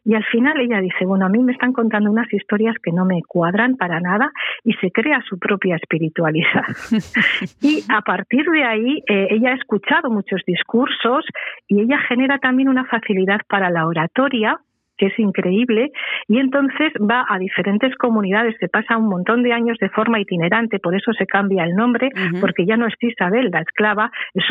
y 0.06 0.16
al 0.16 0.24
final 0.26 0.60
ella 0.60 0.80
dice, 0.80 1.06
bueno, 1.06 1.26
a 1.26 1.30
mí 1.30 1.40
me 1.40 1.52
están 1.52 1.74
contando 1.74 2.12
unas 2.12 2.32
historias 2.32 2.76
que 2.82 2.92
no 2.92 3.06
me 3.06 3.22
cuadran 3.28 3.76
para 3.76 4.00
nada 4.00 4.32
y 4.64 4.74
se 4.74 4.92
crea 4.92 5.22
su 5.28 5.38
propia 5.38 5.76
espiritualidad. 5.76 6.66
y 7.62 7.84
a 7.90 8.02
partir 8.02 8.46
de 8.46 8.64
ahí 8.64 9.04
eh, 9.08 9.28
ella 9.32 9.52
ha 9.52 9.56
escuchado 9.56 10.10
muchos 10.10 10.42
discursos 10.46 11.26
y 11.68 11.82
ella 11.82 11.98
genera 12.08 12.38
también 12.40 12.70
una 12.70 12.86
facilidad 12.86 13.42
para 13.48 13.70
la 13.70 13.88
oratoria 13.88 14.60
que 15.04 15.08
es 15.08 15.20
increíble, 15.20 15.92
y 16.30 16.40
entonces 16.40 16.94
va 17.00 17.26
a 17.28 17.38
diferentes 17.38 17.94
comunidades, 17.98 18.56
se 18.60 18.70
pasa 18.70 18.98
un 18.98 19.10
montón 19.10 19.44
de 19.44 19.52
años 19.52 19.78
de 19.82 19.90
forma 19.90 20.20
itinerante, 20.20 20.80
por 20.80 20.96
eso 20.96 21.12
se 21.12 21.26
cambia 21.26 21.66
el 21.66 21.76
nombre, 21.76 22.08
uh 22.08 22.20
-huh. 22.20 22.40
porque 22.40 22.66
ya 22.66 22.78
no 22.78 22.88
es 22.88 22.94
Isabel, 23.02 23.50
la 23.52 23.60
esclava, 23.60 24.12
es 24.34 24.46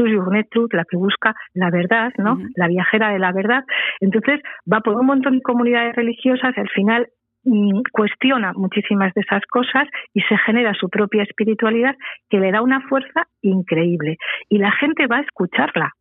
Truth, 0.50 0.74
la 0.74 0.84
que 0.84 0.98
busca 0.98 1.34
la 1.54 1.70
verdad, 1.70 2.12
¿no? 2.18 2.34
Uh 2.34 2.36
-huh. 2.36 2.48
La 2.56 2.68
viajera 2.68 3.12
de 3.12 3.18
la 3.18 3.32
verdad. 3.32 3.64
Entonces 4.00 4.40
va 4.70 4.80
por 4.80 4.94
un 5.00 5.06
montón 5.06 5.36
de 5.36 5.42
comunidades 5.42 5.96
religiosas 5.96 6.52
y 6.54 6.60
al 6.60 6.68
final 6.68 7.06
mm, 7.44 7.80
cuestiona 7.90 8.52
muchísimas 8.54 9.14
de 9.14 9.22
esas 9.22 9.44
cosas 9.46 9.88
y 10.12 10.20
se 10.28 10.36
genera 10.44 10.74
su 10.74 10.88
propia 10.88 11.22
espiritualidad 11.22 11.94
que 12.28 12.40
le 12.40 12.52
da 12.52 12.60
una 12.60 12.80
fuerza 12.88 13.20
increíble. 13.40 14.16
Y 14.50 14.58
la 14.58 14.72
gente 14.72 15.06
va 15.06 15.16
a 15.16 15.22
escucharla. 15.22 15.92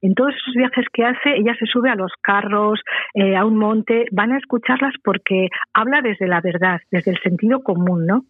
En 0.00 0.14
todos 0.14 0.34
esos 0.34 0.54
viajes 0.54 0.86
que 0.92 1.04
hace, 1.04 1.36
ella 1.36 1.54
se 1.58 1.66
sube 1.66 1.90
a 1.90 1.94
los 1.94 2.12
carros, 2.22 2.80
eh, 3.14 3.36
a 3.36 3.44
un 3.44 3.56
monte, 3.56 4.06
van 4.12 4.32
a 4.32 4.38
escucharlas 4.38 4.94
porque 5.02 5.48
habla 5.72 6.00
desde 6.02 6.26
la 6.26 6.40
verdad, 6.40 6.80
desde 6.90 7.12
el 7.12 7.18
sentido 7.18 7.62
común, 7.62 8.06
¿no? 8.06 8.24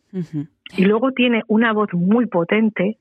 Y 0.76 0.84
luego 0.84 1.12
tiene 1.12 1.42
una 1.48 1.72
voz 1.72 1.92
muy 1.92 2.26
potente, 2.26 2.98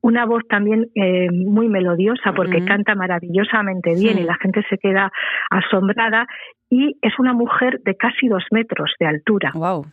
una 0.00 0.26
voz 0.26 0.42
también 0.48 0.86
eh, 0.94 1.28
muy 1.30 1.68
melodiosa 1.68 2.32
porque 2.32 2.64
canta 2.64 2.94
maravillosamente 2.94 3.94
bien 3.94 4.18
y 4.18 4.22
la 4.22 4.36
gente 4.36 4.62
se 4.68 4.78
queda 4.78 5.10
asombrada 5.50 6.26
y 6.70 6.96
es 7.02 7.18
una 7.18 7.32
mujer 7.32 7.80
de 7.84 7.96
casi 7.96 8.28
dos 8.28 8.44
metros 8.50 8.92
de 9.00 9.06
altura. 9.06 9.52
Wow. 9.54 9.86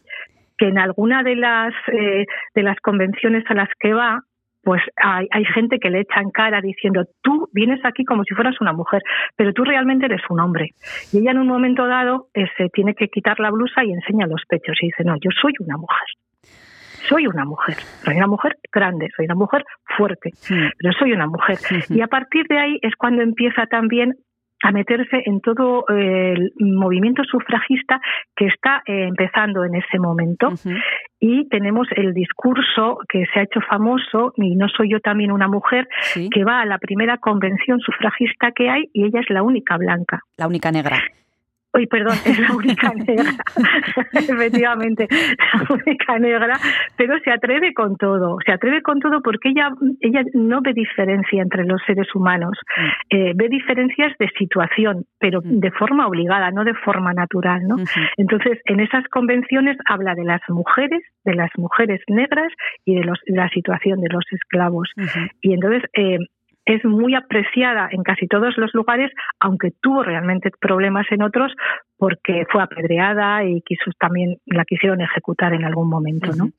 Que 0.58 0.68
en 0.68 0.78
alguna 0.78 1.24
de 1.24 1.36
las 1.36 1.74
eh, 1.92 2.26
de 2.54 2.64
las 2.64 2.80
convenciones 2.82 3.44
a 3.50 3.56
las 3.56 3.70
que 3.80 3.94
va 3.94 4.22
pues 4.66 4.82
hay, 4.96 5.28
hay, 5.30 5.46
gente 5.46 5.78
que 5.78 5.92
le 5.92 6.02
echa 6.02 6.20
en 6.20 6.32
cara 6.32 6.60
diciendo, 6.60 7.06
tú 7.22 7.48
vienes 7.54 7.80
aquí 7.86 8.04
como 8.04 8.24
si 8.24 8.34
fueras 8.34 8.60
una 8.60 8.74
mujer, 8.74 9.04
pero 9.36 9.54
tú 9.54 9.64
realmente 9.64 10.08
eres 10.08 10.22
un 10.28 10.40
hombre. 10.40 10.72
Y 11.14 11.20
ella 11.20 11.32
en 11.32 11.38
un 11.38 11.48
momento 11.48 11.88
dado 11.88 12.30
eh, 12.34 12.48
se 12.58 12.70
tiene 12.70 12.96
que 12.96 13.08
quitar 13.08 13.40
la 13.40 13.52
blusa 13.52 13.86
y 13.86 13.92
enseña 13.92 14.26
los 14.26 14.42
pechos 14.50 14.76
y 14.82 14.88
dice, 14.88 15.04
no, 15.04 15.16
yo 15.18 15.30
soy 15.40 15.54
una 15.60 15.78
mujer. 15.78 16.08
Soy 17.08 17.28
una 17.28 17.46
mujer, 17.46 17.76
soy 18.04 18.16
una 18.16 18.26
mujer 18.26 18.58
grande, 18.74 19.10
soy 19.16 19.26
una 19.26 19.36
mujer 19.36 19.64
fuerte, 19.96 20.32
pero 20.50 20.92
soy 20.98 21.12
una 21.12 21.28
mujer. 21.28 21.60
Y 21.90 22.02
a 22.02 22.08
partir 22.08 22.48
de 22.50 22.58
ahí 22.58 22.80
es 22.82 22.96
cuando 22.96 23.22
empieza 23.22 23.68
también 23.68 24.16
a 24.64 24.72
meterse 24.72 25.22
en 25.26 25.42
todo 25.42 25.86
eh, 25.90 26.34
el 26.34 26.52
movimiento 26.60 27.24
sufragista 27.24 28.00
que 28.36 28.48
está 28.48 28.82
eh, 28.88 29.08
empezando 29.08 29.64
en 29.64 29.76
ese 29.76 30.00
momento. 30.00 30.54
Y 31.20 31.48
tenemos 31.50 31.88
el 31.96 32.14
discurso 32.14 33.00
que 33.10 33.26
se 33.34 33.40
ha 33.40 33.44
hecho 33.44 33.62
famoso, 33.62 34.34
y 34.38 34.56
no 34.56 34.68
soy 34.70 34.92
yo 34.92 35.00
también 35.00 35.32
una 35.32 35.48
mujer, 35.48 35.88
que 36.14 36.44
va 36.44 36.62
a 36.62 36.66
la 36.66 36.78
primera 36.78 37.18
convención 37.18 37.80
sufragista 37.80 38.52
que 38.52 38.70
hay 38.70 38.90
y 38.94 39.06
ella 39.06 39.22
es 39.22 39.30
la 39.30 39.44
única 39.44 39.78
blanca. 39.78 40.20
La 40.38 40.48
única 40.48 40.72
negra. 40.72 40.98
Uy, 41.76 41.88
perdón, 41.88 42.16
es 42.26 42.40
la 42.40 42.56
única 42.56 42.94
negra, 42.96 43.32
efectivamente, 44.14 45.08
la 45.10 45.76
única 45.76 46.20
negra, 46.20 46.58
pero 46.96 47.20
se 47.20 47.32
atreve 47.32 47.74
con 47.74 47.98
todo, 47.98 48.38
se 48.46 48.54
atreve 48.54 48.82
con 48.82 49.00
todo 49.00 49.22
porque 49.22 49.50
ella, 49.50 49.72
ella 50.00 50.24
no 50.34 50.62
ve 50.62 50.74
diferencia 50.74 51.42
entre 51.42 51.66
los 51.66 51.82
seres 51.86 52.08
humanos, 52.16 52.58
mm. 52.78 53.16
eh, 53.16 53.34
ve 53.36 53.50
diferencias 53.50 54.14
de 54.18 54.30
situación, 54.38 55.04
pero 55.20 55.42
mm. 55.42 55.60
de 55.60 55.72
forma 55.72 56.08
obligada, 56.08 56.50
no 56.52 56.64
de 56.64 56.76
forma 56.76 57.14
natural, 57.14 57.68
¿no? 57.68 57.76
Entonces, 58.16 58.60
en 58.66 58.80
esas 58.80 59.06
convenciones 59.10 59.78
habla 59.86 60.16
de 60.16 60.24
las 60.24 60.42
mujeres, 60.48 61.04
de 61.26 61.36
las 61.36 61.50
mujeres 61.58 62.00
negras 62.08 62.54
y 62.86 62.96
de, 62.96 63.04
los, 63.04 63.20
la 63.26 63.50
situación 63.50 64.00
de 64.00 64.10
los 64.10 64.24
esclavos. 64.32 64.90
Y 65.42 65.54
entonces, 65.54 65.84
eh, 65.94 66.20
es 66.66 66.84
muy 66.84 67.16
apreciada 67.16 67.88
en 67.92 68.04
casi 68.04 68.28
todos 68.28 68.58
los 68.58 68.74
lugares, 68.74 69.12
aunque 69.40 69.72
tuvo 69.82 70.04
realmente 70.04 70.50
problemas 70.60 71.06
en 71.12 71.22
otros 71.22 71.52
porque 71.98 72.44
fue 72.52 72.62
apedreada 72.62 73.44
y 73.46 73.62
quiso, 73.62 73.92
también 74.00 74.38
la 74.46 74.66
quisieron 74.66 75.00
ejecutar 75.00 75.54
en 75.54 75.64
algún 75.64 75.90
momento. 75.90 76.32
¿no? 76.36 76.50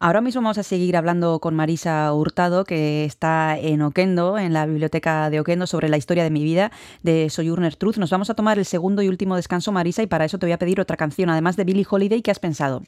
Ahora 0.00 0.20
mismo 0.20 0.40
vamos 0.40 0.58
a 0.58 0.62
seguir 0.62 0.96
hablando 0.96 1.40
con 1.40 1.54
Marisa 1.54 2.12
Hurtado, 2.14 2.64
que 2.64 3.04
está 3.04 3.58
en 3.58 3.82
Oquendo, 3.82 4.38
en 4.38 4.54
la 4.54 4.64
biblioteca 4.66 5.28
de 5.28 5.40
Oquendo, 5.40 5.66
sobre 5.66 5.88
la 5.88 5.98
historia 5.98 6.24
de 6.24 6.30
mi 6.30 6.42
vida 6.42 6.70
de 7.02 7.28
Sojourner 7.28 7.76
Truth. 7.76 7.96
Nos 7.98 8.10
vamos 8.10 8.30
a 8.30 8.34
tomar 8.34 8.58
el 8.58 8.64
segundo 8.64 9.02
y 9.02 9.08
último 9.08 9.36
descanso, 9.36 9.72
Marisa, 9.72 10.02
y 10.02 10.06
para 10.06 10.24
eso 10.24 10.38
te 10.38 10.46
voy 10.46 10.52
a 10.52 10.58
pedir 10.58 10.80
otra 10.80 10.96
canción, 10.96 11.28
además 11.28 11.56
de 11.56 11.64
Billie 11.64 11.86
Holiday. 11.88 12.22
¿Qué 12.22 12.30
has 12.30 12.40
pensado? 12.40 12.80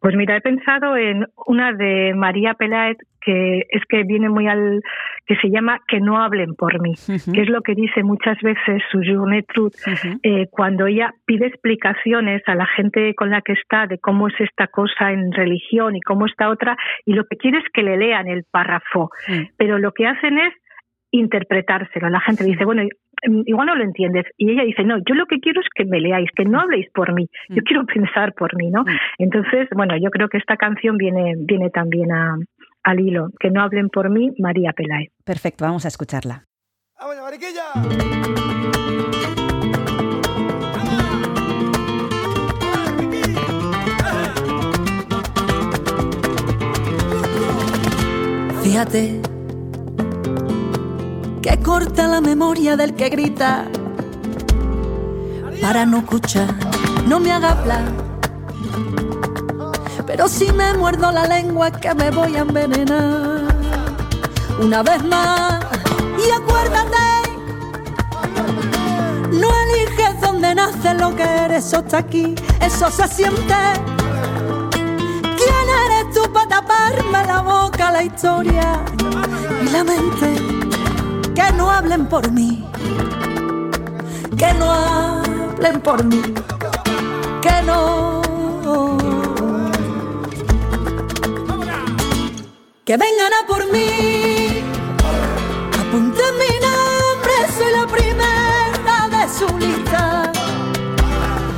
Pues 0.00 0.14
mira, 0.16 0.36
he 0.36 0.40
pensado 0.40 0.96
en 0.96 1.26
una 1.46 1.72
de 1.72 2.12
María 2.14 2.54
Pelaet, 2.54 2.98
que 3.28 3.66
es 3.68 3.82
que 3.86 4.04
viene 4.04 4.30
muy 4.30 4.48
al 4.48 4.80
que 5.26 5.36
se 5.36 5.50
llama 5.50 5.80
Que 5.86 6.00
no 6.00 6.18
hablen 6.22 6.54
por 6.54 6.80
mí, 6.80 6.94
que 6.96 7.42
es 7.42 7.50
lo 7.50 7.60
que 7.60 7.74
dice 7.74 8.02
muchas 8.02 8.40
veces 8.40 8.82
su 8.90 9.02
Journée 9.02 9.42
Truth 9.42 9.74
eh, 10.22 10.46
cuando 10.50 10.86
ella 10.86 11.12
pide 11.26 11.46
explicaciones 11.46 12.42
a 12.46 12.54
la 12.54 12.64
gente 12.66 13.14
con 13.14 13.30
la 13.30 13.42
que 13.42 13.52
está 13.52 13.86
de 13.86 13.98
cómo 13.98 14.28
es 14.28 14.34
esta 14.40 14.68
cosa 14.68 15.12
en 15.12 15.30
religión 15.32 15.94
y 15.94 16.00
cómo 16.00 16.24
está 16.24 16.48
otra, 16.48 16.74
y 17.04 17.12
lo 17.12 17.24
que 17.24 17.36
quiere 17.36 17.58
es 17.58 17.64
que 17.74 17.82
le 17.82 17.98
lean 17.98 18.28
el 18.28 18.44
párrafo, 18.50 19.10
pero 19.58 19.78
lo 19.78 19.92
que 19.92 20.06
hacen 20.06 20.38
es 20.38 20.54
interpretárselo. 21.10 22.08
La 22.08 22.20
gente 22.20 22.44
dice, 22.44 22.64
bueno, 22.64 22.82
igual 23.46 23.66
no 23.66 23.74
lo 23.74 23.84
entiendes. 23.84 24.24
Y 24.36 24.50
ella 24.50 24.64
dice, 24.64 24.84
no, 24.84 24.98
yo 24.98 25.14
lo 25.14 25.26
que 25.26 25.40
quiero 25.40 25.60
es 25.60 25.66
que 25.74 25.84
me 25.84 26.00
leáis, 26.00 26.30
que 26.34 26.44
no 26.44 26.60
habléis 26.60 26.88
por 26.92 27.12
mí, 27.14 27.28
yo 27.48 27.62
quiero 27.62 27.84
pensar 27.94 28.32
por 28.34 28.56
mí, 28.56 28.70
¿no? 28.70 28.84
Entonces, 29.18 29.68
bueno, 29.74 29.94
yo 29.96 30.10
creo 30.10 30.28
que 30.28 30.38
esta 30.38 30.56
canción 30.56 30.96
viene, 30.96 31.34
viene 31.38 31.70
también 31.70 32.12
a, 32.12 32.36
al 32.88 33.00
hilo. 33.00 33.28
Que 33.38 33.50
no 33.50 33.62
hablen 33.62 33.88
por 33.90 34.10
mí, 34.10 34.32
María 34.38 34.72
Pelae. 34.72 35.12
Perfecto, 35.24 35.64
vamos 35.64 35.84
a 35.84 35.88
escucharla. 35.88 36.44
Fíjate 48.62 49.20
que 51.42 51.62
corta 51.62 52.06
la 52.06 52.20
memoria 52.20 52.76
del 52.76 52.94
que 52.94 53.08
grita 53.08 53.66
para 55.60 55.86
no 55.86 55.98
escuchar, 55.98 56.54
no 57.06 57.18
me 57.18 57.32
haga 57.32 57.52
hablar 57.52 58.08
pero 60.06 60.28
si 60.28 60.52
me 60.52 60.74
muerdo 60.74 61.10
la 61.12 61.26
lengua 61.26 61.70
que 61.70 61.94
me 61.94 62.10
voy 62.10 62.36
a 62.36 62.40
envenenar. 62.40 63.42
Una 64.60 64.82
vez 64.82 65.04
más, 65.04 65.60
y 66.18 66.30
acuérdate, 66.30 66.96
no 69.32 69.48
eliges 69.62 70.20
dónde 70.20 70.54
nace 70.54 70.94
lo 70.94 71.14
que 71.14 71.22
eres, 71.22 71.66
eso 71.66 71.78
está 71.78 71.98
aquí, 71.98 72.34
eso 72.60 72.90
se 72.90 73.06
siente. 73.06 73.54
¿Quién 75.20 75.66
eres 75.86 76.14
tú 76.14 76.32
para 76.32 76.48
taparme 76.48 77.24
la 77.26 77.40
boca, 77.40 77.92
la 77.92 78.02
historia 78.02 78.82
y 79.62 79.68
la 79.70 79.84
mente? 79.84 80.34
Que 81.34 81.52
no 81.52 81.70
hablen 81.70 82.06
por 82.06 82.28
mí, 82.32 82.66
que 84.36 84.52
no 84.54 84.72
hablen 84.72 85.80
por 85.80 86.02
mí, 86.02 86.20
que 87.40 87.62
no 87.62 88.22
que 92.88 92.96
vengan 92.96 93.32
a 93.34 93.46
por 93.46 93.70
mí. 93.70 94.64
Apunten 95.78 96.32
mi 96.42 96.52
nombre, 96.66 97.34
soy 97.54 97.70
la 97.70 97.86
primera 97.86 99.08
de 99.14 99.22
su 99.28 99.58
lista. 99.58 100.32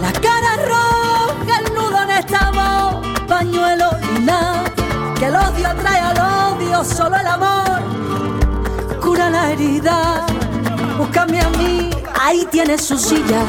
La 0.03 0.12
cara 0.24 0.57
roja, 0.72 1.61
el 1.61 1.72
nudo 1.72 2.03
en 2.03 2.11
esta 2.11 2.51
voz, 2.51 3.07
pañuelo 3.28 3.91
y 4.16 4.22
nada. 4.22 4.64
Que 5.20 5.26
el 5.26 5.37
odio 5.37 5.68
trae 5.81 6.01
al 6.01 6.18
odio, 6.57 6.83
solo 6.83 7.16
el 7.16 7.26
amor 7.28 7.81
cura 9.01 9.31
la 9.31 9.53
herida. 9.53 10.26
Búscame 10.99 11.41
a 11.43 11.49
mí, 11.51 11.91
ahí 12.20 12.45
tienes 12.51 12.83
su 12.83 12.99
silla. 12.99 13.45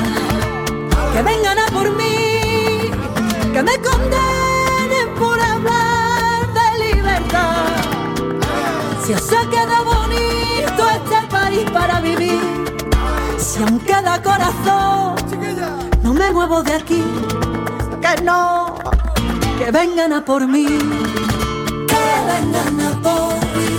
Que 1.14 1.24
vengan 1.24 1.58
a 1.58 1.66
por 1.72 1.90
mí, 1.90 2.92
que 3.52 3.64
me 3.64 3.76
condenen 3.82 4.51
Si 9.12 9.18
os 9.18 9.48
queda 9.48 9.82
bonito 9.82 10.90
este 10.96 11.28
país 11.28 11.70
para 11.72 12.00
vivir, 12.00 12.40
si 13.38 13.62
aún 13.62 13.78
queda 13.80 14.22
corazón, 14.24 15.16
no 16.02 16.14
me 16.14 16.32
muevo 16.32 16.64
de 16.64 16.76
aquí, 16.76 17.04
que 18.02 18.22
no, 18.24 18.76
que 19.58 19.70
vengan 19.70 20.14
a 20.14 20.24
por 20.24 20.48
mí, 20.48 20.66
que 21.92 22.04
vengan 22.30 22.80
a 22.80 22.92
por 23.02 23.36
mí, 23.56 23.70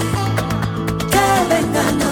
que 1.11 1.27
vengan 1.49 2.03
a 2.03 2.12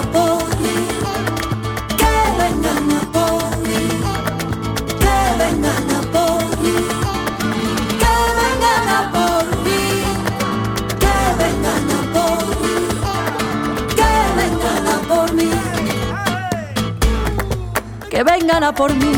que 18.21 18.31
vengan 18.31 18.63
a 18.63 18.71
por 18.71 18.93
mí. 18.93 19.13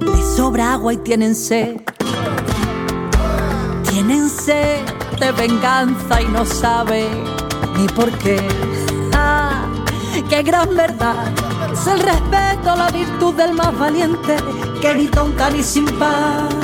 Les 0.00 0.36
sobra 0.36 0.72
agua 0.74 0.94
y 0.94 0.96
tienen 0.98 1.34
sed, 1.34 1.80
tienen 3.90 4.30
sed 4.30 4.80
de 5.20 5.32
venganza 5.32 6.22
y 6.22 6.28
no 6.28 6.46
saben 6.46 7.24
ni 7.76 7.86
por 7.88 8.10
qué. 8.18 8.40
Ah, 9.12 9.66
qué 10.30 10.42
gran 10.42 10.74
verdad 10.74 11.26
es 11.72 11.86
el 11.86 12.00
respeto, 12.00 12.76
la 12.76 12.90
virtud 12.90 13.34
del 13.34 13.52
más 13.52 13.78
valiente, 13.78 14.36
que 14.80 14.94
ni 14.94 15.06
tonta 15.06 15.50
ni 15.50 15.62
sin 15.62 15.86
pan. 15.98 16.61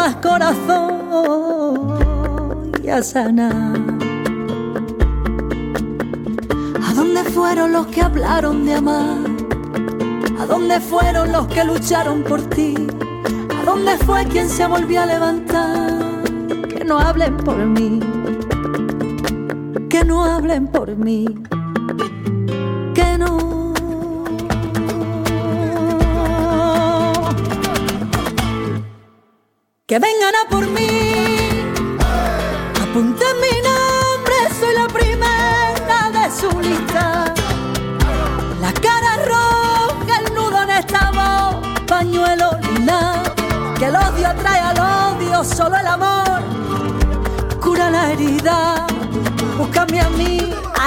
Más 0.00 0.16
corazón 0.16 1.92
y 2.82 2.88
a 2.88 3.02
sanar. 3.02 3.76
¿A 6.88 6.94
dónde 6.94 7.22
fueron 7.24 7.72
los 7.74 7.86
que 7.88 8.00
hablaron 8.00 8.64
de 8.64 8.76
amar? 8.76 9.18
¿A 10.40 10.46
dónde 10.46 10.80
fueron 10.80 11.30
los 11.32 11.46
que 11.48 11.64
lucharon 11.64 12.22
por 12.22 12.40
ti? 12.48 12.74
¿A 13.60 13.64
dónde 13.66 13.98
fue 13.98 14.24
quien 14.24 14.48
se 14.48 14.66
volvió 14.66 15.02
a 15.02 15.06
levantar? 15.06 15.92
Que 16.70 16.82
no 16.82 16.98
hablen 16.98 17.36
por 17.36 17.58
mí, 17.58 18.00
que 19.90 20.02
no 20.02 20.24
hablen 20.24 20.66
por 20.68 20.96
mí, 20.96 21.26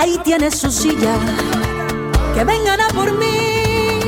ahí 0.03 0.19
tienes 0.23 0.59
su 0.59 0.69
silla. 0.69 1.15
Que 2.35 2.43
vengan 2.43 2.81
a 2.81 2.87
por 2.89 3.11
mí, 3.13 3.99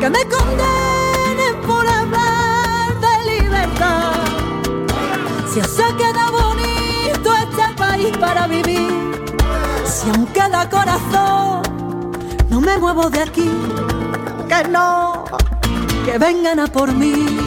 que 0.00 0.10
me 0.10 0.22
condenen 0.34 1.54
por 1.66 1.86
hablar 1.86 2.88
de 3.04 3.32
libertad. 3.32 4.12
Si 5.52 5.60
se 5.60 5.86
queda 5.96 6.30
bonito 6.30 7.28
este 7.44 7.74
país 7.76 8.16
para 8.16 8.46
vivir, 8.46 9.22
si 9.84 10.08
aún 10.10 10.26
queda 10.26 10.68
corazón, 10.70 11.62
no 12.48 12.60
me 12.60 12.78
muevo 12.78 13.10
de 13.10 13.22
aquí. 13.22 13.50
Que 14.48 14.68
no, 14.68 15.24
que 16.04 16.16
vengan 16.16 16.60
a 16.60 16.66
por 16.68 16.92
mí. 16.92 17.37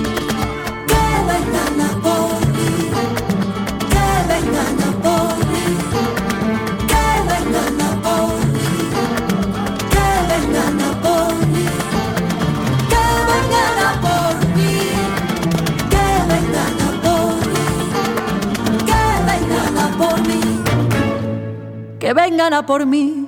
Vengan 22.14 22.54
a 22.54 22.66
por 22.66 22.86
mí. 22.86 23.21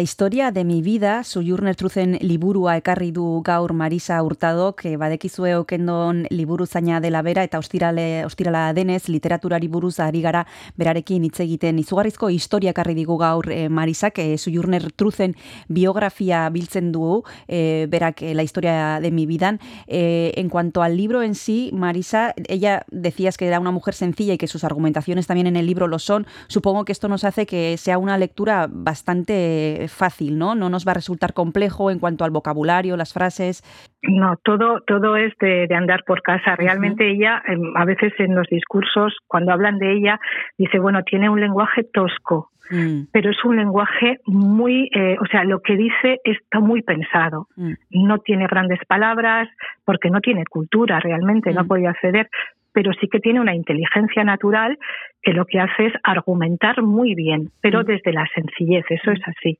Historia 0.00 0.50
de 0.50 0.64
mi 0.64 0.80
vida, 0.80 1.24
Sujurner 1.24 1.76
Truzen 1.76 2.16
liburua 2.22 2.76
ekarri 2.78 3.10
du 3.12 3.42
gaur 3.44 3.74
Marisa 3.74 4.22
Hurtadok, 4.22 4.84
badekizue 4.96 5.52
okendon 5.58 6.22
liburu 6.30 6.64
zaina 6.64 7.00
dela 7.04 7.20
bera 7.20 7.44
eta 7.44 7.58
ostirale, 7.58 8.24
ostirala 8.24 8.72
denez 8.72 9.10
literaturari 9.10 9.68
buruz 9.68 9.98
ari 10.00 10.22
gara 10.22 10.46
berarekin 10.80 11.24
hitz 11.24 11.40
egiten 11.44 11.78
izugarrizko 11.82 12.30
historia 12.30 12.72
ekarri 12.72 12.94
digu 12.96 13.18
gaur 13.20 13.50
eh, 13.52 13.68
Marisak, 13.68 14.18
eh, 14.18 14.38
Sujurner 14.38 14.90
Truzen 14.92 15.34
biografia 15.68 16.48
biltzen 16.48 16.92
du 16.92 17.22
eh, 17.46 17.86
berak 17.90 18.22
eh, 18.22 18.34
la 18.34 18.42
historia 18.42 19.00
de 19.00 19.10
mi 19.10 19.26
vida. 19.26 19.58
Eh, 19.86 20.32
en 20.36 20.48
cuanto 20.48 20.82
al 20.82 20.96
libro 20.96 21.22
en 21.22 21.34
sí, 21.34 21.70
Marisa, 21.74 22.32
ella 22.48 22.86
decías 22.90 23.36
que 23.36 23.48
era 23.48 23.60
una 23.60 23.70
mujer 23.70 23.94
sencilla 23.94 24.32
y 24.32 24.38
que 24.38 24.46
sus 24.46 24.64
argumentaciones 24.64 25.26
también 25.26 25.46
en 25.46 25.56
el 25.56 25.66
libro 25.66 25.88
lo 25.88 25.98
son. 25.98 26.26
Supongo 26.48 26.86
que 26.86 26.92
esto 26.92 27.08
nos 27.08 27.24
hace 27.24 27.44
que 27.44 27.76
sea 27.76 27.98
una 27.98 28.16
lectura 28.16 28.66
bastante 28.70 29.89
fácil, 29.90 30.38
¿no? 30.38 30.54
No 30.54 30.68
nos 30.70 30.86
va 30.86 30.92
a 30.92 30.94
resultar 30.94 31.32
complejo 31.34 31.90
en 31.90 31.98
cuanto 31.98 32.24
al 32.24 32.30
vocabulario, 32.30 32.96
las 32.96 33.12
frases. 33.12 33.62
No, 34.02 34.36
todo, 34.42 34.80
todo 34.86 35.16
es 35.16 35.32
de, 35.38 35.66
de 35.66 35.74
andar 35.74 36.04
por 36.06 36.22
casa. 36.22 36.56
Realmente 36.56 37.10
ella, 37.10 37.42
em, 37.46 37.76
a 37.76 37.84
veces 37.84 38.12
en 38.18 38.34
los 38.34 38.46
discursos, 38.48 39.16
cuando 39.26 39.52
hablan 39.52 39.78
de 39.78 39.92
ella, 39.92 40.18
dice, 40.56 40.78
bueno, 40.78 41.02
tiene 41.04 41.28
un 41.28 41.40
lenguaje 41.40 41.84
tosco, 41.84 42.50
Mm, 42.72 43.08
pero 43.12 43.30
es 43.32 43.44
un 43.44 43.56
lenguaje 43.56 44.20
muy, 44.26 44.88
eh, 44.94 45.16
o 45.20 45.26
sea, 45.26 45.42
lo 45.42 45.58
que 45.60 45.76
dice 45.76 46.20
está 46.22 46.60
muy 46.60 46.82
pensado. 46.82 47.48
mm, 47.56 47.72
No 47.90 48.18
tiene 48.18 48.46
grandes 48.46 48.78
palabras 48.86 49.48
porque 49.84 50.08
no 50.08 50.20
tiene 50.20 50.44
cultura 50.48 51.00
realmente, 51.00 51.52
no 51.52 51.64
Mm. 51.64 51.66
podía 51.66 51.90
acceder, 51.90 52.28
pero 52.72 52.92
sí 52.92 53.08
que 53.08 53.18
tiene 53.18 53.40
una 53.40 53.56
inteligencia 53.56 54.22
natural 54.22 54.78
que 55.22 55.32
lo 55.32 55.44
que 55.44 55.60
hace 55.60 55.86
es 55.86 55.92
argumentar 56.02 56.82
muy 56.82 57.14
bien, 57.14 57.50
pero 57.60 57.84
desde 57.84 58.12
la 58.12 58.26
sencillez, 58.34 58.84
eso 58.88 59.10
es 59.10 59.20
así. 59.26 59.58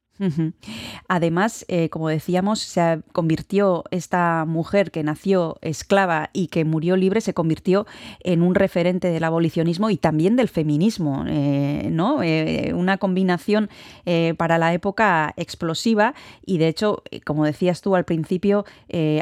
Además, 1.09 1.65
eh, 1.69 1.89
como 1.89 2.11
decíamos, 2.11 2.61
se 2.61 3.01
convirtió 3.13 3.85
esta 3.91 4.45
mujer 4.45 4.91
que 4.91 5.03
nació 5.03 5.57
esclava 5.63 6.29
y 6.35 6.49
que 6.49 6.67
murió 6.67 6.97
libre, 6.97 7.23
se 7.23 7.33
convirtió 7.33 7.87
en 8.23 8.43
un 8.43 8.55
referente 8.55 9.09
del 9.09 9.25
abolicionismo 9.25 9.89
y 9.89 9.97
también 9.97 10.37
del 10.37 10.49
feminismo, 10.49 11.25
eh, 11.27 11.89
¿no? 11.91 12.23
Eh, 12.23 12.73
una 12.75 12.99
combinación 12.99 13.71
eh, 14.05 14.35
para 14.37 14.59
la 14.59 14.75
época 14.75 15.33
explosiva 15.39 16.13
y 16.45 16.59
de 16.59 16.69
hecho, 16.69 17.03
como 17.25 17.47
decías 17.47 17.81
tú 17.81 17.97
al 17.97 18.05
principio, 18.05 18.65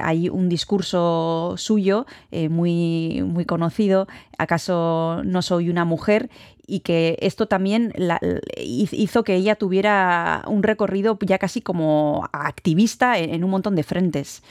hay 0.03 0.29
un 0.29 0.49
discurso 0.49 1.55
suyo 1.57 2.07
muy, 2.33 3.23
muy 3.25 3.45
conocido, 3.45 4.09
¿acaso 4.39 5.23
no 5.25 5.43
soy 5.43 5.71
una 5.71 5.85
mujer? 5.85 6.28
Y 6.69 6.81
que 6.81 7.17
esto 7.21 7.47
también 7.47 7.93
la- 7.97 8.21
hizo 8.57 9.25
que 9.25 9.35
ella 9.35 9.55
tuviera 9.57 10.43
un 10.47 10.63
recorrido 10.63 11.19
ya 11.21 11.39
casi 11.39 11.63
como 11.63 12.29
activista 12.33 13.19
en, 13.19 13.35
en 13.35 13.45
un 13.45 13.51
montón 13.51 13.75
de 13.75 13.83
frentes. 13.83 14.43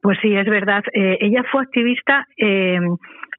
Pues 0.00 0.18
sí, 0.22 0.34
es 0.34 0.46
verdad. 0.46 0.82
Eh, 0.92 1.18
ella 1.20 1.42
fue 1.50 1.62
activista, 1.62 2.24
eh, 2.38 2.78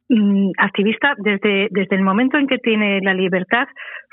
mm, 0.10 0.52
activista 0.58 1.14
desde, 1.18 1.68
desde 1.72 1.96
el 1.96 2.02
momento 2.02 2.38
en 2.38 2.48
que 2.48 2.58
tiene 2.58 3.00
la 3.02 3.14
libertad, 3.14 3.68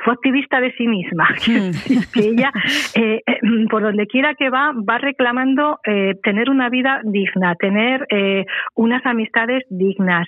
fue 0.05 0.13
activista 0.15 0.61
de 0.61 0.73
sí 0.73 0.87
misma. 0.87 1.29
Mm. 1.49 1.71
que 2.13 2.21
ella, 2.21 2.53
eh, 2.95 3.21
eh, 3.27 3.39
por 3.71 3.83
donde 3.83 4.07
quiera 4.07 4.35
que 4.35 4.51
va, 4.51 4.73
va 4.89 4.99
reclamando 4.99 5.79
eh, 5.87 6.15
tener 6.23 6.51
una 6.51 6.69
vida 6.69 7.01
digna, 7.05 7.55
tener 7.57 8.07
eh, 8.11 8.45
unas 8.75 9.05
amistades 9.07 9.63
dignas. 9.71 10.27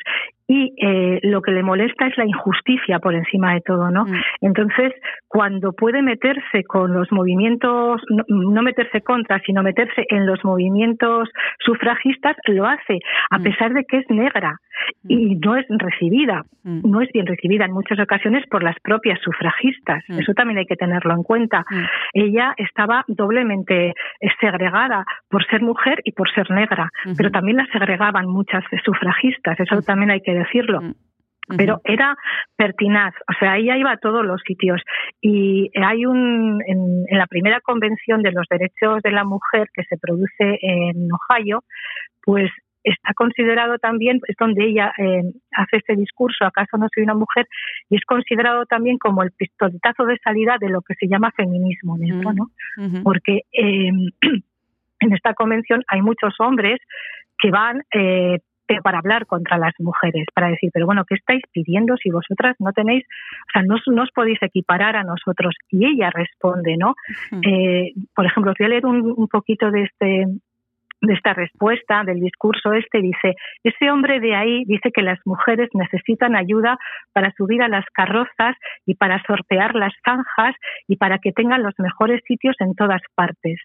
Y 0.51 0.73
eh, 0.81 1.21
lo 1.25 1.43
que 1.43 1.51
le 1.53 1.63
molesta 1.63 2.07
es 2.07 2.17
la 2.17 2.25
injusticia 2.25 2.99
por 3.01 3.15
encima 3.15 3.53
de 3.53 3.61
todo, 3.61 3.91
¿no? 3.91 4.07
Mm. 4.07 4.15
Entonces, 4.41 4.95
cuando 5.29 5.73
puede 5.73 6.01
meterse 6.01 6.65
con 6.65 6.95
los 6.95 7.13
movimientos, 7.13 8.01
no, 8.09 8.25
no 8.29 8.63
meterse 8.63 9.03
contra, 9.03 9.41
sino 9.41 9.63
meterse 9.63 10.07
en 10.09 10.25
los 10.27 10.43
movimientos 10.45 11.29
sufragistas, 11.59 12.35
lo 12.47 12.67
hace, 12.67 12.99
a 13.31 13.39
Mm. 13.39 13.43
pesar 13.43 13.75
de 13.75 13.85
que 13.85 13.99
es 13.99 14.07
negra 14.09 14.59
y 15.07 15.35
no 15.37 15.55
es 15.57 15.67
recibida, 15.69 16.45
Mm. 16.65 16.81
no 16.91 17.01
es 17.03 17.11
bien 17.13 17.27
recibida 17.27 17.67
en 17.67 17.73
muchas 17.73 17.99
ocasiones 18.01 18.45
por 18.51 18.63
las 18.63 18.77
propias 18.81 19.21
sufragistas. 19.21 20.03
Mm. 20.09 20.21
Eso 20.21 20.33
también 20.33 20.59
hay 20.61 20.67
que 20.67 20.77
tenerlo 20.77 21.13
en 21.13 21.25
cuenta. 21.25 21.67
Mm. 21.69 21.85
Ella 22.15 22.55
estaba 22.57 23.05
doblemente 23.07 23.93
segregada 24.41 25.05
por 25.29 25.45
ser 25.47 25.61
mujer 25.61 26.01
y 26.05 26.13
por 26.13 26.31
ser 26.31 26.51
negra, 26.51 26.89
pero 27.19 27.31
también 27.31 27.59
la 27.59 27.67
segregaban 27.67 28.27
muchas 28.29 28.65
sufragistas, 28.85 29.59
eso 29.61 29.83
también 29.83 30.11
hay 30.11 30.21
que 30.21 30.38
decirlo 30.39 30.81
Mm. 31.49 31.57
pero 31.57 31.81
era 31.85 32.17
pertinaz, 32.57 33.15
o 33.29 33.33
sea, 33.39 33.57
ella 33.57 33.77
iba 33.77 33.93
a 33.93 33.97
todos 33.97 34.25
los 34.25 34.41
sitios. 34.47 34.83
Y 35.21 35.71
hay 35.75 36.05
un, 36.05 36.63
en, 36.67 37.05
en 37.09 37.19
la 37.19 37.27
primera 37.27 37.61
convención 37.61 38.23
de 38.23 38.33
los 38.33 38.47
derechos 38.51 39.03
de 39.03 39.11
la 39.11 39.25
mujer 39.25 39.69
que 39.73 39.83
se 39.85 39.97
produce 39.97 40.59
en 40.61 41.09
Ohio, 41.13 41.65
pues 42.23 42.51
está 42.85 43.13
considerado 43.15 43.79
también, 43.79 44.21
es 44.29 44.37
donde 44.39 44.65
ella 44.65 44.93
eh, 44.99 45.23
hace 45.53 45.79
este 45.79 45.97
discurso, 45.97 46.45
¿acaso 46.45 46.77
no 46.77 46.87
soy 46.95 47.03
una 47.05 47.15
mujer? 47.15 47.47
Y 47.91 47.97
es 47.97 48.05
considerado 48.05 48.67
también 48.67 48.99
como 48.99 49.23
el 49.23 49.33
pistoletazo 49.33 50.05
de 50.05 50.19
salida 50.19 50.57
de 50.61 50.69
lo 50.69 50.83
que 50.83 50.95
se 50.95 51.09
llama 51.09 51.33
feminismo 51.37 51.97
en 51.97 52.13
esto, 52.13 52.33
¿no? 52.33 52.51
Ujú. 52.79 53.03
Porque 53.03 53.43
eh, 53.53 53.91
en 55.01 55.13
esta 55.13 55.35
convención 55.35 55.83
hay 55.89 56.03
muchos 56.03 56.35
hombres 56.39 56.79
que 57.39 57.51
van 57.51 57.83
eh, 57.93 58.39
para 58.83 58.99
hablar 58.99 59.27
contra 59.27 59.59
las 59.59 59.73
mujeres, 59.79 60.27
para 60.35 60.49
decir, 60.49 60.71
pero 60.73 60.87
bueno, 60.87 61.05
¿qué 61.05 61.15
estáis 61.15 61.43
pidiendo 61.53 61.97
si 61.97 62.11
vosotras 62.11 62.57
no 62.59 62.73
tenéis, 62.73 63.05
o 63.05 63.51
sea, 63.53 63.63
no, 63.63 63.75
os- 63.77 63.83
no 63.87 64.03
os 64.03 64.11
podéis 64.13 64.39
equiparar 64.43 64.97
a 64.97 65.03
nosotros? 65.05 65.55
Y 65.71 65.87
ella 65.87 66.11
responde, 66.11 66.77
¿no? 66.77 66.95
Eh, 67.43 67.93
por 68.15 68.27
ejemplo, 68.27 68.53
os 68.53 68.59
voy 68.59 68.67
a 68.67 68.69
leer 68.69 68.87
un, 68.87 69.13
un 69.17 69.29
poquito 69.29 69.71
de 69.71 69.83
este 69.83 70.27
de 71.01 71.15
esta 71.15 71.33
respuesta 71.33 72.03
del 72.05 72.21
discurso 72.21 72.73
este 72.73 73.01
dice 73.01 73.35
ese 73.63 73.91
hombre 73.91 74.19
de 74.21 74.35
ahí 74.35 74.65
dice 74.65 74.91
que 74.91 75.03
las 75.03 75.19
mujeres 75.25 75.69
necesitan 75.73 76.35
ayuda 76.35 76.77
para 77.13 77.33
subir 77.37 77.63
a 77.63 77.69
las 77.69 77.85
carrozas 77.93 78.57
y 78.85 78.95
para 78.95 79.23
sortear 79.25 79.75
las 79.75 79.93
zanjas 80.05 80.57
y 80.89 80.97
para 80.97 81.19
que 81.19 81.33
tengan 81.33 81.63
los 81.63 81.75
mejores 81.79 82.23
sitios 82.27 82.57
en 82.61 82.75
todas 82.75 83.03
partes. 83.15 83.61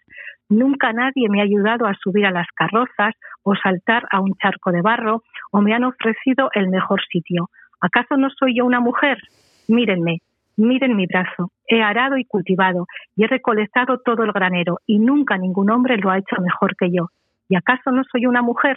Nunca 0.48 0.92
nadie 0.92 1.28
me 1.28 1.40
ha 1.40 1.44
ayudado 1.44 1.86
a 1.86 1.94
subir 1.94 2.26
a 2.26 2.30
las 2.30 2.46
carrozas 2.54 3.14
o 3.42 3.54
saltar 3.56 4.04
a 4.10 4.20
un 4.20 4.34
charco 4.36 4.70
de 4.70 4.82
barro 4.82 5.22
o 5.50 5.60
me 5.60 5.74
han 5.74 5.84
ofrecido 5.84 6.50
el 6.54 6.68
mejor 6.68 7.02
sitio. 7.10 7.50
Acaso 7.80 8.16
no 8.16 8.30
soy 8.30 8.56
yo 8.56 8.64
una 8.64 8.80
mujer 8.80 9.18
mírenme 9.66 10.20
Miren 10.56 10.94
mi 10.94 11.06
brazo, 11.06 11.50
he 11.66 11.82
arado 11.82 12.16
y 12.16 12.24
cultivado 12.24 12.86
y 13.16 13.24
he 13.24 13.26
recolectado 13.26 13.98
todo 13.98 14.22
el 14.22 14.30
granero 14.30 14.78
y 14.86 15.00
nunca 15.00 15.36
ningún 15.36 15.68
hombre 15.70 15.96
lo 15.96 16.10
ha 16.10 16.18
hecho 16.18 16.40
mejor 16.40 16.76
que 16.76 16.92
yo. 16.92 17.08
¿Y 17.54 17.56
acaso 17.56 17.92
no 17.92 18.02
soy 18.10 18.26
una 18.26 18.42
mujer? 18.42 18.76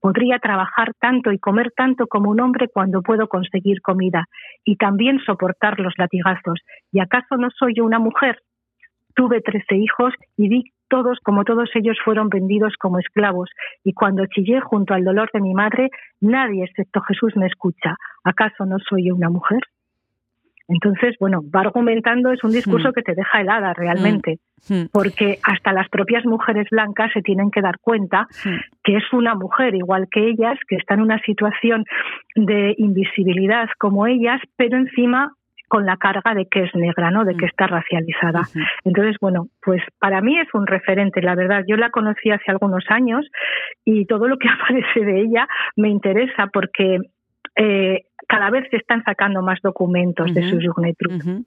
Podría 0.00 0.38
trabajar 0.38 0.94
tanto 0.98 1.30
y 1.30 1.38
comer 1.38 1.72
tanto 1.76 2.06
como 2.06 2.30
un 2.30 2.40
hombre 2.40 2.68
cuando 2.72 3.02
puedo 3.02 3.28
conseguir 3.28 3.82
comida 3.82 4.24
y 4.64 4.76
también 4.76 5.18
soportar 5.26 5.78
los 5.78 5.92
latigazos. 5.98 6.58
¿Y 6.90 7.00
acaso 7.00 7.36
no 7.36 7.50
soy 7.50 7.80
una 7.80 7.98
mujer? 7.98 8.38
Tuve 9.14 9.42
trece 9.42 9.76
hijos 9.76 10.14
y 10.38 10.48
vi 10.48 10.64
todos 10.88 11.18
como 11.22 11.44
todos 11.44 11.68
ellos 11.74 11.98
fueron 12.02 12.30
vendidos 12.30 12.72
como 12.80 12.98
esclavos 12.98 13.50
y 13.84 13.92
cuando 13.92 14.24
chillé 14.24 14.58
junto 14.62 14.94
al 14.94 15.04
dolor 15.04 15.28
de 15.34 15.42
mi 15.42 15.52
madre, 15.52 15.90
nadie 16.22 16.64
excepto 16.64 17.02
Jesús 17.02 17.36
me 17.36 17.46
escucha. 17.46 17.96
¿Acaso 18.24 18.64
no 18.64 18.78
soy 18.78 19.10
una 19.10 19.28
mujer? 19.28 19.60
Entonces, 20.68 21.14
bueno, 21.20 21.42
va 21.54 21.60
argumentando, 21.60 22.32
es 22.32 22.42
un 22.42 22.50
discurso 22.52 22.88
Mm. 22.88 22.92
que 22.92 23.02
te 23.02 23.14
deja 23.14 23.40
helada 23.40 23.74
realmente, 23.74 24.38
Mm. 24.68 24.84
porque 24.92 25.38
hasta 25.42 25.72
las 25.72 25.88
propias 25.90 26.24
mujeres 26.24 26.66
blancas 26.70 27.10
se 27.12 27.20
tienen 27.20 27.50
que 27.50 27.60
dar 27.60 27.78
cuenta 27.80 28.26
que 28.82 28.96
es 28.96 29.04
una 29.12 29.34
mujer 29.34 29.74
igual 29.74 30.08
que 30.10 30.26
ellas, 30.28 30.58
que 30.68 30.76
está 30.76 30.94
en 30.94 31.02
una 31.02 31.18
situación 31.20 31.84
de 32.34 32.74
invisibilidad 32.78 33.68
como 33.78 34.06
ellas, 34.06 34.40
pero 34.56 34.78
encima 34.78 35.32
con 35.68 35.86
la 35.86 35.96
carga 35.96 36.34
de 36.34 36.46
que 36.46 36.62
es 36.64 36.74
negra, 36.74 37.10
¿no? 37.10 37.24
De 37.24 37.36
que 37.36 37.46
está 37.46 37.66
racializada. 37.66 38.42
Entonces, 38.84 39.16
bueno, 39.20 39.48
pues 39.62 39.82
para 39.98 40.20
mí 40.20 40.38
es 40.38 40.46
un 40.54 40.66
referente, 40.66 41.20
la 41.20 41.34
verdad. 41.34 41.64
Yo 41.66 41.76
la 41.76 41.90
conocí 41.90 42.30
hace 42.30 42.50
algunos 42.50 42.84
años 42.90 43.26
y 43.84 44.04
todo 44.06 44.28
lo 44.28 44.38
que 44.38 44.48
aparece 44.48 45.04
de 45.04 45.20
ella 45.22 45.48
me 45.76 45.88
interesa 45.88 46.46
porque 46.52 46.98
eh, 47.56 48.02
cada 48.28 48.50
vez 48.50 48.64
se 48.70 48.76
están 48.76 49.02
sacando 49.04 49.42
más 49.42 49.60
documentos 49.62 50.32
de 50.32 50.48
su 50.48 50.58
Jugnetruc. 50.60 51.12
Ujú. 51.12 51.44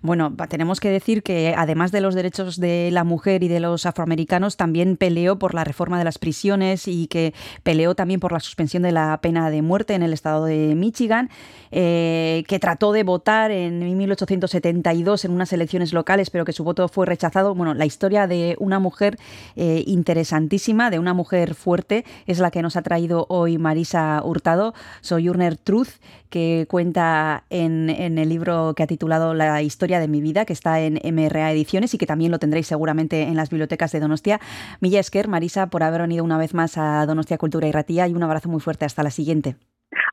Bueno, 0.00 0.34
tenemos 0.48 0.80
que 0.80 0.88
decir 0.88 1.22
que 1.22 1.54
además 1.56 1.92
de 1.92 2.00
los 2.00 2.14
derechos 2.14 2.58
de 2.58 2.90
la 2.92 3.04
mujer 3.04 3.42
y 3.42 3.48
de 3.48 3.60
los 3.60 3.84
afroamericanos, 3.84 4.56
también 4.56 4.96
peleó 4.96 5.38
por 5.38 5.54
la 5.54 5.64
reforma 5.64 5.98
de 5.98 6.04
las 6.04 6.18
prisiones 6.18 6.88
y 6.88 7.08
que 7.08 7.34
peleó 7.62 7.94
también 7.94 8.20
por 8.20 8.32
la 8.32 8.40
suspensión 8.40 8.82
de 8.84 8.92
la 8.92 9.18
pena 9.20 9.50
de 9.50 9.62
muerte 9.62 9.94
en 9.94 10.02
el 10.02 10.12
estado 10.12 10.44
de 10.44 10.74
Michigan, 10.74 11.30
eh, 11.70 12.44
que 12.48 12.58
trató 12.58 12.92
de 12.92 13.02
votar 13.02 13.50
en 13.50 13.96
1872 13.96 15.24
en 15.24 15.32
unas 15.32 15.52
elecciones 15.52 15.92
locales, 15.92 16.30
pero 16.30 16.44
que 16.44 16.52
su 16.52 16.64
voto 16.64 16.88
fue 16.88 17.06
rechazado. 17.06 17.54
Bueno, 17.54 17.74
la 17.74 17.86
historia 17.86 18.26
de 18.26 18.56
una 18.58 18.78
mujer 18.78 19.18
eh, 19.56 19.82
interesantísima, 19.86 20.90
de 20.90 20.98
una 20.98 21.12
mujer 21.12 21.54
fuerte, 21.54 22.04
es 22.26 22.38
la 22.38 22.50
que 22.50 22.62
nos 22.62 22.76
ha 22.76 22.82
traído 22.82 23.26
hoy 23.28 23.58
Marisa 23.58 24.22
Hurtado, 24.24 24.74
Sojourner 25.00 25.56
Truth, 25.56 26.03
que 26.30 26.66
cuenta 26.68 27.44
en, 27.50 27.90
en 27.90 28.18
el 28.18 28.28
libro 28.28 28.74
que 28.76 28.82
ha 28.82 28.86
titulado 28.86 29.34
La 29.34 29.62
historia 29.62 30.00
de 30.00 30.08
mi 30.08 30.20
vida, 30.20 30.44
que 30.44 30.52
está 30.52 30.80
en 30.80 31.00
MRA 31.04 31.52
Ediciones 31.52 31.94
y 31.94 31.98
que 31.98 32.06
también 32.06 32.30
lo 32.30 32.38
tendréis 32.38 32.66
seguramente 32.66 33.22
en 33.22 33.36
las 33.36 33.50
bibliotecas 33.50 33.92
de 33.92 34.00
Donostia. 34.00 34.40
Milla 34.80 35.00
Esker, 35.00 35.28
Marisa, 35.28 35.68
por 35.68 35.82
haber 35.82 36.02
venido 36.02 36.24
una 36.24 36.38
vez 36.38 36.54
más 36.54 36.78
a 36.78 37.06
Donostia 37.06 37.38
Cultura 37.38 37.68
y 37.68 37.72
Ratía 37.72 38.08
y 38.08 38.14
un 38.14 38.22
abrazo 38.22 38.48
muy 38.48 38.60
fuerte. 38.60 38.84
Hasta 38.84 39.02
la 39.02 39.10
siguiente. 39.10 39.56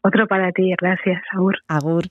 Otro 0.04 0.28
para 0.28 0.52
ti, 0.52 0.74
gracias, 0.80 1.22
Agur. 1.34 1.56
Agur. 1.68 2.04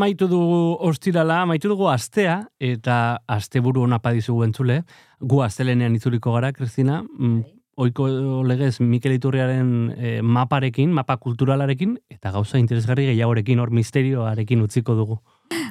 Amaitu 0.00 0.30
dugu 0.32 0.78
ostirala, 0.80 1.42
amaitu 1.44 1.68
dugu 1.68 1.90
astea, 1.92 2.38
eta 2.56 2.94
asteburu 3.28 3.82
ona 3.84 3.98
padizugu 4.00 4.46
entzule. 4.46 4.78
Gu 5.20 5.42
astelenean 5.44 5.98
itzuliko 5.98 6.32
gara, 6.32 6.54
Kristina. 6.56 7.02
Mm, 7.18 7.42
Oiko 7.80 8.06
legez 8.48 8.80
Mikel 8.80 9.12
Iturriaren 9.18 9.68
eh, 9.96 10.22
maparekin, 10.22 10.88
mapa 10.96 11.18
kulturalarekin, 11.20 11.98
eta 12.08 12.32
gauza 12.32 12.56
interesgarri 12.56 13.10
gehiagorekin, 13.10 13.60
hor 13.60 13.74
misterioarekin 13.76 14.64
utziko 14.64 14.96
dugu. 14.96 15.20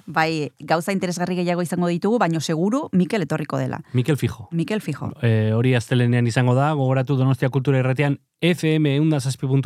Bai, 0.05 0.51
gauza 0.61 0.93
interesgarri 0.93 1.41
gehiago 1.41 1.65
izango 1.65 1.89
ditugu, 1.89 2.21
baino 2.21 2.39
seguru 2.39 2.85
Mikel 2.93 3.25
etorriko 3.25 3.57
dela. 3.57 3.81
Mikel 3.93 4.17
Fijo. 4.17 4.47
Mikel 4.51 4.81
Fijo. 4.85 5.09
E, 5.25 5.51
hori 5.57 5.73
astelenean 5.73 6.29
izango 6.29 6.53
da, 6.53 6.71
gogoratu 6.77 7.17
Donostia 7.17 7.49
Kultura 7.49 7.81
Irratian 7.81 8.21
FM 8.45 8.93
eunda 8.93 9.19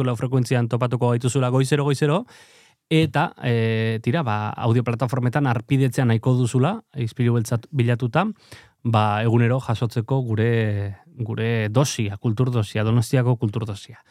lau 0.05 0.15
frekuentzian 0.15 0.69
topatuko 0.69 1.09
gaituzula 1.09 1.49
goizero 1.49 1.83
goizero, 1.83 2.25
eta 2.89 3.33
e, 3.43 3.99
tira, 4.03 4.23
ba, 4.23 4.49
audioplatformetan 4.67 5.47
arpidetzean 5.47 6.11
nahiko 6.11 6.35
duzula, 6.37 6.81
izpilu 6.95 7.37
beltzat 7.37 7.67
bilatuta, 7.71 8.27
ba, 8.83 9.23
egunero 9.23 9.59
jasotzeko 9.63 10.21
gure 10.21 10.51
gure 11.13 11.69
dosia, 11.69 12.17
kultur 12.17 12.49
dosia, 12.51 12.83
donostiako 12.83 13.37
kultur 13.37 13.65
dosia. 13.65 14.01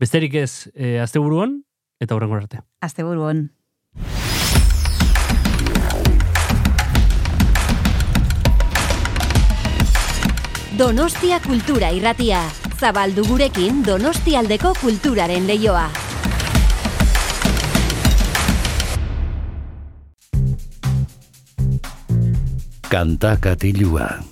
Besterik 0.00 0.34
ez, 0.34 0.68
e, 0.74 0.98
asteburuan, 1.00 1.62
eta 2.00 2.14
horrengo 2.14 2.36
arte. 2.36 2.60
Asteburuan. 2.80 3.50
Donostia 10.76 11.38
Kultura 11.44 11.92
Irratia. 11.92 12.40
Zabaldu 12.80 13.22
gurekin 13.28 13.84
Donostialdeko 13.86 14.72
kulturaren 14.80 15.46
leioa. 15.46 16.11
Kanta 22.92 23.40
katilua. 23.40 24.31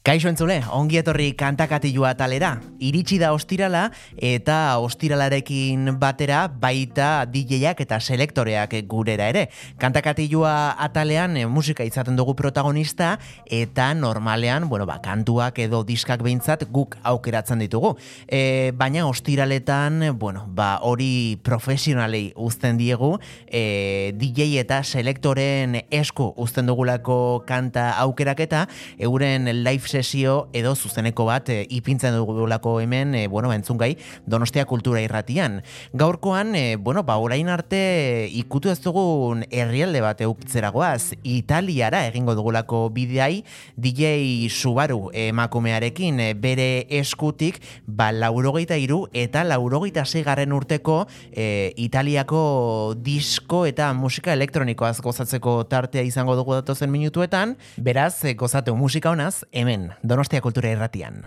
Kaixo 0.00 0.30
entzule, 0.30 0.54
ongi 0.72 0.96
etorri 0.96 1.26
kantakatilua 1.36 2.14
talera. 2.16 2.54
Iritsi 2.80 3.18
da 3.20 3.34
ostirala 3.36 3.82
eta 4.16 4.78
ostiralarekin 4.80 5.90
batera 6.00 6.46
baita 6.48 7.26
DJak 7.28 7.82
eta 7.84 7.98
selektoreak 8.00 8.78
gurera 8.88 9.26
ere. 9.28 9.42
Kantakatilua 9.76 10.54
atalean 10.80 11.36
eh, 11.36 11.44
musika 11.44 11.84
izaten 11.84 12.16
dugu 12.16 12.32
protagonista 12.38 13.10
eta 13.44 13.90
normalean, 13.92 14.70
bueno, 14.72 14.86
ba, 14.88 14.96
kantuak 15.04 15.60
edo 15.60 15.82
diskak 15.84 16.24
behintzat 16.24 16.64
guk 16.72 16.96
aukeratzen 17.04 17.60
ditugu. 17.60 17.92
E, 18.24 18.72
baina 18.72 19.04
ostiraletan, 19.04 20.14
bueno, 20.16 20.46
ba, 20.48 20.70
hori 20.80 21.36
profesionalei 21.44 22.30
uzten 22.40 22.80
diegu, 22.80 23.18
e, 23.44 24.16
DJ 24.16 24.64
eta 24.64 24.80
selektoren 24.80 25.82
esku 25.92 26.32
uzten 26.40 26.72
dugulako 26.72 27.44
kanta 27.44 27.90
aukeraketa, 28.00 28.64
euren 28.96 29.52
live 29.60 29.89
sesio 29.90 30.48
edo 30.54 30.74
zuzeneko 30.76 31.26
bat 31.26 31.50
e, 31.50 31.64
ipintzen 31.68 32.14
dugulako 32.14 32.78
hemen, 32.80 33.14
e, 33.14 33.26
bueno, 33.28 33.52
entzun 33.52 33.78
gai, 33.78 33.96
Donostia 34.26 34.64
Kultura 34.66 35.02
Irratian. 35.02 35.62
Gaurkoan, 35.92 36.54
e, 36.54 36.76
bueno, 36.76 37.02
ba, 37.04 37.18
orain 37.18 37.50
arte 37.50 38.28
ikutu 38.32 38.70
ez 38.70 38.78
dugun 38.84 39.44
herrialde 39.50 40.00
bat 40.04 40.20
eukitzeragoaz, 40.24 41.16
Italiara 41.24 42.04
egingo 42.08 42.36
dugulako 42.38 42.86
bideai, 42.94 43.42
DJ 43.76 44.48
Subaru 44.50 45.10
emakumearekin 45.12 46.20
e, 46.20 46.30
bere 46.34 46.86
eskutik, 47.00 47.60
ba, 47.86 48.10
laurogeita 48.12 48.78
iru 48.78 49.02
eta 49.12 49.44
laurogeita 49.44 50.04
garren 50.24 50.52
urteko 50.52 51.06
e, 51.32 51.72
Italiako 51.76 52.94
disko 52.96 53.64
eta 53.66 53.92
musika 53.94 54.32
elektronikoaz 54.32 55.00
gozatzeko 55.00 55.64
tartea 55.70 56.02
izango 56.06 56.36
dugu 56.36 56.54
datozen 56.54 56.90
minutuetan, 56.90 57.56
beraz, 57.76 58.22
gozatu 58.36 58.76
musika 58.76 59.10
honaz, 59.10 59.44
hemen, 59.52 59.79
hemen, 59.80 59.96
Donostia 60.02 60.40
Kultura 60.40 60.68
Irratian. 60.70 61.26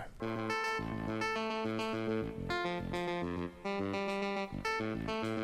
Thank 4.76 5.24
you. 5.24 5.43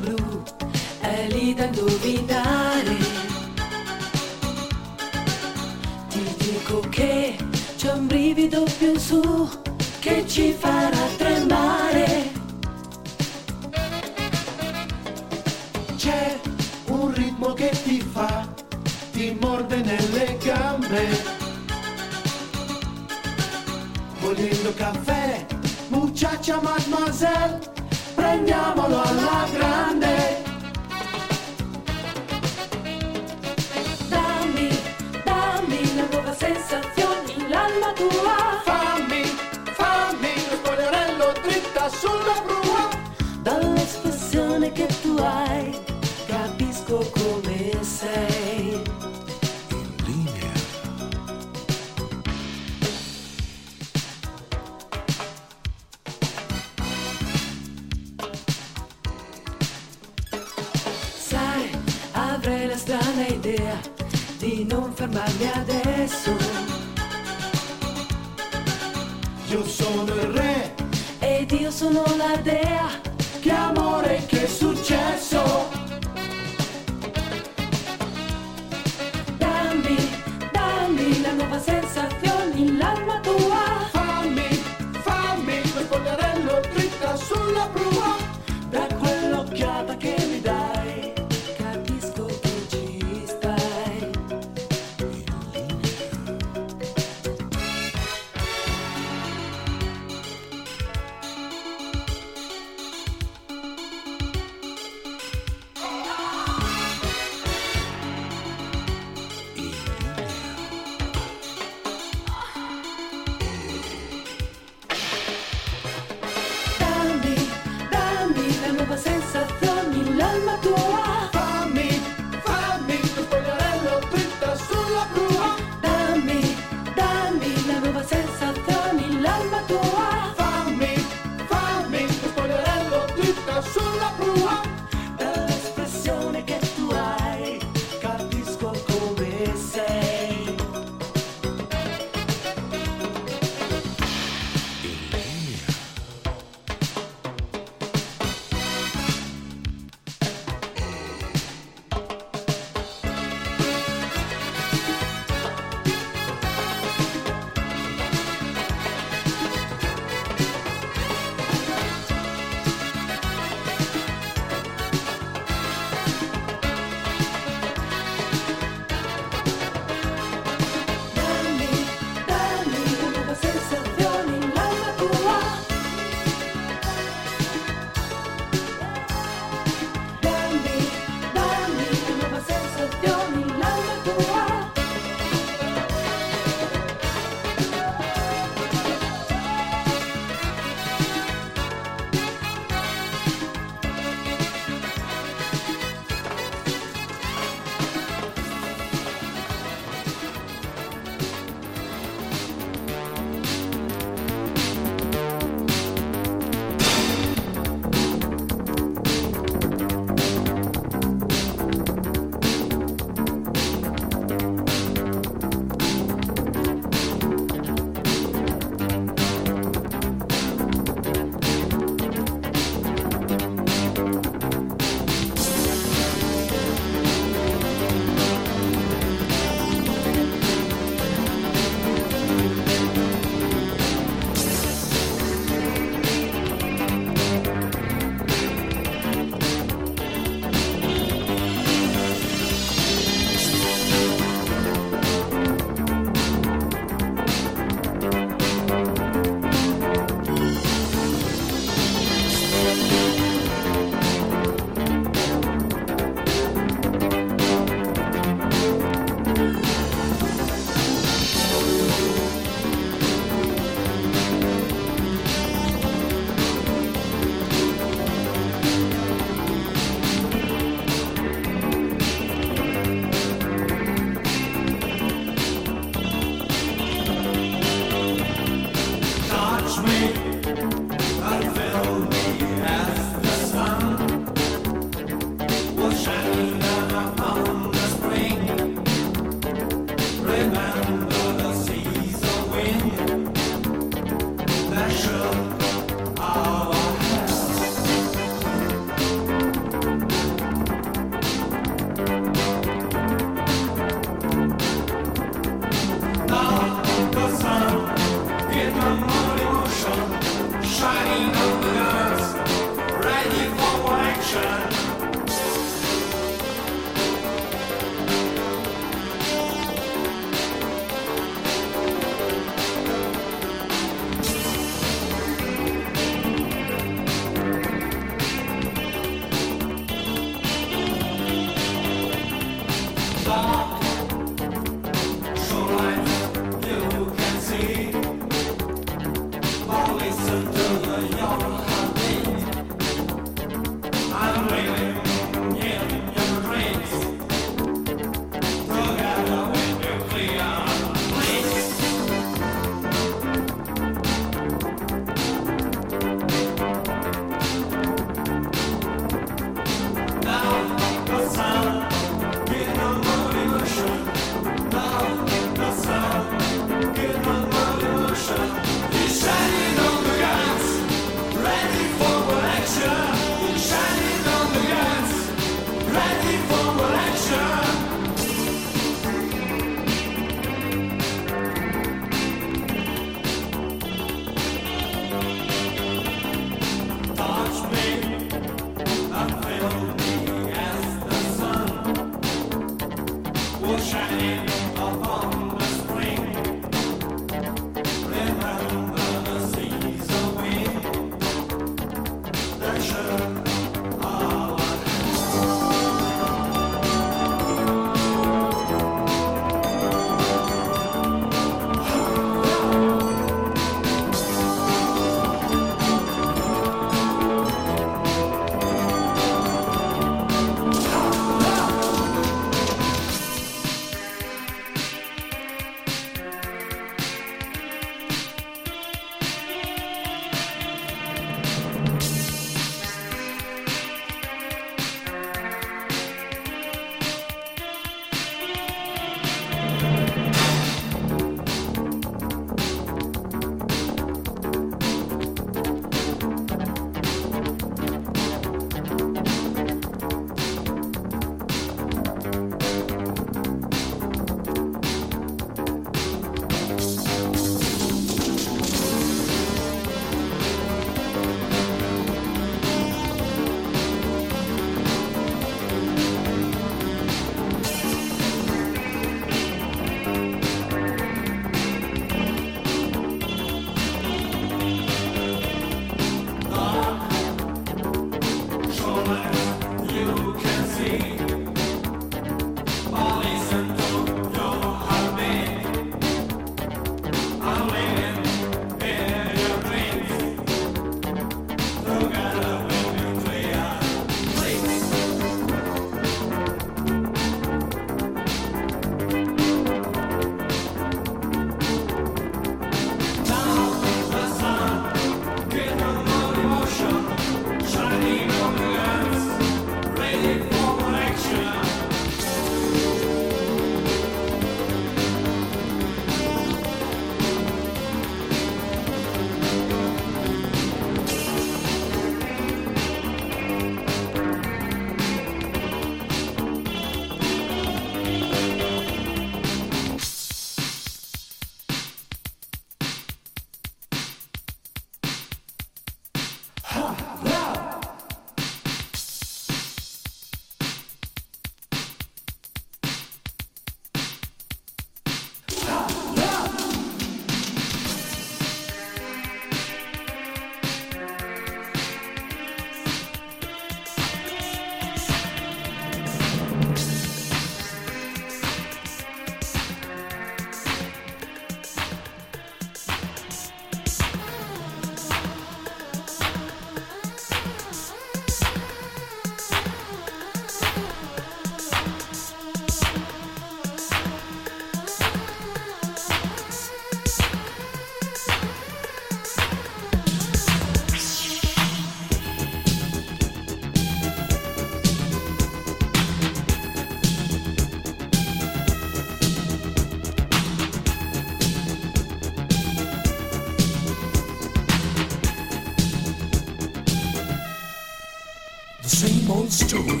used. 599.51 600.00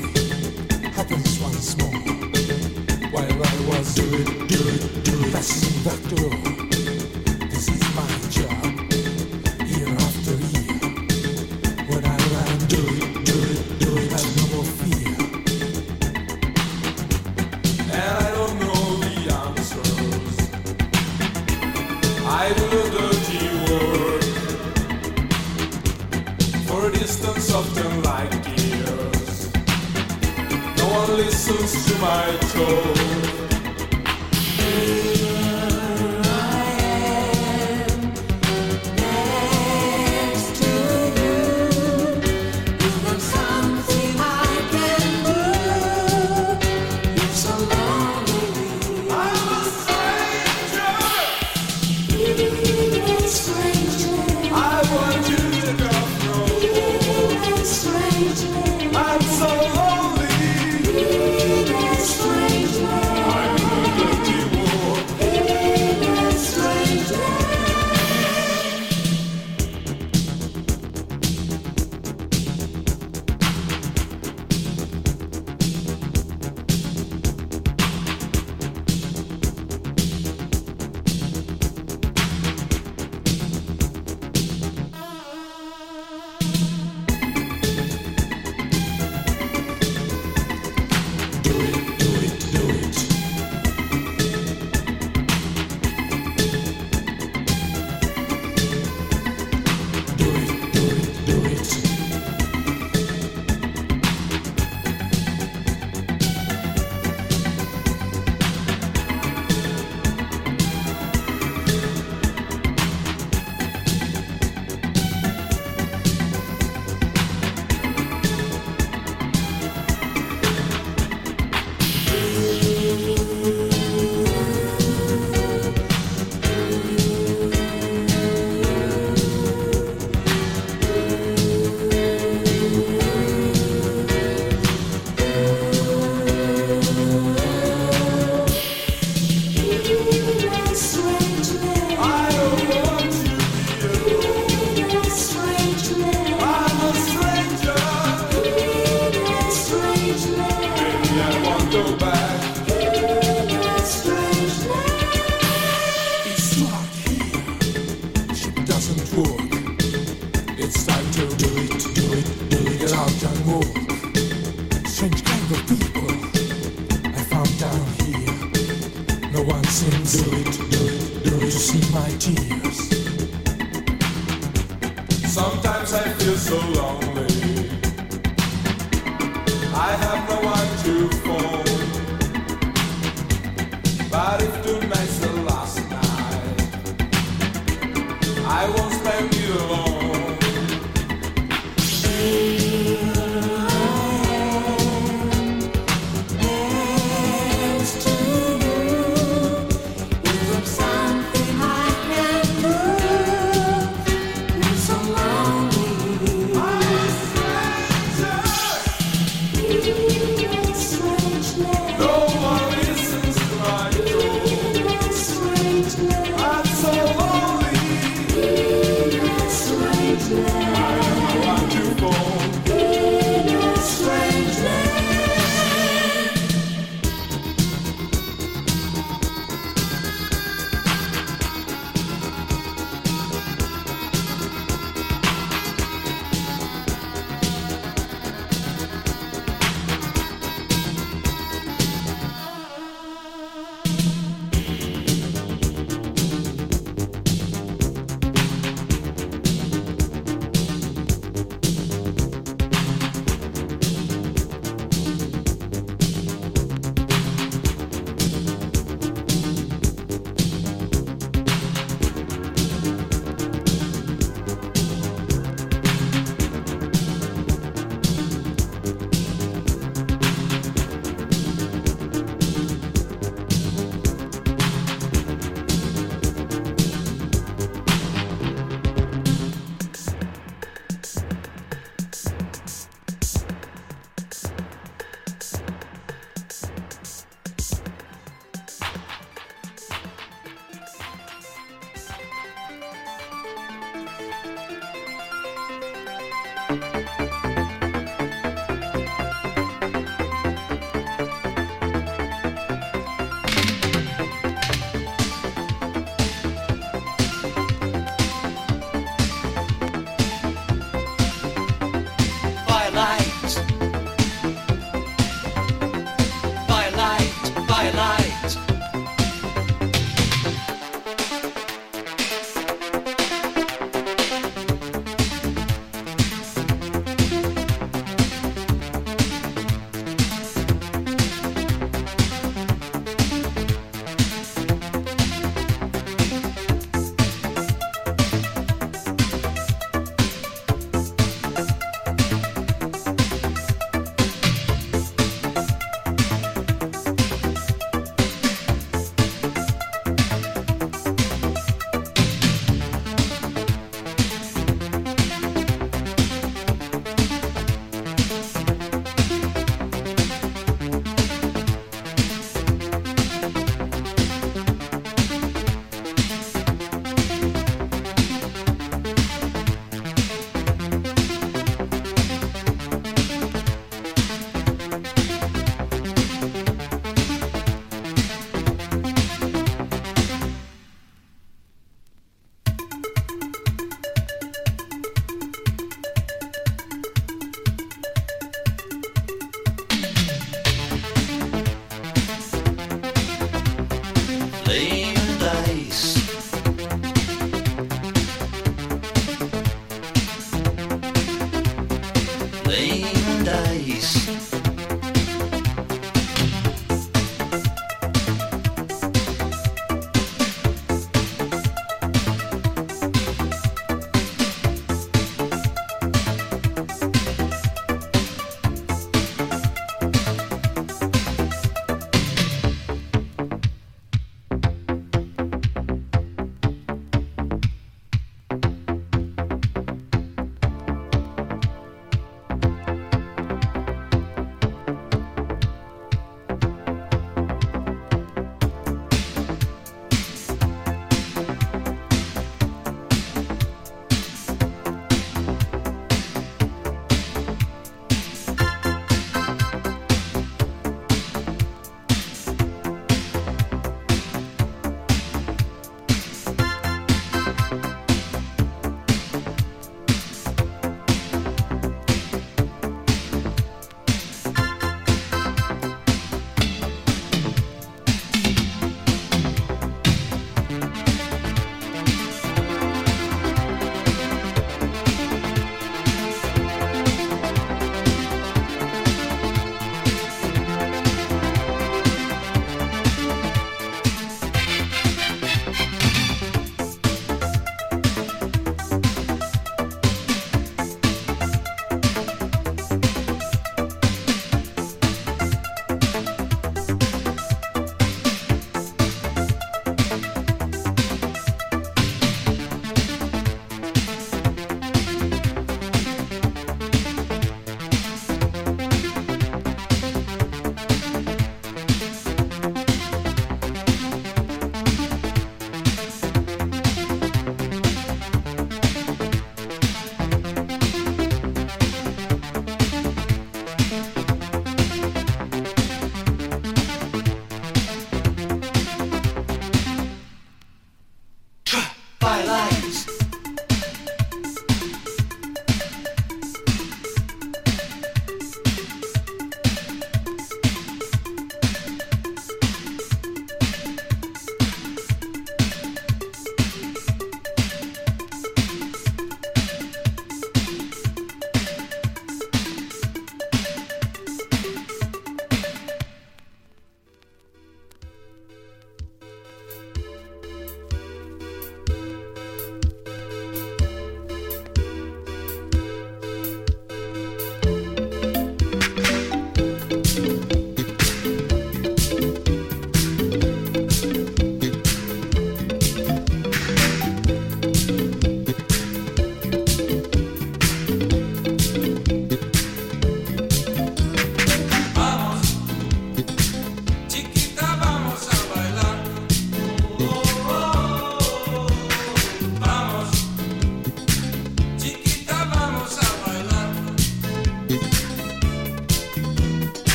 to 31.57 31.97
my 31.99 32.37
toes. 32.53 32.90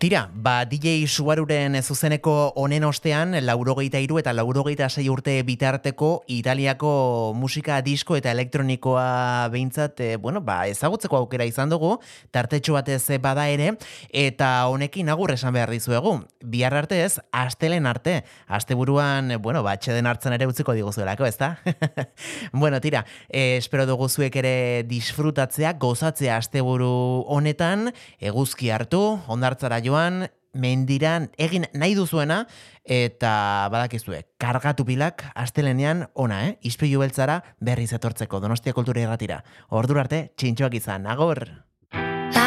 Tira, 0.00 0.30
ba, 0.40 0.64
DJ 0.64 1.04
Subaruren 1.06 1.76
zuzeneko 1.82 2.52
honen 2.56 2.84
ostean, 2.88 3.34
laurogeita 3.44 4.00
iru 4.00 4.18
eta 4.20 4.32
laurogeita 4.32 4.88
sei 4.88 5.08
urte 5.12 5.34
bitarteko 5.44 6.22
Italiako 6.32 6.92
musika 7.36 7.80
disko 7.84 8.16
eta 8.16 8.32
elektronikoa 8.32 9.48
behintzat, 9.52 10.00
e, 10.00 10.16
bueno, 10.16 10.40
ba, 10.40 10.62
ezagutzeko 10.70 11.18
aukera 11.20 11.44
izan 11.48 11.72
dugu, 11.72 11.98
tartetxo 12.32 12.78
batez 12.78 13.18
bada 13.20 13.48
ere, 13.52 13.74
eta 14.08 14.50
honekin 14.72 15.12
agur 15.12 15.34
esan 15.34 15.52
behar 15.56 15.72
dizuegu. 15.74 16.16
Bihar 16.40 16.74
arte 16.78 17.02
ez, 17.04 17.20
astelen 17.32 17.86
arte, 17.86 18.22
asteburuan, 18.48 19.36
bueno, 19.42 19.62
ba, 19.66 19.76
atxeden 19.76 20.08
hartzen 20.08 20.36
ere 20.36 20.48
utziko 20.48 20.72
diguzuelako, 20.78 21.28
ezta? 21.28 21.58
bueno, 22.52 22.80
tira, 22.80 23.04
e, 23.28 23.58
espero 23.58 23.84
dugu 23.86 24.08
zuek 24.08 24.40
ere 24.40 24.56
disfrutatzea, 24.88 25.74
gozatzea 25.80 26.40
asteburu 26.40 27.26
honetan, 27.28 27.90
eguzki 28.20 28.72
hartu, 28.72 29.04
ondartzara 29.28 29.82
joan, 29.84 30.30
mendiran 30.54 31.30
egin 31.38 31.66
nahi 31.74 31.94
duzuena, 31.94 32.44
eta 32.84 33.68
badakizue, 33.72 34.24
kargatu 34.40 34.84
pilak 34.88 35.24
astelenean 35.34 36.06
ona, 36.14 36.44
eh? 36.48 36.58
Ispilu 36.62 37.00
beltzara 37.04 37.40
berriz 37.60 37.92
etortzeko 37.92 38.40
Donostia 38.40 38.74
Kultura 38.74 39.04
Irratira. 39.04 39.42
Ordura 39.70 40.06
arte, 40.06 40.30
txintxoak 40.36 40.78
izan, 40.80 41.06
agor! 41.06 41.44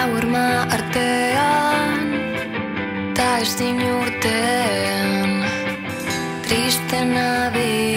Laurma 0.03 0.67
artean 0.75 2.11
Ta 3.15 3.29
ezin 3.45 3.79
urtean 3.87 5.47
Triste 6.43 6.99
nabil 7.13 7.92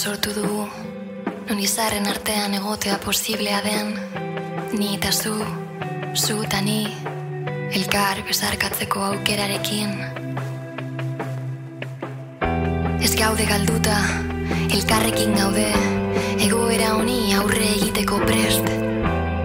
sortu 0.00 0.32
dugu. 0.32 0.62
Non 1.48 1.58
izarren 1.60 2.06
artean 2.08 2.54
egotea 2.56 2.96
posiblea 3.04 3.58
den 3.66 3.90
Ni 4.72 4.94
eta 4.96 5.10
zu, 5.12 5.34
zu 6.14 6.38
eta 6.46 6.60
ni 6.64 6.86
Elkar 7.76 8.22
besarkatzeko 8.24 9.02
aukerarekin. 9.10 9.92
Ez 13.04 13.12
gaude 13.18 13.44
galduta, 13.52 13.98
elkarrekin 14.72 15.36
gaude 15.36 15.68
Egoera 16.48 16.94
honi 16.96 17.34
aurre 17.36 17.68
egiteko 17.76 18.22
prest. 18.24 18.72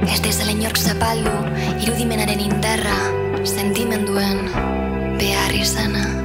Ez 0.07 0.21
dezala 0.23 0.55
inork 0.55 0.79
zapaldu 0.79 1.35
Irudimenaren 1.81 2.47
indarra 2.47 3.01
Sentimenduen 3.43 4.45
behar 5.19 5.59
izana 5.65 6.24